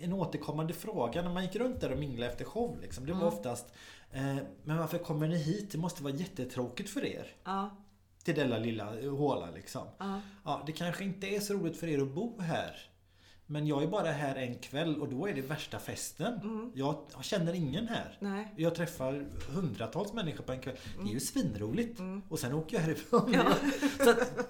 en 0.00 0.12
återkommande 0.12 0.74
fråga 0.74 1.22
när 1.22 1.30
man 1.30 1.42
gick 1.44 1.56
runt 1.56 1.80
där 1.80 1.92
och 1.92 1.98
minglade 1.98 2.32
efter 2.32 2.44
show 2.44 2.78
liksom. 2.82 3.06
Det 3.06 3.12
var 3.12 3.20
Mm. 3.20 3.34
oftast 3.34 3.66
eh, 4.12 4.36
Men 4.64 4.76
varför 4.78 4.98
kommer 4.98 5.28
ni 5.28 5.36
hit? 5.38 5.70
Det 5.72 5.78
måste 5.78 6.02
vara 6.02 6.14
jättetråkigt 6.14 6.90
för 6.90 7.04
er. 7.04 7.26
Ja, 7.44 7.70
Till 8.24 8.34
denna 8.34 8.58
lilla 8.58 8.84
håla 9.10 9.48
liksom. 9.54 9.82
ja. 9.98 10.20
Ja, 10.44 10.62
det 10.66 10.72
kanske 10.72 11.04
inte 11.04 11.26
är 11.26 11.40
så 11.40 11.54
roligt 11.54 11.76
för 11.80 11.86
er 11.86 12.02
att 12.02 12.08
bo 12.14 12.40
här. 12.40 12.90
Men 13.50 13.66
jag 13.66 13.82
är 13.82 13.86
bara 13.86 14.10
här 14.10 14.36
en 14.36 14.54
kväll 14.54 15.00
och 15.00 15.08
då 15.08 15.28
är 15.28 15.34
det 15.34 15.40
värsta 15.40 15.78
festen. 15.78 16.40
Mm. 16.42 16.72
Jag 16.74 16.96
känner 17.20 17.52
ingen 17.52 17.88
här. 17.88 18.16
Nej. 18.20 18.52
Jag 18.56 18.74
träffar 18.74 19.24
hundratals 19.48 20.12
människor 20.12 20.44
på 20.44 20.52
en 20.52 20.60
kväll. 20.60 20.76
Det 21.02 21.10
är 21.10 21.14
ju 21.14 21.20
svinroligt. 21.20 21.98
Mm. 21.98 22.22
Och 22.28 22.38
sen 22.38 22.54
åker 22.54 22.76
jag 22.76 22.82
härifrån. 22.82 23.32
Ja. 23.32 23.54
Att, 24.10 24.48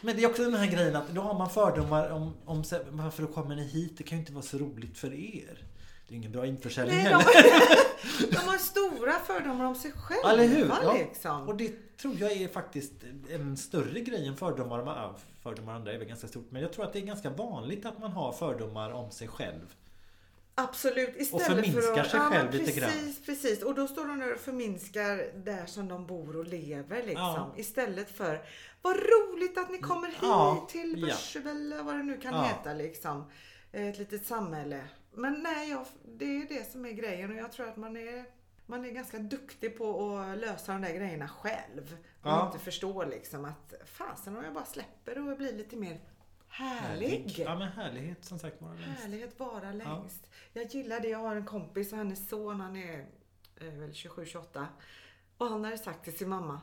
men 0.00 0.16
det 0.16 0.24
är 0.24 0.30
också 0.30 0.42
den 0.42 0.54
här 0.54 0.66
grejen 0.66 0.96
att 0.96 1.08
då 1.08 1.20
har 1.20 1.38
man 1.38 1.50
fördomar 1.50 2.10
om, 2.10 2.34
om 2.44 2.64
varför 2.90 3.26
kommer 3.26 3.56
ni 3.56 3.64
hit? 3.64 3.98
Det 3.98 4.04
kan 4.04 4.18
ju 4.18 4.22
inte 4.22 4.32
vara 4.32 4.42
så 4.42 4.58
roligt 4.58 4.98
för 4.98 5.14
er. 5.14 5.58
Det 6.08 6.14
är 6.14 6.16
ingen 6.16 6.32
bra 6.32 6.46
införsäljning 6.46 6.96
Nej, 6.96 7.04
heller. 7.04 7.24
de, 8.20 8.26
de 8.26 8.36
har 8.36 8.58
stora 8.58 9.12
fördomar 9.12 9.64
om 9.64 9.74
sig 9.74 9.92
själva. 9.92 10.32
Eller 10.32 10.46
hur? 10.46 10.68
Ja. 10.82 10.92
Liksom. 10.92 11.48
Och 11.48 11.56
det 11.56 11.96
tror 11.96 12.14
jag 12.18 12.32
är 12.32 12.48
faktiskt 12.48 12.92
en 13.30 13.56
större 13.56 14.00
grej 14.00 14.26
än 14.26 14.36
fördomar 14.36 14.78
om 14.78 14.86
ja, 14.86 15.16
fördomar 15.42 15.74
andra 15.74 15.92
är 15.92 15.98
väl 15.98 16.08
ganska 16.08 16.28
stort. 16.28 16.50
Men 16.50 16.62
jag 16.62 16.72
tror 16.72 16.84
att 16.84 16.92
det 16.92 16.98
är 16.98 17.06
ganska 17.06 17.30
vanligt 17.30 17.86
att 17.86 17.98
man 17.98 18.12
har 18.12 18.32
fördomar 18.32 18.90
om 18.90 19.10
sig 19.10 19.28
själv. 19.28 19.74
Absolut. 20.54 21.16
Istället 21.16 21.46
förminskar 21.46 21.80
för 21.80 22.00
att, 22.00 22.10
sig 22.10 22.20
ja, 22.20 22.30
själv 22.30 22.50
men 22.50 22.58
lite 22.58 22.80
grann. 22.80 22.90
Precis. 23.26 23.62
Och 23.62 23.74
då 23.74 23.88
står 23.88 24.06
de 24.06 24.18
där 24.18 24.34
och 24.34 24.40
förminskar 24.40 25.44
där 25.44 25.66
som 25.66 25.88
de 25.88 26.06
bor 26.06 26.36
och 26.36 26.46
lever 26.46 26.96
liksom. 26.96 27.16
Ja. 27.16 27.54
Istället 27.56 28.10
för, 28.10 28.42
vad 28.82 28.96
roligt 28.96 29.58
att 29.58 29.70
ni 29.70 29.78
kommer 29.78 30.08
hit 30.08 30.16
Ja, 30.22 30.68
till 30.70 31.06
ja. 31.08 31.40
Eller 31.50 31.82
vad 31.82 31.94
det 31.96 32.02
nu 32.02 32.20
kan 32.20 32.34
Ja. 32.34 32.42
heta 32.42 32.72
liksom. 32.74 33.30
Ett 33.72 33.98
litet 33.98 34.26
samhälle. 34.26 34.80
Men 35.16 35.42
nej, 35.42 35.70
jag, 35.70 35.86
det 36.04 36.24
är 36.24 36.48
det 36.48 36.70
som 36.72 36.84
är 36.84 36.90
grejen 36.92 37.30
och 37.30 37.36
jag 37.36 37.52
tror 37.52 37.68
att 37.68 37.76
man 37.76 37.96
är 37.96 38.24
man 38.66 38.84
är 38.84 38.90
ganska 38.90 39.18
duktig 39.18 39.78
på 39.78 40.16
att 40.18 40.38
lösa 40.38 40.72
de 40.72 40.82
där 40.82 40.94
grejerna 40.94 41.28
själv. 41.28 41.96
Och 42.20 42.28
Ja. 42.30 42.46
inte 42.46 42.58
förstå 42.58 43.04
liksom 43.04 43.44
att 43.44 43.74
fasen 43.84 44.36
om 44.36 44.44
jag 44.44 44.54
bara 44.54 44.64
släpper 44.64 45.30
och 45.30 45.36
blir 45.36 45.52
lite 45.52 45.76
mer 45.76 46.00
härlig. 46.48 47.34
Ja 47.38 47.58
men 47.58 47.68
härlighet 47.68 48.24
som 48.24 48.38
sagt 48.38 48.62
vara 48.62 48.72
längst. 48.74 49.02
Härlighet 49.02 49.38
vara 49.40 49.72
längst. 49.72 50.26
Jag 50.52 50.64
gillar 50.66 51.00
det. 51.00 51.08
Jag 51.08 51.18
har 51.18 51.36
en 51.36 51.46
kompis 51.46 51.92
och 51.92 51.98
hennes 51.98 52.28
son, 52.28 52.60
han 52.60 52.76
är 52.76 53.06
eh, 53.56 53.66
väl 53.72 53.90
27-28. 53.92 54.66
Och 55.38 55.46
han 55.46 55.64
hade 55.64 55.78
sagt 55.78 56.04
till 56.04 56.18
sin 56.18 56.28
mamma. 56.28 56.60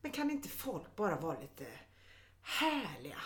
Men 0.00 0.12
kan 0.12 0.30
inte 0.30 0.48
folk 0.48 0.96
bara 0.96 1.20
vara 1.20 1.40
lite 1.40 1.66
härliga? 2.42 3.18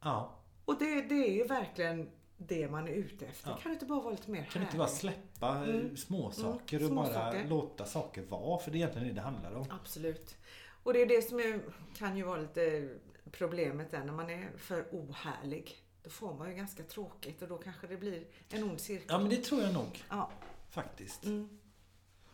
Ja. 0.00 0.38
Och 0.64 0.78
det, 0.78 1.02
det 1.02 1.14
är 1.28 1.32
ju 1.34 1.44
verkligen 1.44 2.10
det 2.36 2.68
man 2.70 2.88
är 2.88 2.92
ute 2.92 3.26
efter. 3.26 3.50
Ja. 3.50 3.56
Kan 3.56 3.70
du 3.70 3.72
inte 3.74 3.86
bara 3.86 4.00
vara 4.00 4.10
lite 4.10 4.30
mer 4.30 4.38
Kan 4.44 4.46
du 4.52 4.52
härlig? 4.58 4.66
inte 4.66 4.76
bara 4.78 4.88
släppa 4.88 5.56
Mm. 5.64 5.96
småsaker 5.96 6.76
Mm, 6.80 6.88
och 6.90 6.96
bara 6.96 7.06
småsaker. 7.06 7.48
låta 7.48 7.84
saker 7.86 8.22
vara? 8.22 8.58
För 8.58 8.70
det 8.70 8.76
är 8.76 8.78
egentligen 8.78 9.08
det 9.08 9.14
det 9.14 9.20
handlar 9.20 9.54
om. 9.54 9.66
Absolut. 9.70 10.36
Och 10.82 10.92
det 10.92 11.02
är 11.02 11.06
det 11.06 11.22
som 11.28 11.38
är, 11.40 11.60
kan 11.96 12.16
ju 12.16 12.22
vara 12.22 12.40
lite 12.40 12.88
problemet 13.30 13.90
där 13.90 14.04
när 14.04 14.12
man 14.12 14.30
är 14.30 14.50
för 14.56 14.84
ohärlig. 14.92 15.76
Då 16.02 16.10
får 16.10 16.34
man 16.34 16.48
ju 16.50 16.56
ganska 16.56 16.82
tråkigt 16.82 17.42
och 17.42 17.48
då 17.48 17.58
kanske 17.58 17.86
det 17.86 17.96
blir 17.96 18.24
en 18.50 18.62
ond 18.64 18.80
cirkel. 18.80 19.06
Ja 19.08 19.18
men 19.18 19.28
det 19.28 19.36
tror 19.36 19.62
jag 19.62 19.74
nog 19.74 20.04
Ja. 20.10 20.30
faktiskt. 20.70 21.24
Mm. 21.24 21.58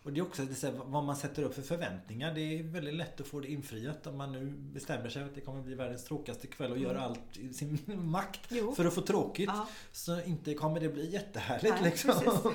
Och 0.02 0.12
det 0.12 0.20
är 0.20 0.22
också 0.22 0.42
det 0.42 0.64
är 0.64 0.72
vad 0.84 1.04
man 1.04 1.16
sätter 1.16 1.42
upp 1.42 1.54
för 1.54 1.62
förväntningar. 1.62 2.34
Det 2.34 2.40
är 2.40 2.62
väldigt 2.62 2.94
lätt 2.94 3.20
att 3.20 3.26
få 3.26 3.40
det 3.40 3.48
infriat 3.48 4.06
om 4.06 4.18
man 4.18 4.32
nu 4.32 4.46
bestämmer 4.56 5.08
sig 5.08 5.22
att 5.24 5.34
det 5.34 5.40
kommer 5.40 5.62
bli 5.62 5.74
världens 5.74 6.04
tråkigaste 6.04 6.46
kväll 6.46 6.70
och 6.70 6.76
Mm. 6.76 6.88
gör 6.90 6.96
allt 7.00 7.36
i 7.36 7.52
sin 7.54 7.78
makt 8.10 8.40
Jo. 8.48 8.72
för 8.74 8.84
att 8.84 8.94
få 8.94 9.00
tråkigt. 9.00 9.50
Ja. 9.52 9.66
Så 9.92 10.22
inte 10.22 10.54
kommer 10.54 10.80
det 10.80 10.88
bli 10.88 11.10
jättehärligt 11.10 11.74
Nej, 11.80 11.90
liksom. 11.90 12.14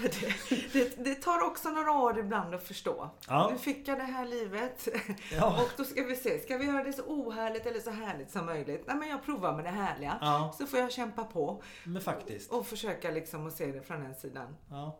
det, 0.02 0.72
det, 0.72 1.04
det 1.04 1.14
tar 1.14 1.42
också 1.44 1.68
några 1.70 1.92
år 1.92 2.18
ibland 2.18 2.54
att 2.54 2.62
förstå. 2.66 3.10
Ja. 3.28 3.48
Nu 3.52 3.58
fick 3.58 3.88
jag 3.88 3.98
det 3.98 4.04
här 4.04 4.26
livet. 4.26 4.88
Ja. 5.32 5.62
Och 5.62 5.70
då 5.76 5.84
ska 5.84 6.02
vi 6.04 6.16
se, 6.16 6.38
ska 6.40 6.58
vi 6.58 6.64
göra 6.64 6.84
det 6.84 6.92
så 6.92 7.02
ohärligt 7.02 7.66
eller 7.66 7.80
så 7.80 7.90
härligt 7.90 8.30
som 8.30 8.46
möjligt? 8.46 8.84
Nej 8.86 8.96
men 8.96 9.08
jag 9.08 9.24
provar 9.24 9.56
med 9.56 9.64
det 9.64 9.70
härliga. 9.70 10.18
Ja. 10.20 10.54
Så 10.58 10.66
får 10.66 10.78
jag 10.78 10.92
kämpa 10.92 11.24
på 11.24 11.62
Men 11.84 12.02
faktiskt. 12.02 12.50
och 12.50 12.66
försöka 12.66 13.10
liksom 13.10 13.46
att 13.46 13.52
se 13.56 13.66
det 13.66 13.82
från 13.82 14.00
den 14.02 14.14
sidan. 14.14 14.56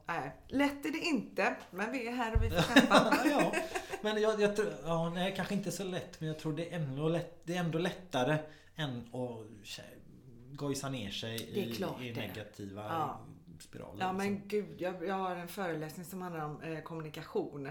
Nej, 0.06 0.36
lätt 0.48 0.86
är 0.86 0.90
det 0.92 0.98
inte, 0.98 1.19
men 1.70 1.92
vi 1.92 2.06
är 2.06 2.12
här 2.12 2.34
och 2.36 2.42
vi 2.42 2.50
får 2.50 2.74
kämpa. 2.74 3.18
ja. 3.30 3.52
Men 4.02 4.22
jag, 4.22 4.40
jag 4.40 4.56
tror, 4.56 4.72
ja, 4.84 5.10
nej 5.14 5.34
kanske 5.36 5.54
inte 5.54 5.70
så 5.70 5.84
lätt 5.84 6.20
men 6.20 6.28
jag 6.28 6.38
tror 6.38 6.52
det 6.52 6.72
är 6.72 6.76
ändå, 6.76 7.08
lätt, 7.08 7.40
det 7.44 7.54
är 7.54 7.60
ändå 7.60 7.78
lättare 7.78 8.38
än 8.76 8.98
att 8.98 9.80
gojsa 10.52 10.88
ner 10.88 11.10
sig 11.10 11.36
i, 11.36 11.60
i 12.00 12.12
negativa 12.12 12.84
Ja. 12.84 13.20
spiraler. 13.60 14.04
Ja 14.04 14.12
liksom. 14.12 14.16
men 14.16 14.48
gud, 14.48 14.80
jag, 14.80 15.06
jag 15.06 15.14
har 15.14 15.36
en 15.36 15.48
föreläsning 15.48 16.06
som 16.06 16.22
handlar 16.22 16.44
om 16.44 16.62
eh, 16.62 16.82
kommunikation. 16.82 17.70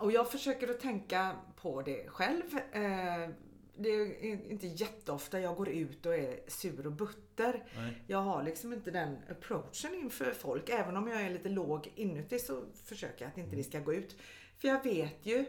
Och 0.00 0.12
jag 0.12 0.30
försöker 0.30 0.68
att 0.68 0.80
tänka 0.80 1.36
på 1.56 1.82
det 1.82 2.08
själv. 2.08 2.58
Eh, 2.72 3.28
det 3.76 3.88
är 3.88 4.50
inte 4.50 4.66
jätteofta 4.66 5.40
jag 5.40 5.56
går 5.56 5.68
ut 5.68 6.06
och 6.06 6.14
är 6.14 6.40
sur 6.48 6.86
och 6.86 6.92
butter. 7.36 7.64
Nej. 7.76 8.02
Jag 8.06 8.18
har 8.18 8.42
liksom 8.42 8.72
inte 8.72 8.90
den 8.90 9.16
approachen 9.30 9.94
inför 9.94 10.32
folk. 10.32 10.68
Även 10.68 10.96
om 10.96 11.08
jag 11.08 11.22
är 11.22 11.30
lite 11.30 11.48
låg 11.48 11.92
inuti 11.94 12.38
så 12.38 12.62
försöker 12.84 13.24
jag 13.24 13.30
att 13.32 13.38
inte 13.38 13.56
det 13.56 13.64
ska 13.64 13.80
gå 13.80 13.94
ut. 13.94 14.16
För 14.58 14.68
jag 14.68 14.84
vet 14.84 15.26
ju 15.26 15.44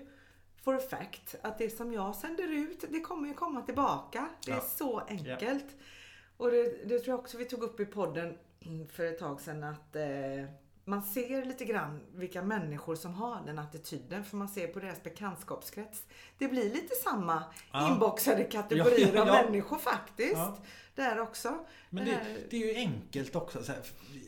for 0.64 0.76
a 0.76 0.80
fact 0.90 1.36
att 1.42 1.58
det 1.58 1.70
som 1.70 1.94
jag 1.94 2.16
sänder 2.16 2.48
ut, 2.52 2.86
det 2.90 3.00
kommer 3.00 3.28
ju 3.28 3.34
komma 3.34 3.62
tillbaka. 3.62 4.30
Det 4.46 4.52
är 4.52 4.56
Ja. 4.56 4.62
så 4.62 5.00
enkelt. 5.00 5.66
Och 6.38 6.52
det, 6.52 6.64
det 6.64 7.00
tror 7.00 7.08
jag 7.14 7.20
också 7.20 7.38
vi 7.38 7.46
tog 7.46 7.64
upp 7.64 7.80
i 7.80 7.86
podden 7.86 8.38
för 8.92 9.06
ett 9.06 9.20
tag 9.20 9.42
sedan 9.42 9.64
att 9.64 9.96
eh, 9.96 10.06
man 10.86 11.04
ser 11.04 11.46
lite 11.46 11.66
grann 11.66 12.02
vilka 12.16 12.42
människor 12.42 12.96
som 12.96 13.14
har 13.14 13.42
den 13.46 13.60
attityden 13.60 14.24
för 14.26 14.38
man 14.38 14.50
ser 14.50 14.68
på 14.68 14.80
deras 14.80 15.04
bekantskapskrets. 15.04 16.04
Det 16.38 16.48
blir 16.48 16.64
lite 16.74 16.96
samma 17.04 17.44
Ja. 17.74 17.92
inboxade 17.94 18.44
kategorier 18.44 19.12
Ja, 19.16 19.22
av 19.22 19.28
ja. 19.28 19.44
människor 19.44 19.78
faktiskt. 19.78 20.52
Där 20.96 21.20
också. 21.20 21.66
Men 21.90 22.06
Det 22.06 22.12
det, 22.12 22.18
här- 22.18 22.38
det 22.50 22.64
är 22.64 22.68
ju 22.74 22.76
enkelt 22.76 23.36
också. 23.36 23.64
Så 23.64 23.72
här, 23.72 23.82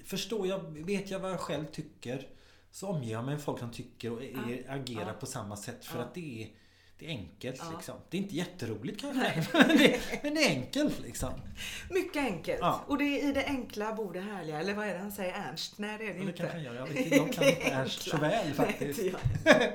förstår 0.05 0.47
jag, 0.47 0.59
vet 0.85 1.09
jag 1.11 1.19
vad 1.19 1.31
jag 1.31 1.39
själv 1.39 1.65
tycker 1.65 2.27
så 2.71 2.87
omger 2.87 3.11
jag 3.11 3.25
mig 3.25 3.35
med 3.35 3.43
folk 3.43 3.59
som 3.59 3.71
tycker 3.71 4.11
och 4.11 4.23
är, 4.23 4.65
agerar 4.69 5.13
på 5.13 5.25
samma 5.25 5.55
sätt. 5.55 5.85
För 5.85 5.99
att 5.99 6.13
det 6.13 6.43
är, 6.43 6.49
det 6.99 7.05
är 7.05 7.09
enkelt 7.09 7.57
Ja. 7.59 7.71
liksom. 7.77 7.95
Det 8.09 8.17
är 8.17 8.21
inte 8.21 8.35
jätteroligt 8.35 9.01
kanske. 9.01 9.45
Men 9.67 9.77
det, 9.77 9.99
men 10.23 10.33
det 10.33 10.43
är 10.43 10.49
enkelt 10.49 10.99
liksom. 10.99 11.33
Mycket 11.89 12.23
enkelt. 12.23 12.59
Ja. 12.61 12.81
Och 12.87 12.97
det 12.97 13.03
är 13.21 13.29
i 13.29 13.31
det 13.33 13.45
enkla 13.45 13.93
bor 13.93 14.13
det 14.13 14.19
härliga. 14.19 14.59
Eller 14.59 14.73
vad 14.73 14.87
är 14.87 14.93
det 14.93 14.99
han 14.99 15.11
säger? 15.11 15.33
Ernst? 15.33 15.73
Nej 15.77 15.97
det 15.97 16.03
är 16.03 16.13
det 16.13 16.13
Ja, 16.13 16.19
det 16.19 16.21
inte. 16.29 16.33
kanske 16.37 16.55
han 16.57 16.63
gör. 16.65 16.73
Jag, 16.75 16.87
vet 16.87 16.97
inte, 17.05 17.15
jag 17.15 17.33
kan 17.33 17.43
inte 17.47 17.61
Ernst 17.69 18.01
så 18.09 18.17
väl 18.17 18.45
Nej, 18.45 18.53
faktiskt. 18.53 18.99
inte 18.99 19.17
jag. 19.43 19.71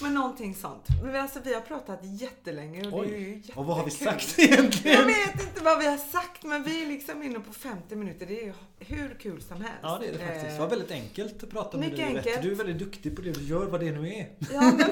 Men 0.00 0.14
någonting 0.14 0.54
sånt. 0.54 0.86
Men 1.02 1.16
alltså, 1.16 1.40
vi 1.44 1.54
har 1.54 1.60
pratat 1.60 1.98
jättelänge 2.02 2.88
och 2.90 3.04
det 3.04 3.14
är 3.14 3.18
ju 3.18 3.26
Oj, 3.34 3.42
och 3.54 3.66
vad 3.66 3.76
har 3.76 3.84
vi 3.84 3.90
jättekul. 3.90 4.12
sagt 4.12 4.38
Jag 4.38 4.48
egentligen? 4.58 5.06
vet 5.06 5.42
inte 5.42 5.62
vad 5.64 5.78
vi 5.78 5.86
har 5.86 5.96
sagt 5.96 6.42
men 6.44 6.62
vi 6.62 6.82
är 6.82 6.86
liksom 6.86 7.22
inne 7.22 7.40
på 7.40 7.52
50 7.52 7.96
minuter. 7.96 8.26
Det 8.26 8.40
är 8.40 8.44
ju 8.44 8.52
hur 8.78 9.14
kul 9.20 9.42
som 9.42 9.56
helst. 9.60 9.78
Ja 9.82 9.98
det 10.00 10.08
är 10.08 10.12
det 10.12 10.18
faktiskt. 10.18 10.46
Det 10.46 10.58
var 10.58 10.68
väldigt 10.68 10.90
enkelt 10.90 11.42
att 11.42 11.50
prata 11.50 11.78
med 11.78 11.90
dig. 11.90 12.38
Du 12.42 12.50
är 12.52 12.54
väldigt 12.54 12.78
duktig 12.78 13.16
på 13.16 13.22
det 13.22 13.32
du 13.32 13.44
gör, 13.44 13.66
vad 13.66 13.80
det 13.80 13.90
nu 13.92 14.08
är. 14.14 14.28
Ja, 14.52 14.60
men 14.60 14.90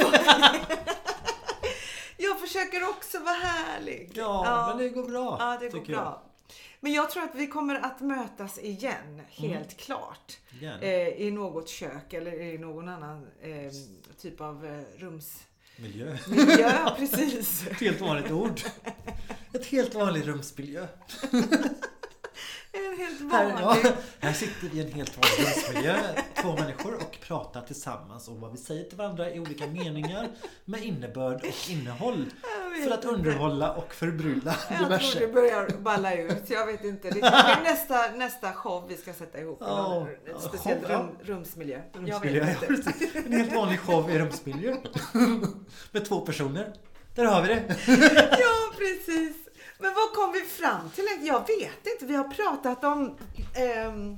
jag 2.30 2.40
försöker 2.40 2.88
också 2.88 3.18
vara 3.18 3.34
härlig. 3.34 4.12
Ja, 4.14 4.64
men 4.68 4.78
det 4.78 4.88
går 4.88 5.08
bra. 5.08 5.36
Ja, 5.40 5.58
det 5.60 5.68
går 5.68 5.84
bra. 5.84 6.22
Men 6.80 6.92
jag 6.92 7.10
tror 7.10 7.22
att 7.22 7.34
vi 7.34 7.46
kommer 7.46 7.74
att 7.74 8.00
mötas 8.00 8.58
igen, 8.58 9.22
helt 9.28 9.76
klart. 9.76 10.38
Jag. 10.50 10.62
Gärna. 10.62 10.82
Eh, 10.82 11.08
I 11.08 11.30
något 11.30 11.68
kök 11.68 12.12
eller 12.12 12.40
i 12.40 12.58
någon 12.58 12.88
annan 12.88 13.26
eh, 13.42 13.72
typ 14.20 14.40
av 14.40 14.66
eh, 14.66 14.82
rumsmiljö. 14.96 16.18
Miljö. 16.28 16.90
precis. 16.96 17.66
Ett 17.66 17.80
helt 17.80 18.00
vanligt 18.00 18.30
ord. 18.30 18.60
Ett 19.52 19.66
helt 19.66 19.94
vanlig 19.94 20.28
rumsmiljö. 20.28 20.86
Här, 23.30 23.56
ja, 23.60 23.76
här 24.20 24.32
sitter 24.32 24.68
vi 24.68 24.78
i 24.78 24.80
en 24.80 24.92
helt 24.92 25.16
vanlig 25.16 25.56
rumsmiljö, 25.56 26.00
två 26.42 26.52
människor 26.52 26.94
och 26.94 27.18
pratar 27.20 27.60
tillsammans 27.62 28.28
om 28.28 28.40
vad 28.40 28.52
vi 28.52 28.58
säger 28.58 28.84
till 28.84 28.98
varandra 28.98 29.30
i 29.30 29.40
olika 29.40 29.66
meningar 29.66 30.28
med 30.64 30.84
innebörd 30.84 31.36
och 31.36 31.70
innehåll. 31.70 32.26
Jag 32.62 32.70
vet 32.70 32.84
För 32.84 32.94
att 32.94 33.04
underhålla 33.04 33.72
och 33.72 33.94
förbrylla 33.94 34.56
Jag 34.70 35.00
tror 35.00 35.20
det 35.20 35.32
börjar 35.32 35.78
balla 35.78 36.14
ut. 36.14 36.50
Jag 36.50 36.66
vet 36.66 36.84
inte. 36.84 37.10
Det 37.10 37.20
är 37.20 37.62
nästa, 37.62 38.10
nästa 38.10 38.52
show 38.52 38.84
vi 38.88 38.96
ska 38.96 39.12
sätta 39.12 39.40
ihop. 39.40 39.58
Ja, 39.60 40.08
en 40.34 40.40
speciell 40.40 40.80
show, 40.80 40.90
rum, 40.90 41.08
rumsmiljö. 41.22 41.82
Jag 41.92 42.00
Rumsmiljö, 42.00 42.44
vet 42.44 42.58
ja, 42.68 42.74
inte. 42.74 43.18
En 43.18 43.32
helt 43.32 43.54
vanlig 43.54 43.80
show 43.80 44.10
i 44.10 44.18
rumsmiljö. 44.18 44.76
Med 45.92 46.04
två 46.04 46.20
personer. 46.20 46.72
Där 47.14 47.24
har 47.24 47.42
vi 47.42 47.48
det. 47.48 47.76
Ja, 48.38 48.72
precis. 48.78 49.49
Men 49.80 49.94
vad 49.94 50.12
kom 50.12 50.32
vi 50.32 50.40
fram 50.40 50.90
till? 50.90 51.04
Jag 51.22 51.40
vet 51.46 51.86
inte. 51.92 52.06
Vi 52.06 52.14
har 52.14 52.24
pratat 52.28 52.84
om 52.84 53.16
ehm, 53.54 54.16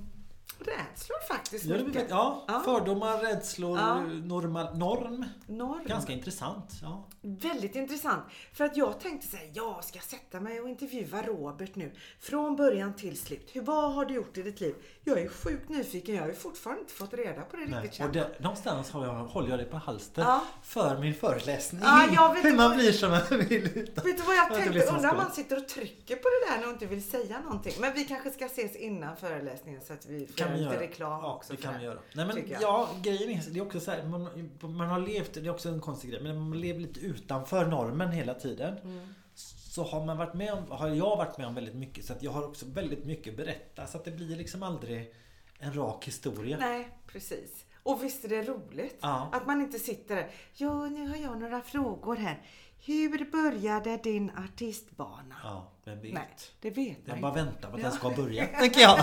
rädslor 0.66 1.18
faktiskt. 1.28 1.64
Ja, 1.64 1.76
mycket. 1.84 2.06
ja, 2.10 2.44
Ja. 2.48 2.62
fördomar, 2.64 3.18
rädslor, 3.18 3.78
Ja. 3.78 4.00
normal, 4.02 4.78
norm. 4.78 5.24
Norm. 5.46 5.80
Ganska 5.86 6.12
intressant. 6.12 6.70
Ja. 6.82 7.08
Väldigt 7.20 7.76
intressant. 7.76 8.24
För 8.52 8.64
att 8.64 8.76
jag 8.76 9.00
tänkte 9.00 9.26
säga, 9.28 9.42
jag 9.54 9.84
ska 9.84 9.98
sätta 10.00 10.40
mig 10.40 10.60
och 10.60 10.68
intervjua 10.68 11.22
Robert 11.22 11.74
nu. 11.74 11.92
Från 12.20 12.56
början 12.56 12.96
till 12.96 13.18
slut. 13.18 13.50
Hur, 13.52 13.62
vad 13.62 13.92
har 13.94 14.04
du 14.04 14.14
gjort 14.14 14.38
i 14.38 14.42
ditt 14.42 14.60
liv? 14.60 14.74
Jag 15.04 15.18
är 15.18 15.28
sjukt 15.28 15.68
nyfiken. 15.68 16.14
Jag 16.14 16.22
har 16.22 16.28
ju 16.28 16.34
fortfarande 16.34 16.80
inte 16.80 16.94
fått 16.94 17.14
reda 17.14 17.42
på 17.42 17.56
det 17.56 17.66
Nej. 17.66 17.82
riktigt. 17.82 18.06
Och 18.06 18.12
det, 18.12 18.40
någonstans 18.40 18.90
har 18.90 19.06
jag, 19.06 19.12
håller 19.14 19.50
jag 19.50 19.58
det 19.58 19.64
på 19.64 19.76
halster 19.76 20.22
Ja. 20.22 20.44
för 20.62 20.98
min 20.98 21.14
föreläsning. 21.14 21.82
Ja, 21.84 22.36
Hur 22.42 22.56
man 22.56 22.76
blir 22.76 22.92
som 22.92 23.10
man 23.10 23.20
vill. 23.48 23.78
Utan. 23.78 24.04
Vet 24.04 24.16
du 24.18 24.22
vad 24.22 24.36
jag 24.36 24.54
tänkte? 24.54 24.84
Undrar 24.86 25.10
om 25.10 25.16
man 25.16 25.30
sitter 25.32 25.56
och 25.56 25.68
trycker 25.68 26.16
på 26.16 26.22
det 26.28 26.50
där 26.52 26.56
när 26.58 26.64
hon 26.64 26.74
inte 26.74 26.86
vill 26.86 27.10
säga 27.10 27.40
någonting. 27.40 27.72
Men 27.80 27.92
vi 27.94 28.04
kanske 28.04 28.30
ska 28.30 28.44
ses 28.46 28.76
innan 28.76 29.16
föreläsningen 29.16 29.80
så 29.86 29.92
att 29.92 30.06
vi 30.06 30.26
får 30.26 30.34
kan 30.52 30.62
göra 30.62 30.72
lite 30.72 30.84
reklam 30.84 31.22
ja, 31.22 31.34
också. 31.34 31.52
det 31.52 31.62
kan 31.62 31.78
vi 31.78 31.84
göra. 31.84 31.98
Nej 32.14 32.26
men 32.26 32.44
ja, 32.60 32.88
grejen 33.02 33.30
är, 33.30 33.50
det 33.50 33.58
är 33.58 33.62
också 33.62 33.80
så 33.80 33.90
här, 33.90 34.04
man, 34.04 34.50
man 34.60 34.88
har 34.88 35.00
levt, 35.00 35.34
det 35.34 35.40
är 35.40 35.50
också 35.50 35.68
en 35.68 35.80
konstig 35.80 36.10
grej, 36.10 36.22
men 36.22 36.48
man 36.48 36.60
lever 36.60 36.80
lite 36.80 37.00
utanför 37.00 37.66
normen 37.66 38.10
hela 38.10 38.34
tiden. 38.34 38.78
Mm. 38.78 39.14
Så 39.34 39.82
har 39.82 40.04
man 40.04 40.16
varit 40.18 40.34
med 40.34 40.52
om, 40.52 40.64
har 40.70 40.88
jag 40.88 41.16
varit 41.16 41.38
med 41.38 41.46
om 41.46 41.54
väldigt 41.54 41.74
mycket 41.74 42.04
så 42.04 42.12
att 42.12 42.22
jag 42.22 42.30
har 42.30 42.48
också 42.48 42.66
väldigt 42.68 43.04
mycket 43.04 43.30
att 43.30 43.36
berätta 43.36 43.86
så 43.86 43.98
att 43.98 44.04
det 44.04 44.10
blir 44.10 44.36
liksom 44.36 44.62
aldrig 44.62 45.14
en 45.58 45.76
rak 45.76 46.04
historia. 46.04 46.56
Nej, 46.60 46.88
precis. 47.06 47.64
Och 47.82 48.04
visst 48.04 48.24
är 48.24 48.28
det 48.28 48.42
roligt? 48.42 48.98
Ja. 49.00 49.28
Att 49.32 49.46
man 49.46 49.60
inte 49.60 49.78
sitter 49.78 50.16
där. 50.16 50.30
Ja, 50.54 50.86
nu 50.86 51.08
har 51.08 51.16
jag 51.16 51.40
några 51.40 51.60
frågor 51.60 52.16
här. 52.16 52.42
Hur 52.84 53.30
började 53.32 53.96
din 53.96 54.30
artistbana? 54.30 55.34
Ja, 55.42 55.72
vem 55.84 56.00
vet? 56.00 56.12
Nej, 56.12 56.28
det 56.60 56.70
vet 56.70 56.98
Jag 57.04 57.12
man 57.12 57.20
bara 57.20 57.44
väntar 57.44 57.68
på 57.70 57.74
att 57.76 57.82
Ja. 57.82 57.88
den 57.88 57.96
ska 57.96 58.10
börja, 58.10 58.46
tänker 58.58 58.80
jag. 58.80 59.00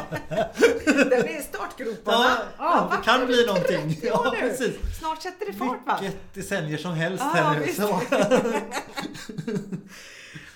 Den 0.85 1.11
är 1.25 1.39
i 1.39 1.43
startgroparna. 1.43 2.17
Ja, 2.17 2.41
ja, 2.57 2.97
det 2.97 3.03
kan 3.05 3.25
bli 3.25 3.45
någonting. 3.45 3.89
30 3.95 4.07
Ja, 4.07 4.35
precis. 4.39 4.75
Snart 4.99 5.21
sätter 5.21 5.45
det 5.45 5.53
fart 5.53 5.87
va? 5.87 5.97
Vilket 6.01 6.33
decennier 6.33 6.77
som 6.77 6.91
helst 6.93 7.23
Ja, 7.33 7.41
här 7.41 7.59
nu. 7.59 7.67
Så. 7.73 8.01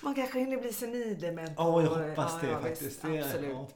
Man 0.00 0.14
kanske 0.14 0.38
hinner 0.38 0.56
bli 0.56 0.72
senildement. 0.72 1.52
Ja, 1.56 1.82
jag 1.82 1.88
hoppas 1.90 2.40
det 2.40 2.46
ja, 2.46 2.60
faktiskt. 2.60 3.02
Det 3.02 3.16
är, 3.18 3.22
absolut. 3.24 3.68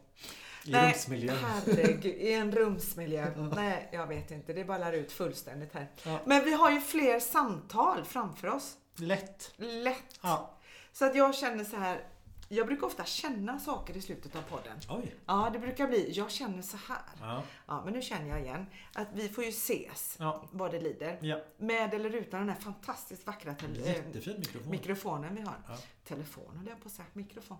I 0.64 0.70
Nej, 0.70 0.92
rumsmiljön. 0.92 1.36
herregud. 1.44 2.04
I 2.06 2.32
en 2.32 2.52
rumsmiljö. 2.52 3.26
Nej, 3.56 3.88
jag 3.92 4.06
vet 4.06 4.30
inte. 4.30 4.52
Det 4.52 4.64
ballar 4.64 4.92
ut 4.92 5.12
fullständigt 5.12 5.74
här. 5.74 5.88
Men 6.24 6.44
vi 6.44 6.52
har 6.52 6.70
ju 6.70 6.80
fler 6.80 7.20
samtal 7.20 8.04
framför 8.04 8.48
oss. 8.48 8.74
Lätt. 9.00 9.52
Lätt. 9.56 10.18
Ja. 10.22 10.54
Så 10.92 11.04
att 11.04 11.14
jag 11.16 11.34
känner 11.34 11.64
så 11.64 11.76
här. 11.76 12.04
Jag 12.50 12.66
brukar 12.66 12.86
ofta 12.86 13.04
känna 13.04 13.58
saker 13.58 13.96
i 13.96 14.00
slutet 14.02 14.36
av 14.36 14.42
podden. 14.42 14.78
Oj. 14.90 15.14
Ja, 15.26 15.50
det 15.52 15.58
brukar 15.58 15.88
bli. 15.88 16.12
Jag 16.12 16.30
känner 16.30 16.62
så 16.62 16.76
här. 16.76 16.98
Ja. 17.20 17.42
Ja, 17.66 17.82
men 17.84 17.92
nu 17.92 18.02
känner 18.02 18.28
jag 18.28 18.40
igen 18.40 18.66
att 18.94 19.08
vi 19.14 19.28
får 19.28 19.44
ju 19.44 19.50
ses 19.50 20.16
Ja. 20.20 20.44
vad 20.52 20.70
det 20.70 20.80
lider. 20.80 21.18
ja. 21.22 21.40
Med 21.56 21.94
eller 21.94 22.10
utan 22.14 22.40
den 22.40 22.48
här 22.48 22.56
fantastiskt 22.60 23.26
vackra 23.26 23.54
tel- 23.54 23.76
Jättefin 23.86 24.38
mikrofon. 24.38 24.70
mikrofonen 24.70 25.34
vi 25.34 25.40
har. 25.42 25.54
Ja. 25.68 25.76
Telefon 26.04 26.56
höll 26.56 26.66
jag 26.68 26.80
på 26.82 26.86
att 26.88 26.92
säga. 26.92 27.06
Mikrofon. 27.12 27.58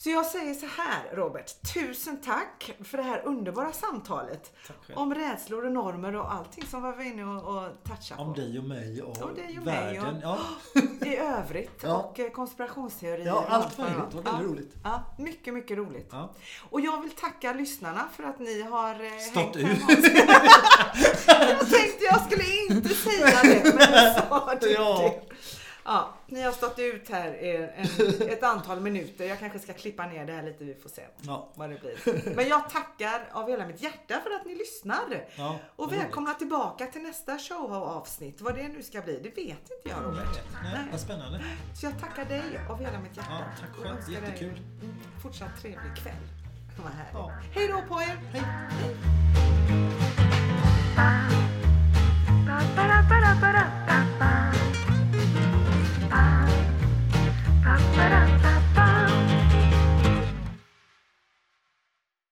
Så 0.00 0.10
jag 0.10 0.26
säger 0.26 0.54
så 0.54 0.66
här 0.66 1.16
Robert, 1.16 1.72
tusen 1.74 2.20
tack 2.20 2.72
för 2.84 2.96
det 2.98 3.04
här 3.04 3.22
underbara 3.24 3.72
samtalet. 3.72 4.52
Om 4.94 5.14
rädslor 5.14 5.64
och 5.66 5.72
normer 5.72 6.16
och 6.16 6.32
allting 6.32 6.64
som 6.66 6.82
var 6.82 6.92
vi 6.96 7.04
inne 7.08 7.24
och, 7.24 7.56
och 7.56 7.68
touchade 7.84 8.22
Om 8.22 8.34
på. 8.34 8.40
dig 8.40 8.58
och 8.58 8.64
mig 8.64 9.02
och, 9.02 9.22
Om 9.22 9.34
dig 9.34 9.58
och 9.58 9.64
mig 9.64 9.74
världen. 9.94 10.16
och- 10.16 10.22
Ja, 10.22 10.38
I 11.06 11.16
övrigt. 11.16 11.80
Ja. 11.82 11.96
Och 11.96 12.20
eh, 12.20 12.30
konspirationsteorier. 12.30 13.26
Ja, 13.26 13.44
allt 13.48 13.78
möjligt. 13.78 13.96
Det 14.10 14.16
var 14.16 14.22
väldigt 14.22 14.42
ja. 14.42 14.48
roligt. 14.52 14.74
Ja, 14.84 15.02
mycket, 15.18 15.54
mycket 15.54 15.78
roligt. 15.78 16.08
ja. 16.12 16.34
Och 16.70 16.80
jag 16.80 17.02
vill 17.02 17.10
tacka 17.10 17.52
lyssnarna 17.52 18.04
för 18.16 18.22
att 18.24 18.38
ni 18.38 18.62
har 18.62 19.04
eh, 19.04 19.18
Stått 19.18 19.56
ut. 19.56 19.66
Jag 21.26 21.70
tänkte 21.70 22.04
jag 22.04 22.20
skulle 22.26 22.44
inte 22.70 22.88
säga 22.88 23.42
det, 23.42 23.74
men 23.74 23.92
jag 23.94 24.14
sa 24.28 24.54
det. 24.60 24.70
Ja. 24.70 25.14
Ja, 25.88 26.14
ni 26.26 26.42
har 26.42 26.52
stått 26.52 26.78
ut 26.78 27.10
här 27.10 27.34
en, 27.34 28.28
ett 28.28 28.42
antal 28.42 28.80
minuter. 28.80 29.24
Jag 29.24 29.38
kanske 29.38 29.58
ska 29.58 29.72
klippa 29.72 30.06
ner 30.06 30.26
det 30.26 30.32
här 30.32 30.42
lite. 30.42 30.64
Vi 30.64 30.74
får 30.74 30.88
se 30.88 31.02
ja. 31.20 31.48
vad 31.54 31.70
det 31.70 31.80
blir. 31.80 32.34
Men 32.36 32.48
jag 32.48 32.70
tackar 32.70 33.28
av 33.32 33.48
hela 33.48 33.66
mitt 33.66 33.82
hjärta 33.82 34.20
för 34.24 34.30
att 34.30 34.46
ni 34.46 34.54
lyssnar. 34.54 35.26
Ja, 35.36 35.58
och 35.76 35.92
välkomna 35.92 36.30
roligt. 36.30 36.38
tillbaka 36.38 36.86
till 36.86 37.02
nästa 37.02 37.38
show 37.38 37.72
avsnitt. 37.72 38.40
Vad 38.40 38.54
det 38.54 38.68
nu 38.68 38.82
ska 38.82 39.00
bli, 39.00 39.20
det 39.22 39.28
vet 39.28 39.70
inte 39.70 39.88
jag 39.88 40.04
Robert. 40.04 40.26
Nej, 40.62 40.72
Nej. 40.74 40.84
Vad 40.90 41.00
spännande. 41.00 41.44
Så 41.80 41.86
jag 41.86 42.00
tackar 42.00 42.24
dig 42.24 42.60
av 42.70 42.78
hela 42.80 43.00
mitt 43.00 43.16
hjärta. 43.16 43.30
Ja, 43.30 43.44
tack 43.60 43.76
själv. 43.76 44.10
Jättekul. 44.10 44.54
Dig 44.54 44.90
fortsatt 45.22 45.60
trevlig 45.60 45.96
kväll. 45.96 46.14
Vad. 46.78 46.92
Ja. 47.12 47.32
Hej 47.54 47.68
då 47.68 47.94
på 47.94 48.02
er. 48.02 48.16
Hej. 48.32 48.42
Hej. 48.70 48.96